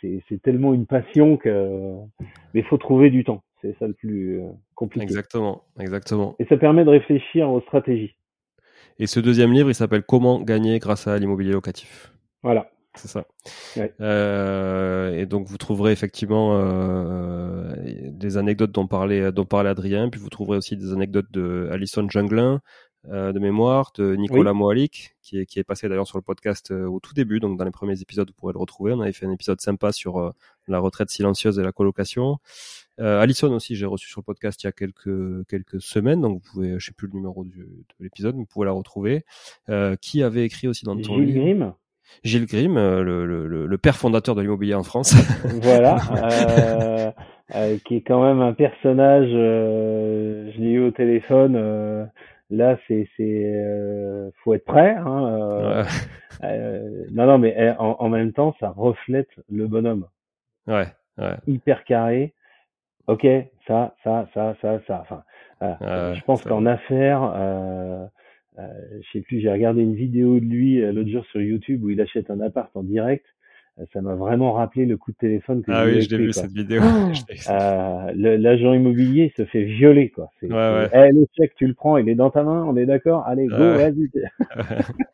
[0.00, 1.94] c'est tellement une passion que.
[2.54, 3.42] Mais il faut trouver du temps.
[3.62, 5.02] C'est ça le plus euh, compliqué.
[5.04, 6.36] Exactement, exactement.
[6.38, 8.14] Et ça permet de réfléchir aux stratégies.
[8.98, 12.12] Et ce deuxième livre, il s'appelle Comment gagner grâce à l'immobilier locatif.
[12.42, 12.70] Voilà.
[12.96, 13.26] C'est ça.
[13.76, 13.92] Ouais.
[14.00, 20.18] Euh, et donc vous trouverez effectivement euh, des anecdotes dont parlait dont parlait Adrien, puis
[20.18, 22.62] vous trouverez aussi des anecdotes de Alison Junglin
[23.10, 26.70] euh, de mémoire, de Nicolas Moalik, qui est qui est passé d'ailleurs sur le podcast
[26.70, 28.92] euh, au tout début, donc dans les premiers épisodes vous pourrez le retrouver.
[28.92, 30.30] On avait fait un épisode sympa sur euh,
[30.68, 32.38] la retraite silencieuse et la colocation.
[32.98, 36.50] Alison aussi, j'ai reçu sur le podcast il y a quelques quelques semaines, donc vous
[36.52, 39.24] pouvez, je sais plus le numéro du, de l'épisode, mais vous pouvez la retrouver.
[39.68, 41.72] Euh, qui avait écrit aussi dans ton Gilles livre Grimm.
[42.24, 45.12] Gilles Grimm, le, le, le- père fondateur de l'immobilier en France.
[45.62, 45.96] voilà,
[47.84, 49.28] qui est quand même un personnage.
[49.30, 52.08] euh, je l'ai eu au téléphone.
[52.50, 54.94] Là, c'est, c'est, euh, faut être prêt.
[54.94, 55.88] Hein, euh, ouais,
[56.44, 60.06] euh, non, non, mais euh, en, en même temps, ça reflète le bonhomme,
[60.66, 60.86] ouais,
[61.18, 61.36] ouais.
[61.46, 62.34] hyper carré.
[63.06, 63.26] Ok,
[63.66, 65.00] ça, ça, ça, ça, ça.
[65.00, 65.22] Enfin,
[66.14, 68.04] je pense qu'en affaires, euh,
[68.58, 68.62] euh,
[69.00, 71.90] je sais plus, j'ai regardé une vidéo de lui euh, l'autre jour sur YouTube où
[71.90, 73.24] il achète un appart en direct.
[73.92, 76.32] Ça m'a vraiment rappelé le coup de téléphone que Ah oui, avec je l'ai vu
[76.32, 76.42] quoi.
[76.42, 76.82] cette vidéo.
[76.82, 77.12] Oh.
[77.50, 80.30] Euh, le- L'agent immobilier se fait violer, quoi.
[80.40, 82.76] C'est, Ouais, c'est, Eh, le chèque, tu le prends, il est dans ta main, on
[82.76, 83.24] est d'accord?
[83.26, 83.90] Allez, go, Ouais.
[83.90, 84.10] vas-y.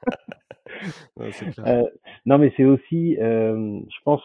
[1.17, 1.67] Ouais, c'est clair.
[1.69, 1.83] Euh,
[2.27, 4.23] non, mais c'est aussi, euh, je pense,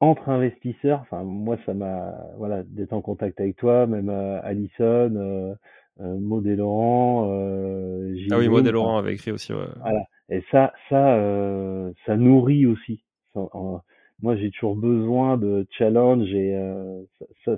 [0.00, 4.70] entre investisseurs, enfin, moi, ça m'a, voilà, d'être en contact avec toi, même euh, Alison,
[5.16, 5.54] euh,
[6.00, 9.52] euh, Maud et Laurent, euh, ah oui, Maud et Laurent avait écrit aussi.
[9.52, 9.66] Ouais.
[9.80, 10.02] Voilà.
[10.30, 13.02] Et ça, ça, euh, ça nourrit aussi.
[13.34, 17.02] Moi, j'ai toujours besoin de challenge et euh,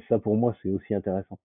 [0.08, 1.38] ça, pour moi, c'est aussi intéressant.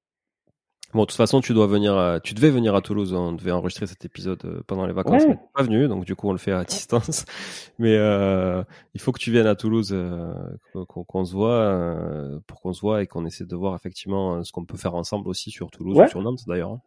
[0.93, 3.13] Bon, de toute façon, tu dois venir, à- tu devais venir à Toulouse.
[3.13, 5.29] On devait enregistrer cet épisode euh, pendant les vacances, Ouais.
[5.29, 7.25] mais pas venu, donc du coup, on le fait à distance.
[7.77, 8.63] Mais euh,
[8.95, 10.33] il faut que tu viennes à Toulouse, euh,
[10.87, 11.79] qu'on se voit,
[12.47, 15.27] pour qu'on se voit et qu'on essaie de voir effectivement ce qu'on peut faire ensemble
[15.27, 16.05] aussi sur Toulouse Ouais.
[16.05, 16.71] ou sur Nantes d'ailleurs.
[16.71, 16.81] hein.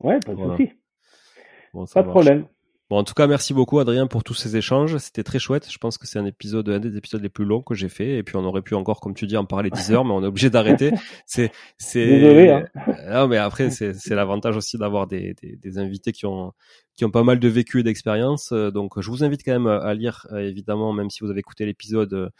[0.00, 0.56] Ouais, pas de Voilà.
[0.58, 0.70] souci,
[1.72, 2.46] Bon, pas de problème.
[2.88, 4.96] Bon, en tout cas, merci beaucoup Adrien pour tous ces échanges.
[4.98, 5.66] C'était très chouette.
[5.68, 8.18] Je pense que c'est un épisode, un des épisodes les plus longs que j'ai fait.
[8.18, 10.22] Et puis on aurait pu encore, comme tu dis, en parler 10 heures, mais on
[10.22, 10.92] est obligé d'arrêter.
[11.26, 12.06] C'est, c'est.
[12.06, 12.64] Désolé, hein.
[13.10, 16.52] Non, mais après, c'est, c'est l'avantage aussi d'avoir des, des, des invités qui ont,
[16.94, 18.52] qui ont pas mal de vécu et d'expérience.
[18.52, 21.40] Euh, Donc, je vous invite quand même à lire, euh, évidemment, même si vous avez
[21.40, 22.30] écouté l'épisode.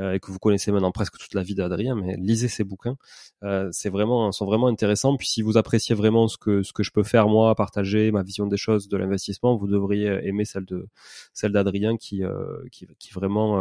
[0.00, 2.96] Euh, et que vous connaissez maintenant presque toute la vie d'Adrien, mais lisez ses bouquins.
[3.42, 5.16] Euh, c'est vraiment, sont vraiment intéressants.
[5.16, 8.22] Puis si vous appréciez vraiment ce que ce que je peux faire moi, partager ma
[8.22, 10.88] vision des choses de l'investissement, vous devriez aimer celle de
[11.34, 13.60] celle d'Adrien qui euh, qui vraiment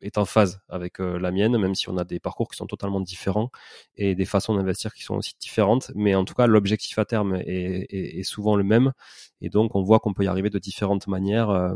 [0.00, 3.00] est en phase avec la mienne, même si on a des parcours qui sont totalement
[3.00, 3.50] différents
[3.96, 5.92] et des façons d'investir qui sont aussi différentes.
[5.94, 8.92] Mais en tout cas, l'objectif à terme est, est, souvent le même,
[9.40, 11.74] et donc on voit qu'on peut y arriver de différentes manières.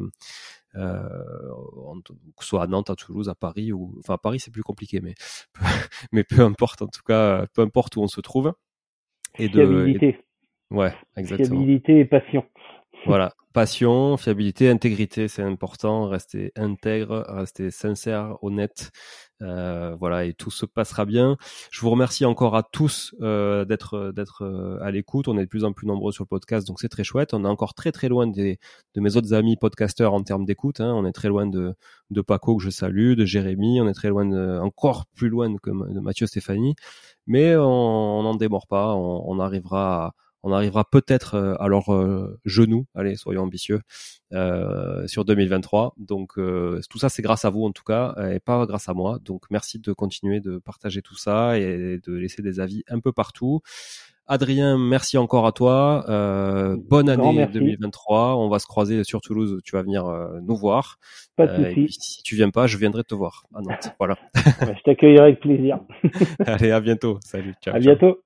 [0.76, 2.12] En- que
[2.42, 5.00] ce soit à Nantes, à Toulouse, à Paris ou enfin à Paris c'est plus compliqué,
[5.00, 5.14] mais
[6.12, 8.52] mais peu importe en tout cas, peu importe où on se trouve.
[9.38, 11.48] Et de Fiabilité, et- ouais, exactement.
[11.60, 12.44] fiabilité et passion.
[13.04, 16.08] Voilà, passion, fiabilité, intégrité, c'est important.
[16.08, 18.90] Rester intègre, rester sincère, honnête.
[19.42, 21.36] Euh, voilà, et tout se passera bien.
[21.70, 25.28] Je vous remercie encore à tous euh, d'être d'être euh, à l'écoute.
[25.28, 27.34] On est de plus en plus nombreux sur le podcast, donc c'est très chouette.
[27.34, 28.58] On est encore très très loin des,
[28.94, 30.80] de mes autres amis podcasteurs en termes d'écoute.
[30.80, 30.92] Hein.
[30.94, 31.74] On est très loin de,
[32.10, 33.80] de Paco que je salue, de Jérémy.
[33.80, 36.74] On est très loin, de, encore plus loin que de Mathieu Stéphanie.
[37.26, 38.94] Mais on n'en démord pas.
[38.94, 40.12] On, on arrivera à
[40.46, 43.80] on arrivera peut-être euh, à leur euh, genou, allez, soyons ambitieux,
[44.32, 45.94] euh, sur 2023.
[45.98, 48.94] Donc euh, tout ça, c'est grâce à vous en tout cas, et pas grâce à
[48.94, 49.18] moi.
[49.24, 53.10] Donc merci de continuer de partager tout ça et de laisser des avis un peu
[53.10, 53.60] partout.
[54.28, 56.04] Adrien, merci encore à toi.
[56.08, 57.52] Euh, bonne année merci.
[57.54, 58.36] 2023.
[58.36, 59.60] On va se croiser sur Toulouse.
[59.64, 60.98] Tu vas venir euh, nous voir.
[61.36, 63.94] Pas de Euh, et si tu viens pas, je viendrai te voir à Nantes.
[63.98, 64.16] Voilà.
[64.66, 65.80] Ouais, je t'accueillerai avec plaisir.
[66.46, 67.18] Allez, à bientôt.
[67.24, 67.54] Salut.
[67.60, 67.74] Ciao.
[67.74, 67.94] À ciao.
[67.96, 68.25] bientôt.